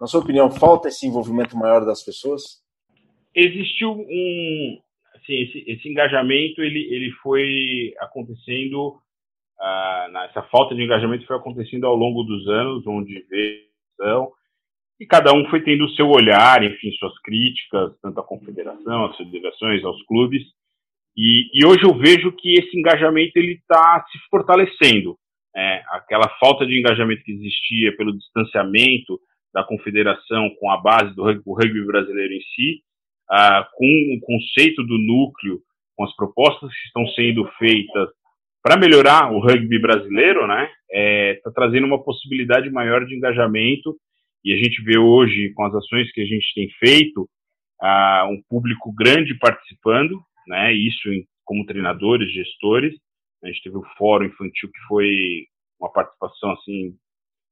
Na 0.00 0.08
sua 0.08 0.20
opinião, 0.20 0.50
falta 0.50 0.88
esse 0.88 1.06
envolvimento 1.06 1.56
maior 1.56 1.84
das 1.84 2.02
pessoas? 2.02 2.60
Existiu 3.32 3.92
um, 3.92 4.80
assim, 5.14 5.42
esse, 5.42 5.64
esse 5.70 5.88
engajamento 5.88 6.60
ele, 6.60 6.92
ele 6.92 7.12
foi 7.22 7.94
acontecendo 8.00 8.98
ah, 9.60 10.26
essa 10.30 10.42
falta 10.44 10.74
de 10.74 10.82
engajamento 10.82 11.26
foi 11.26 11.36
acontecendo 11.36 11.86
ao 11.86 11.94
longo 11.94 12.22
dos 12.22 12.48
anos, 12.48 12.86
onde 12.86 13.24
veio 13.28 13.70
e 15.00 15.06
cada 15.06 15.32
um 15.32 15.48
foi 15.48 15.62
tendo 15.62 15.86
o 15.86 15.90
seu 15.90 16.08
olhar, 16.08 16.62
enfim, 16.62 16.92
suas 16.92 17.18
críticas, 17.20 17.98
tanto 18.02 18.20
à 18.20 18.22
confederação, 18.22 19.06
às 19.06 19.16
federações, 19.16 19.82
aos 19.82 20.02
clubes. 20.04 20.42
E, 21.16 21.48
e 21.54 21.66
hoje 21.66 21.84
eu 21.84 21.96
vejo 21.96 22.30
que 22.32 22.52
esse 22.52 22.78
engajamento 22.78 23.32
ele 23.36 23.52
está 23.52 24.04
se 24.12 24.18
fortalecendo. 24.30 25.16
É, 25.56 25.82
aquela 25.88 26.28
falta 26.38 26.66
de 26.66 26.78
engajamento 26.78 27.24
que 27.24 27.32
existia 27.32 27.96
pelo 27.96 28.16
distanciamento 28.16 29.18
da 29.52 29.64
confederação 29.64 30.50
com 30.60 30.70
a 30.70 30.76
base 30.76 31.14
do 31.16 31.24
rugby, 31.24 31.42
rugby 31.46 31.84
brasileiro 31.86 32.34
em 32.34 32.42
si, 32.54 32.82
ah, 33.28 33.66
com 33.74 34.16
o 34.16 34.20
conceito 34.20 34.84
do 34.84 34.98
núcleo, 34.98 35.60
com 35.96 36.04
as 36.04 36.14
propostas 36.14 36.70
que 36.70 36.86
estão 36.86 37.06
sendo 37.14 37.50
feitas 37.58 38.08
para 38.62 38.76
melhorar 38.76 39.32
o 39.32 39.40
rugby 39.40 39.78
brasileiro, 39.78 40.46
né, 40.46 40.64
está 40.64 40.74
é, 40.92 41.40
tá 41.42 41.50
trazendo 41.50 41.86
uma 41.86 42.02
possibilidade 42.02 42.70
maior 42.70 43.04
de 43.06 43.14
engajamento 43.14 43.96
e 44.44 44.52
a 44.52 44.56
gente 44.56 44.82
vê 44.82 44.98
hoje 44.98 45.52
com 45.54 45.64
as 45.64 45.74
ações 45.74 46.10
que 46.12 46.20
a 46.20 46.26
gente 46.26 46.54
tem 46.54 46.68
feito 46.78 47.28
uh, 47.82 48.26
um 48.30 48.42
público 48.48 48.92
grande 48.92 49.34
participando, 49.38 50.18
né, 50.46 50.72
isso 50.72 51.10
em, 51.10 51.26
como 51.44 51.66
treinadores, 51.66 52.32
gestores. 52.32 52.94
A 53.42 53.48
gente 53.48 53.62
teve 53.62 53.76
o 53.76 53.84
fórum 53.96 54.26
infantil 54.26 54.70
que 54.70 54.80
foi 54.88 55.46
uma 55.80 55.90
participação 55.90 56.52
assim 56.52 56.94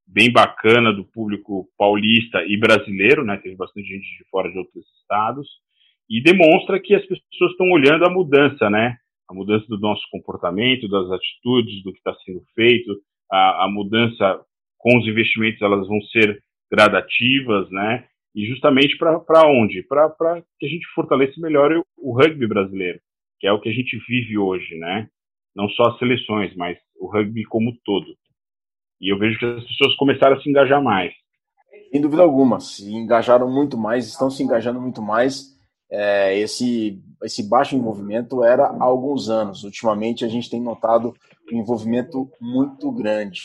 bem 0.07 0.33
bacana 0.33 0.93
do 0.93 1.05
público 1.05 1.69
paulista 1.77 2.43
e 2.47 2.57
brasileiro, 2.57 3.25
né? 3.25 3.37
Teve 3.37 3.57
bastante 3.57 3.87
gente 3.87 4.07
de 4.19 4.25
fora 4.31 4.51
de 4.51 4.59
outros 4.59 4.85
estados 5.01 5.47
e 6.09 6.23
demonstra 6.23 6.81
que 6.81 6.95
as 6.95 7.03
pessoas 7.03 7.51
estão 7.51 7.71
olhando 7.71 8.07
a 8.07 8.11
mudança, 8.11 8.71
né? 8.71 8.97
A 9.29 9.35
mudança 9.35 9.67
do 9.69 9.79
nosso 9.79 10.03
comportamento, 10.11 10.89
das 10.89 11.11
atitudes, 11.11 11.83
do 11.83 11.93
que 11.93 11.99
está 11.99 12.15
sendo 12.25 12.43
feito, 12.55 12.97
a, 13.31 13.65
a, 13.65 13.69
mudança 13.69 14.41
com 14.79 14.99
os 14.99 15.07
investimentos, 15.07 15.61
elas 15.61 15.87
vão 15.87 16.01
ser 16.03 16.43
gradativas, 16.71 17.71
né? 17.71 18.07
E 18.35 18.47
justamente 18.47 18.97
para 18.97 19.47
onde? 19.47 19.83
Para 19.83 20.43
que 20.59 20.67
a 20.67 20.69
gente 20.69 20.87
fortaleça 20.95 21.41
melhor 21.41 21.73
o, 21.73 21.85
o 21.99 22.13
rugby 22.13 22.47
brasileiro, 22.47 22.99
que 23.39 23.47
é 23.47 23.53
o 23.53 23.61
que 23.61 23.69
a 23.69 23.73
gente 23.73 23.99
vive 24.09 24.39
hoje, 24.39 24.77
né? 24.77 25.09
Não 25.55 25.69
só 25.71 25.85
as 25.85 25.99
seleções, 25.99 26.55
mas 26.55 26.79
o 26.99 27.07
rugby 27.11 27.45
como 27.45 27.77
todo. 27.85 28.07
E 29.01 29.13
eu 29.13 29.19
vejo 29.19 29.39
que 29.39 29.45
as 29.45 29.65
pessoas 29.65 29.95
começaram 29.97 30.37
a 30.37 30.41
se 30.41 30.49
engajar 30.49 30.83
mais. 30.83 31.13
Sem 31.91 32.01
dúvida 32.01 32.23
alguma, 32.23 32.61
se 32.61 32.91
engajaram 32.93 33.51
muito 33.51 33.79
mais, 33.79 34.07
estão 34.07 34.31
se 34.31 34.43
engajando 34.43 34.81
muito 34.81 35.01
mais. 35.01 35.58
É, 35.91 36.39
esse, 36.39 37.03
esse 37.23 37.43
baixo 37.43 37.75
envolvimento 37.75 38.45
era 38.45 38.67
há 38.67 38.85
alguns 38.85 39.29
anos. 39.29 39.65
Ultimamente 39.65 40.25
a 40.25 40.29
gente 40.29 40.51
tem 40.51 40.61
notado 40.61 41.15
um 41.53 41.59
envolvimento 41.59 42.31
muito 42.41 42.91
grande. 42.93 43.45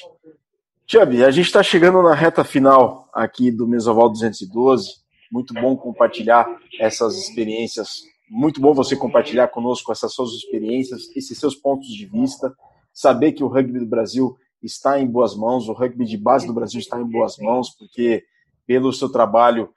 Chubby, 0.85 1.23
a 1.23 1.31
gente 1.31 1.45
está 1.45 1.63
chegando 1.63 2.01
na 2.03 2.13
reta 2.13 2.43
final 2.43 3.07
aqui 3.13 3.49
do 3.49 3.67
Mesoval 3.67 4.09
212. 4.09 5.03
Muito 5.31 5.53
bom 5.53 5.75
compartilhar 5.75 6.45
essas 6.79 7.15
experiências. 7.17 8.01
Muito 8.29 8.59
bom 8.59 8.73
você 8.73 8.95
compartilhar 8.95 9.47
conosco 9.47 9.91
essas 9.91 10.13
suas 10.13 10.31
experiências, 10.31 11.09
esses 11.15 11.37
seus 11.37 11.55
pontos 11.55 11.87
de 11.87 12.05
vista. 12.05 12.53
Saber 12.93 13.31
que 13.31 13.43
o 13.43 13.47
rugby 13.47 13.79
do 13.79 13.85
Brasil 13.85 14.35
está 14.61 14.99
em 14.99 15.07
boas 15.07 15.35
mãos, 15.35 15.67
o 15.67 15.73
rugby 15.73 16.05
de 16.05 16.17
base 16.17 16.45
do 16.45 16.53
Brasil 16.53 16.79
está 16.79 16.99
em 16.99 17.05
boas 17.05 17.37
mãos, 17.37 17.69
porque 17.71 18.23
pelo 18.65 18.93
seu 18.93 19.09
trabalho 19.09 19.69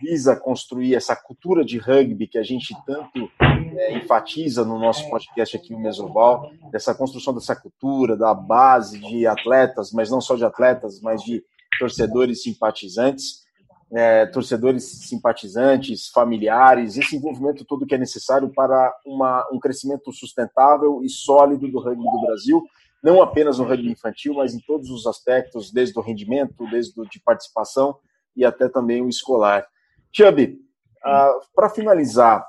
visa 0.00 0.36
construir 0.36 0.94
essa 0.94 1.16
cultura 1.16 1.64
de 1.64 1.78
rugby 1.78 2.26
que 2.26 2.38
a 2.38 2.42
gente 2.42 2.74
tanto 2.86 3.30
é, 3.40 3.96
enfatiza 3.96 4.64
no 4.64 4.78
nosso 4.78 5.08
podcast 5.08 5.56
aqui, 5.56 5.74
o 5.74 5.78
Mesoval, 5.78 6.50
dessa 6.70 6.94
construção 6.94 7.34
dessa 7.34 7.56
cultura, 7.56 8.16
da 8.16 8.34
base 8.34 8.98
de 8.98 9.26
atletas, 9.26 9.92
mas 9.92 10.10
não 10.10 10.20
só 10.20 10.36
de 10.36 10.44
atletas, 10.44 11.00
mas 11.00 11.22
de 11.22 11.42
torcedores 11.78 12.42
simpatizantes, 12.42 13.44
é, 13.92 14.26
torcedores 14.26 15.08
simpatizantes, 15.08 16.08
familiares, 16.08 16.96
esse 16.96 17.16
envolvimento 17.16 17.64
todo 17.64 17.86
que 17.86 17.94
é 17.94 17.98
necessário 17.98 18.50
para 18.52 18.92
uma, 19.06 19.46
um 19.52 19.58
crescimento 19.58 20.12
sustentável 20.12 21.00
e 21.02 21.08
sólido 21.08 21.70
do 21.70 21.78
rugby 21.78 22.02
do 22.02 22.26
Brasil, 22.26 22.62
não 23.02 23.22
apenas 23.22 23.58
no 23.58 23.64
rugby 23.64 23.90
infantil, 23.90 24.34
mas 24.34 24.54
em 24.54 24.60
todos 24.60 24.90
os 24.90 25.06
aspectos, 25.06 25.70
desde 25.70 25.98
o 25.98 26.02
rendimento, 26.02 26.68
desde 26.70 26.98
o 27.00 27.04
de 27.04 27.20
participação 27.20 27.96
e 28.34 28.44
até 28.44 28.68
também 28.68 29.02
o 29.02 29.08
escolar. 29.08 29.66
Chubby, 30.14 30.60
uh, 31.04 31.40
para 31.54 31.68
finalizar, 31.68 32.46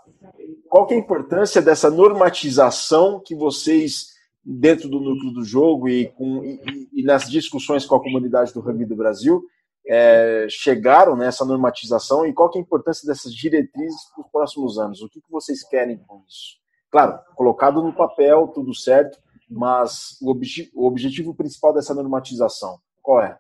qual 0.70 0.88
é 0.92 0.94
a 0.94 0.98
importância 0.98 1.62
dessa 1.62 1.90
normatização 1.90 3.20
que 3.20 3.34
vocês, 3.34 4.14
dentro 4.44 4.88
do 4.88 5.00
núcleo 5.00 5.34
do 5.34 5.44
jogo 5.44 5.90
e, 5.90 6.10
com, 6.10 6.44
e, 6.44 6.90
e 6.94 7.04
nas 7.04 7.30
discussões 7.30 7.86
com 7.86 7.96
a 7.96 8.02
comunidade 8.02 8.54
do 8.54 8.60
rugby 8.60 8.86
do 8.86 8.96
Brasil, 8.96 9.44
é, 9.88 10.48
chegaram 10.50 11.16
nessa 11.16 11.44
normatização 11.44 12.26
e 12.26 12.34
qual 12.34 12.52
é 12.54 12.58
a 12.58 12.62
importância 12.62 13.08
dessas 13.08 13.34
diretrizes 13.34 14.10
para 14.14 14.24
os 14.24 14.32
próximos 14.32 14.78
anos? 14.78 15.02
O 15.02 15.10
que, 15.10 15.22
que 15.22 15.32
vocês 15.32 15.64
querem 15.68 15.98
com 15.98 16.24
isso? 16.28 16.58
Claro, 16.92 17.20
colocado 17.36 17.82
no 17.82 17.94
papel, 17.94 18.48
tudo 18.48 18.74
certo, 18.74 19.18
mas 19.50 20.18
o, 20.22 20.32
obje 20.32 20.72
o 20.74 20.88
objetivo 20.88 21.34
principal 21.34 21.74
dessa 21.74 21.94
normatização, 21.94 22.80
qual 23.02 23.22
é? 23.22 23.40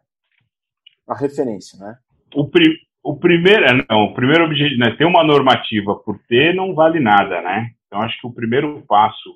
A 1.07 1.15
referência, 1.15 1.77
né? 1.79 1.97
O, 2.35 2.47
pri 2.47 2.84
o 3.05 3.19
primeiro, 3.19 3.63
é, 3.63 3.85
não, 3.87 4.05
o 4.05 4.13
primeiro 4.15 4.45
objetivo, 4.45 4.79
né, 4.79 4.95
ter 4.97 5.05
uma 5.05 5.23
normativa 5.23 5.93
por 5.95 6.17
ter 6.27 6.55
não 6.55 6.73
vale 6.73 6.99
nada, 6.99 7.39
né? 7.39 7.69
Então 7.85 8.01
acho 8.01 8.19
que 8.19 8.25
o 8.25 8.33
primeiro 8.33 8.83
passo 8.87 9.31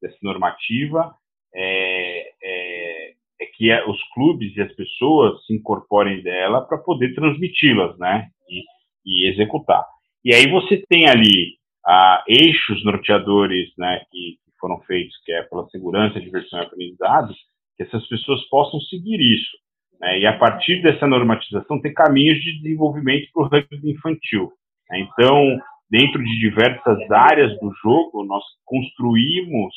dessa 0.00 0.16
normativa 0.22 1.14
é, 1.54 2.30
é, 2.42 3.10
é 3.42 3.46
que 3.54 3.70
os 3.82 4.02
clubes 4.14 4.56
e 4.56 4.62
as 4.62 4.72
pessoas 4.74 5.44
se 5.44 5.54
incorporem 5.54 6.22
dela 6.22 6.62
para 6.62 6.78
poder 6.78 7.14
transmiti-las, 7.14 7.98
né? 7.98 8.28
E, 8.48 8.62
e, 9.04 9.30
executar. 9.30 9.84
E 10.24 10.34
aí 10.34 10.50
você 10.50 10.82
tem 10.88 11.06
ali 11.06 11.58
ah, 11.86 12.24
eixos 12.26 12.82
norteadores, 12.84 13.70
né? 13.76 14.00
Que, 14.10 14.38
foram 14.58 14.78
feitos, 14.82 15.16
que 15.24 15.32
é 15.32 15.42
pela 15.44 15.66
segurança, 15.70 16.20
diversão 16.20 16.58
e 16.58 16.62
aprendizado, 16.62 17.32
que 17.78 17.82
essas 17.82 18.06
pessoas 18.08 18.46
possam 18.50 18.78
seguir 18.80 19.18
isso. 19.18 19.56
Né? 20.00 20.20
E 20.20 20.26
a 20.26 20.36
partir 20.38 20.82
dessa 20.82 21.06
normatização, 21.06 21.80
ter 21.80 21.92
caminhos 21.92 22.40
de 22.40 22.60
desenvolvimento 22.60 23.28
para 23.32 23.42
o 23.42 23.48
rugby 23.48 23.90
infantil. 23.90 24.52
Né? 24.88 25.00
Então, 25.00 25.58
dentro 25.90 26.22
de 26.22 26.40
diversas 26.40 27.10
áreas 27.10 27.58
do 27.60 27.72
jogo, 27.82 28.24
nós 28.24 28.42
construímos 28.64 29.74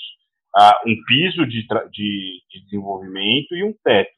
ah, 0.55 0.80
um 0.86 0.95
piso 1.07 1.45
de, 1.47 1.65
de, 1.91 2.41
de, 2.49 2.63
desenvolvimento 2.63 3.55
e 3.55 3.63
um 3.63 3.74
teto. 3.84 4.11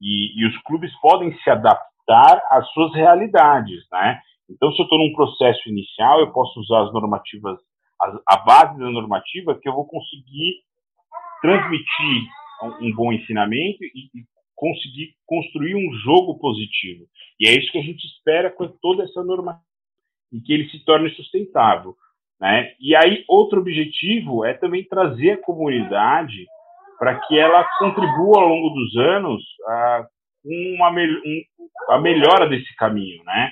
E, 0.00 0.42
e, 0.42 0.46
os 0.46 0.56
clubes 0.62 0.92
podem 1.00 1.32
se 1.38 1.48
adaptar 1.48 2.42
às 2.50 2.68
suas 2.72 2.92
realidades, 2.94 3.86
né? 3.90 4.20
Então, 4.50 4.70
se 4.72 4.80
eu 4.80 4.84
estou 4.84 4.98
num 4.98 5.12
processo 5.14 5.68
inicial, 5.68 6.20
eu 6.20 6.32
posso 6.32 6.60
usar 6.60 6.82
as 6.82 6.92
normativas 6.92 7.58
a, 8.00 8.34
a 8.34 8.36
base 8.44 8.78
da 8.78 8.90
normativa 8.90 9.58
que 9.58 9.68
eu 9.68 9.72
vou 9.72 9.86
conseguir 9.86 10.56
transmitir 11.40 12.28
um, 12.62 12.86
um 12.86 12.94
bom 12.94 13.12
ensinamento 13.12 13.82
e, 13.82 14.10
e 14.14 14.24
conseguir 14.56 15.14
construir 15.26 15.74
um 15.76 15.92
jogo 16.04 16.38
positivo. 16.38 17.04
E 17.38 17.46
é 17.46 17.52
isso 17.56 17.70
que 17.70 17.78
a 17.78 17.82
gente 17.82 18.04
espera 18.04 18.50
com 18.50 18.66
toda 18.80 19.04
essa 19.04 19.22
normativa, 19.22 19.62
e 20.32 20.40
que 20.40 20.52
ele 20.52 20.68
se 20.70 20.84
torne 20.84 21.10
sustentável. 21.10 21.94
Né? 22.40 22.72
E 22.80 22.96
aí, 22.96 23.24
outro 23.28 23.60
objetivo 23.60 24.44
é 24.44 24.54
também 24.54 24.84
trazer 24.84 25.32
a 25.32 25.42
comunidade 25.42 26.46
para 26.98 27.18
que 27.20 27.38
ela 27.38 27.64
contribua 27.78 28.42
ao 28.42 28.48
longo 28.48 28.70
dos 28.70 28.96
anos 28.96 29.42
a, 29.66 30.06
uma, 30.44 30.90
um, 30.90 31.42
a 31.90 32.00
melhora 32.00 32.48
desse 32.48 32.74
caminho. 32.76 33.22
Né? 33.24 33.50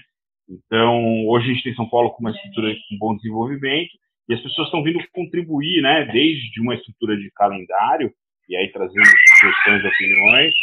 Então, 0.49 1.27
hoje 1.29 1.51
a 1.51 1.55
gente 1.55 1.65
tem 1.65 1.75
São 1.75 1.89
Paulo 1.89 2.11
com 2.11 2.21
uma 2.21 2.31
estrutura 2.31 2.75
com 2.89 2.99
bom 2.99 3.17
desenvolvimento, 3.17 3.91
e 4.29 4.35
as 4.35 4.41
pessoas 4.41 4.69
estão 4.69 4.83
vindo 4.83 4.99
contribuir, 5.13 5.83
né, 5.83 6.07
desde 6.07 6.61
uma 6.61 6.75
estrutura 6.75 7.17
de 7.17 7.31
calendário, 7.33 8.11
e 8.49 8.57
aí 8.57 8.71
trazendo 8.73 9.05
sugestões 9.39 9.85
opiniões, 9.85 10.55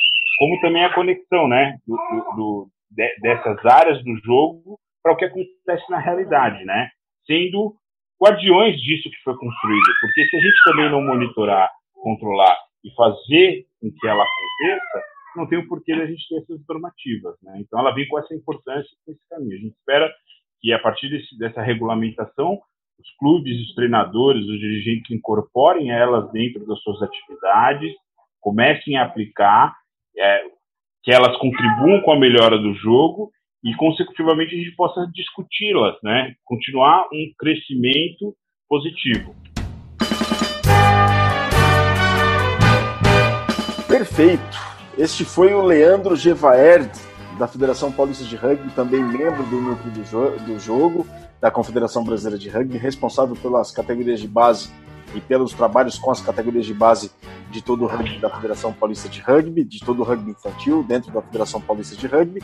como 0.41 0.59
também 0.59 0.83
a 0.83 0.91
conexão, 0.91 1.47
né, 1.47 1.77
do, 1.85 1.95
do, 1.95 2.35
do 2.35 2.69
de, 2.89 3.15
dessas 3.21 3.63
áreas 3.63 4.03
do 4.03 4.17
jogo 4.25 4.79
para 5.03 5.13
o 5.13 5.15
que 5.15 5.25
acontece 5.25 5.87
na 5.87 5.99
realidade, 5.99 6.65
né, 6.65 6.89
sendo 7.27 7.75
guardiões 8.19 8.75
disso 8.81 9.07
que 9.11 9.21
foi 9.23 9.37
construído, 9.37 9.85
porque 10.01 10.25
se 10.25 10.35
a 10.35 10.39
gente 10.39 10.63
também 10.63 10.89
não 10.89 11.03
monitorar, 11.03 11.69
controlar 11.93 12.57
e 12.83 12.89
fazer 12.95 13.67
com 13.79 13.91
que 13.91 14.07
ela 14.07 14.23
aconteça, 14.23 15.05
não 15.35 15.47
tem 15.47 15.59
o 15.59 15.67
porquê 15.67 15.95
da 15.95 16.07
gente 16.07 16.27
ter 16.27 16.37
essas 16.39 16.59
normativas, 16.67 17.35
né? 17.43 17.59
Então 17.59 17.79
ela 17.79 17.91
vem 17.91 18.07
com 18.07 18.17
essa 18.17 18.33
importância, 18.33 18.89
com 19.05 19.11
esse 19.11 19.21
caminho. 19.29 19.55
A 19.55 19.59
gente 19.59 19.75
espera 19.77 20.11
que 20.59 20.73
a 20.73 20.79
partir 20.79 21.07
desse, 21.09 21.37
dessa 21.37 21.61
regulamentação 21.61 22.59
os 22.99 23.09
clubes, 23.17 23.59
os 23.61 23.75
treinadores, 23.75 24.43
os 24.43 24.59
dirigentes 24.59 25.09
incorporem 25.09 25.91
elas 25.91 26.31
dentro 26.31 26.65
das 26.65 26.79
suas 26.81 27.01
atividades, 27.01 27.93
comecem 28.39 28.97
a 28.97 29.05
aplicar, 29.05 29.75
é, 30.17 30.41
que 31.03 31.11
elas 31.11 31.37
contribuam 31.37 32.01
com 32.01 32.11
a 32.11 32.19
melhora 32.19 32.57
do 32.57 32.73
jogo 32.75 33.31
e, 33.63 33.75
consecutivamente, 33.75 34.55
a 34.55 34.57
gente 34.57 34.75
possa 34.75 35.05
discuti-las, 35.13 35.95
né? 36.03 36.33
Continuar 36.43 37.07
um 37.11 37.31
crescimento 37.37 38.35
positivo. 38.67 39.35
Perfeito. 43.87 44.57
Este 44.97 45.23
foi 45.25 45.53
o 45.53 45.61
Leandro 45.61 46.15
Gevaerd, 46.15 46.89
da 47.37 47.47
Federação 47.47 47.91
Paulista 47.91 48.23
de 48.23 48.35
Rugby, 48.35 48.71
também 48.73 49.03
membro 49.03 49.43
do 49.43 49.59
núcleo 49.59 49.91
do, 49.91 50.03
jo 50.03 50.31
do 50.45 50.59
jogo 50.59 51.07
da 51.39 51.49
Confederação 51.49 52.03
Brasileira 52.03 52.37
de 52.37 52.49
Rugby, 52.49 52.77
responsável 52.77 53.35
pelas 53.35 53.71
categorias 53.71 54.19
de 54.19 54.27
base 54.27 54.71
e 55.13 55.21
pelos 55.21 55.53
trabalhos 55.53 55.97
com 55.97 56.11
as 56.11 56.21
categorias 56.21 56.65
de 56.65 56.73
base 56.73 57.11
de 57.49 57.61
todo 57.61 57.83
o 57.83 57.87
rugby 57.87 58.19
da 58.19 58.29
Federação 58.29 58.71
Paulista 58.71 59.09
de 59.09 59.19
Rugby, 59.19 59.63
de 59.63 59.79
todo 59.79 60.01
o 60.01 60.03
rugby 60.03 60.31
infantil 60.31 60.83
dentro 60.83 61.11
da 61.11 61.21
Federação 61.21 61.59
Paulista 61.59 61.95
de 61.95 62.07
Rugby. 62.07 62.41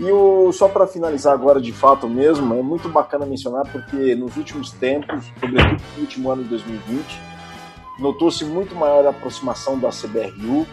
E 0.00 0.10
o, 0.10 0.50
só 0.52 0.68
para 0.68 0.86
finalizar 0.86 1.32
agora 1.32 1.60
de 1.60 1.72
fato 1.72 2.08
mesmo, 2.08 2.54
é 2.54 2.62
muito 2.62 2.88
bacana 2.88 3.26
mencionar 3.26 3.70
porque 3.70 4.14
nos 4.14 4.36
últimos 4.36 4.72
tempos, 4.72 5.24
sobretudo 5.38 5.82
no 5.96 6.00
último 6.00 6.30
ano 6.30 6.42
de 6.42 6.48
2020, 6.48 7.20
notou-se 7.98 8.44
muito 8.44 8.74
maior 8.74 9.06
aproximação 9.06 9.78
da 9.78 9.90
CBRU 9.90 10.66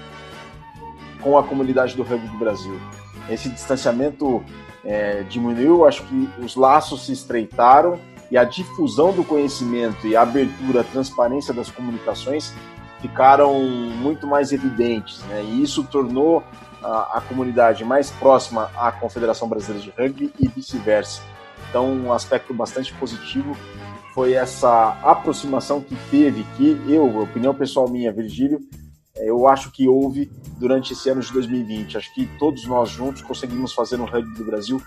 com 1.21 1.37
a 1.37 1.43
comunidade 1.43 1.95
do 1.95 2.03
rugby 2.03 2.27
do 2.27 2.37
Brasil. 2.37 2.79
Esse 3.29 3.49
distanciamento 3.49 4.43
é, 4.83 5.23
diminuiu, 5.23 5.85
acho 5.85 6.03
que 6.03 6.29
os 6.39 6.55
laços 6.55 7.05
se 7.05 7.11
estreitaram 7.11 7.99
e 8.31 8.37
a 8.37 8.43
difusão 8.43 9.11
do 9.11 9.23
conhecimento 9.23 10.07
e 10.07 10.15
a 10.15 10.21
abertura, 10.21 10.81
a 10.81 10.83
transparência 10.83 11.53
das 11.53 11.69
comunicações 11.69 12.53
ficaram 13.01 13.59
muito 13.59 14.27
mais 14.27 14.51
evidentes, 14.51 15.23
né? 15.25 15.43
E 15.43 15.63
isso 15.63 15.83
tornou 15.83 16.43
a, 16.83 17.17
a 17.17 17.21
comunidade 17.21 17.83
mais 17.83 18.11
próxima 18.11 18.69
à 18.77 18.91
Confederação 18.91 19.47
Brasileira 19.47 19.83
de 19.83 19.93
Rugby 19.97 20.33
e 20.39 20.47
vice-versa. 20.47 21.21
Então, 21.69 21.91
um 21.91 22.11
aspecto 22.11 22.53
bastante 22.53 22.93
positivo 22.93 23.55
foi 24.13 24.33
essa 24.33 24.97
aproximação 25.03 25.81
que 25.81 25.95
teve, 26.09 26.43
que 26.57 26.81
eu, 26.87 27.21
opinião 27.21 27.53
pessoal 27.53 27.87
minha, 27.87 28.11
Virgílio, 28.11 28.59
é, 29.15 29.29
eu 29.29 29.47
acho 29.47 29.71
que 29.71 29.87
houve 29.87 30.31
durante 30.57 30.93
esse 30.93 31.09
ano 31.09 31.21
de 31.21 31.31
2020. 31.31 31.97
Acho 31.97 32.13
que 32.13 32.25
todos 32.37 32.65
nós 32.65 32.89
juntos 32.89 33.21
conseguimos 33.21 33.73
fazer 33.73 33.99
um 33.99 34.05
rugby 34.05 34.35
do 34.35 34.45
Brasil 34.45 34.81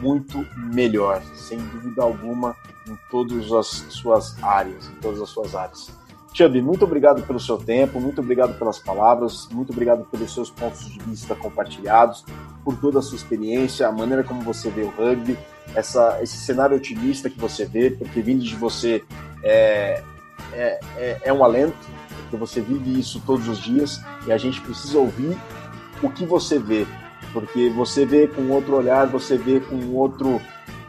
muito 0.00 0.46
melhor, 0.56 1.22
sem 1.34 1.58
dúvida 1.58 2.02
alguma, 2.02 2.56
em 2.88 2.98
todas 3.10 3.52
as 3.52 3.66
suas 3.66 4.42
áreas, 4.42 4.88
em 4.88 4.94
todas 5.00 5.20
as 5.20 5.28
suas 5.28 5.54
áreas. 5.54 5.90
Chubby, 6.32 6.60
muito 6.60 6.84
obrigado 6.84 7.22
pelo 7.22 7.38
seu 7.38 7.56
tempo, 7.56 8.00
muito 8.00 8.20
obrigado 8.20 8.58
pelas 8.58 8.78
palavras, 8.78 9.48
muito 9.52 9.70
obrigado 9.70 10.04
pelos 10.06 10.34
seus 10.34 10.50
pontos 10.50 10.90
de 10.90 10.98
vista 10.98 11.32
compartilhados, 11.36 12.24
por 12.64 12.76
toda 12.76 12.98
a 12.98 13.02
sua 13.02 13.14
experiência, 13.14 13.86
a 13.86 13.92
maneira 13.92 14.24
como 14.24 14.40
você 14.40 14.68
vê 14.68 14.82
o 14.82 14.88
rugby, 14.88 15.38
essa, 15.76 16.20
esse 16.20 16.36
cenário 16.38 16.76
otimista 16.76 17.30
que 17.30 17.38
você 17.38 17.64
vê, 17.64 17.90
porque 17.90 18.20
vindo 18.20 18.42
de 18.42 18.56
você 18.56 19.04
é, 19.44 20.02
é, 20.52 20.80
é, 20.96 21.20
é 21.24 21.32
um 21.32 21.44
alento, 21.44 21.76
porque 22.22 22.36
você 22.36 22.60
vive 22.60 22.98
isso 22.98 23.22
todos 23.24 23.46
os 23.48 23.58
dias 23.58 24.00
e 24.26 24.32
a 24.32 24.36
gente 24.36 24.60
precisa 24.60 24.98
ouvir 24.98 25.38
o 26.02 26.10
que 26.10 26.24
você 26.26 26.58
vê, 26.58 26.84
porque 27.32 27.70
você 27.70 28.04
vê 28.04 28.26
com 28.26 28.50
outro 28.50 28.76
olhar, 28.76 29.06
você 29.06 29.38
vê 29.38 29.60
com 29.60 29.94
outro, 29.94 30.40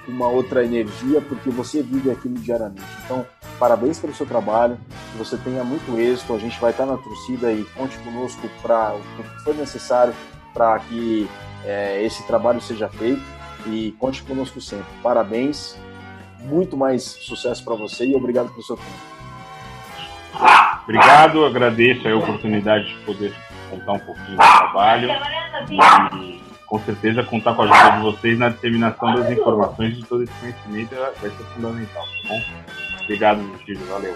uma 0.07 0.27
outra 0.27 0.63
energia, 0.63 1.21
porque 1.21 1.49
você 1.49 1.81
vive 1.81 2.11
aquilo 2.11 2.35
diariamente. 2.35 2.85
Então, 3.05 3.25
Parabéns 3.59 3.99
pelo 3.99 4.13
seu 4.13 4.25
trabalho, 4.25 4.77
que 5.11 5.17
você 5.17 5.37
tenha 5.37 5.63
muito 5.63 5.97
êxito. 5.97 6.33
A 6.33 6.37
gente 6.37 6.59
vai 6.59 6.71
estar 6.71 6.85
na 6.85 6.97
torcida 6.97 7.51
e 7.51 7.63
conte 7.75 7.97
conosco 7.99 8.49
para 8.61 8.93
o 8.95 9.23
que 9.23 9.43
for 9.43 9.55
necessário 9.55 10.13
para 10.53 10.77
que 10.79 11.29
é, 11.63 12.03
esse 12.03 12.25
trabalho 12.27 12.59
seja 12.59 12.89
feito 12.89 13.21
e 13.65 13.93
conte 13.97 14.23
conosco 14.23 14.59
sempre. 14.59 14.85
Parabéns, 15.01 15.77
muito 16.41 16.75
mais 16.75 17.03
sucesso 17.03 17.63
para 17.63 17.75
você 17.75 18.05
e 18.05 18.15
obrigado 18.15 18.49
pelo 18.49 18.63
seu 18.63 18.75
tempo. 18.75 18.89
Obrigado, 20.83 21.45
agradeço 21.45 22.07
a 22.07 22.15
oportunidade 22.15 22.85
de 22.85 23.05
poder 23.05 23.33
contar 23.69 23.93
um 23.93 23.99
pouquinho 23.99 24.37
do 24.37 24.57
trabalho 24.57 25.09
e 25.69 26.44
com 26.65 26.79
certeza 26.79 27.23
contar 27.23 27.53
com 27.55 27.63
a 27.63 27.65
ajuda 27.65 27.97
de 27.97 28.03
vocês 28.03 28.39
na 28.39 28.49
disseminação 28.49 29.15
das 29.15 29.29
informações 29.31 29.95
de 29.95 30.03
todo 30.03 30.23
esse 30.23 30.33
conhecimento 30.33 30.95
vai 30.95 31.29
ser 31.29 31.43
fundamental, 31.53 32.03
tá 32.03 32.29
bom? 32.29 32.41
Obrigado, 33.03 33.39
Virgílio. 33.57 33.85
Valeu. 33.87 34.15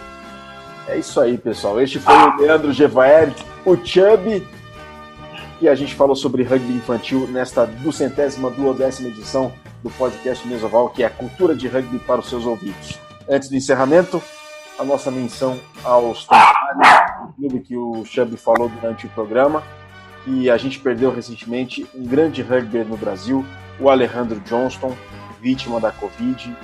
É 0.87 0.97
isso 0.97 1.21
aí, 1.21 1.37
pessoal. 1.37 1.79
Este 1.79 1.99
foi 1.99 2.13
o 2.13 2.37
Leandro 2.37 2.73
Gevaer, 2.73 3.31
o 3.63 3.75
Chubby, 3.75 4.45
e 5.61 5.67
a 5.67 5.75
gente 5.75 5.93
falou 5.93 6.15
sobre 6.15 6.41
rugby 6.43 6.73
infantil 6.73 7.27
nesta 7.27 7.65
duzentésima, 7.65 8.49
duodécima 8.49 9.09
edição 9.09 9.51
do 9.83 9.89
podcast 9.91 10.47
Mesoval, 10.47 10.89
que 10.89 11.03
é 11.03 11.05
a 11.05 11.09
cultura 11.09 11.55
de 11.55 11.67
rugby 11.67 11.99
para 11.99 12.21
os 12.21 12.29
seus 12.29 12.45
ouvidos. 12.45 12.99
Antes 13.29 13.49
do 13.49 13.55
encerramento, 13.55 14.21
a 14.79 14.83
nossa 14.83 15.11
menção 15.11 15.59
aos 15.83 16.25
Templários, 16.25 17.35
clube 17.35 17.59
que 17.59 17.75
o 17.75 18.03
Chubby 18.05 18.37
falou 18.37 18.69
durante 18.69 19.05
o 19.05 19.09
programa, 19.09 19.61
que 20.29 20.49
a 20.49 20.57
gente 20.57 20.79
perdeu 20.79 21.11
recentemente 21.11 21.87
um 21.95 22.05
grande 22.05 22.43
rugby 22.43 22.83
no 22.83 22.95
Brasil, 22.95 23.43
o 23.79 23.89
Alejandro 23.89 24.39
Johnston, 24.41 24.95
vítima 25.41 25.79
da 25.79 25.91
Covid, 25.91 26.55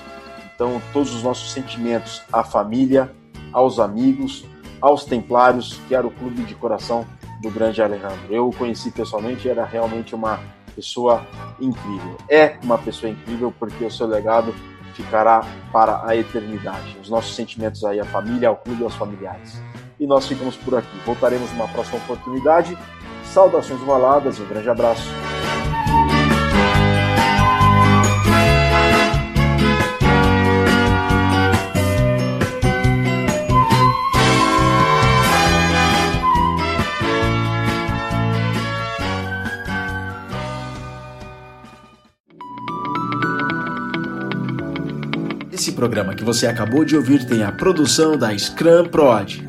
então, 0.53 0.79
todos 0.93 1.13
os 1.13 1.23
nossos 1.23 1.51
sentimentos 1.51 2.21
à 2.31 2.43
família, 2.43 3.11
aos 3.51 3.79
amigos, 3.79 4.45
aos 4.79 5.03
templários, 5.03 5.79
que 5.87 5.95
era 5.95 6.05
o 6.05 6.11
clube 6.11 6.43
de 6.43 6.53
coração 6.53 7.05
do 7.41 7.49
grande 7.49 7.81
Alejandro. 7.81 8.19
Eu 8.29 8.47
o 8.47 8.55
conheci 8.55 8.91
pessoalmente, 8.91 9.49
era 9.49 9.65
realmente 9.65 10.13
uma 10.13 10.39
pessoa 10.75 11.25
incrível. 11.59 12.17
É 12.29 12.57
uma 12.63 12.77
pessoa 12.77 13.11
incrível 13.11 13.53
porque 13.57 13.83
o 13.83 13.91
seu 13.91 14.07
legado 14.07 14.53
ficará 14.93 15.41
para 15.73 16.07
a 16.07 16.15
eternidade. 16.15 16.97
Os 17.01 17.09
nossos 17.09 17.35
sentimentos 17.35 17.83
aí 17.83 17.99
à 17.99 18.05
família, 18.05 18.47
ao 18.47 18.57
clube 18.57 18.81
e 18.81 18.83
aos 18.83 18.95
familiares. 18.95 19.59
E 19.99 20.05
nós 20.05 20.27
ficamos 20.27 20.55
por 20.55 20.75
aqui. 20.75 20.97
Voltaremos 21.05 21.51
numa 21.51 21.67
próxima 21.67 21.97
oportunidade. 21.97 22.77
Saudações 23.35 23.81
valadas 23.81 24.39
um 24.39 24.45
grande 24.45 24.69
abraço. 24.69 25.09
Esse 45.51 45.73
programa 45.73 46.15
que 46.15 46.23
você 46.23 46.47
acabou 46.47 46.85
de 46.85 46.95
ouvir 46.95 47.27
tem 47.27 47.43
a 47.43 47.51
produção 47.51 48.17
da 48.17 48.33
Scrum 48.37 48.85
Prod. 48.85 49.45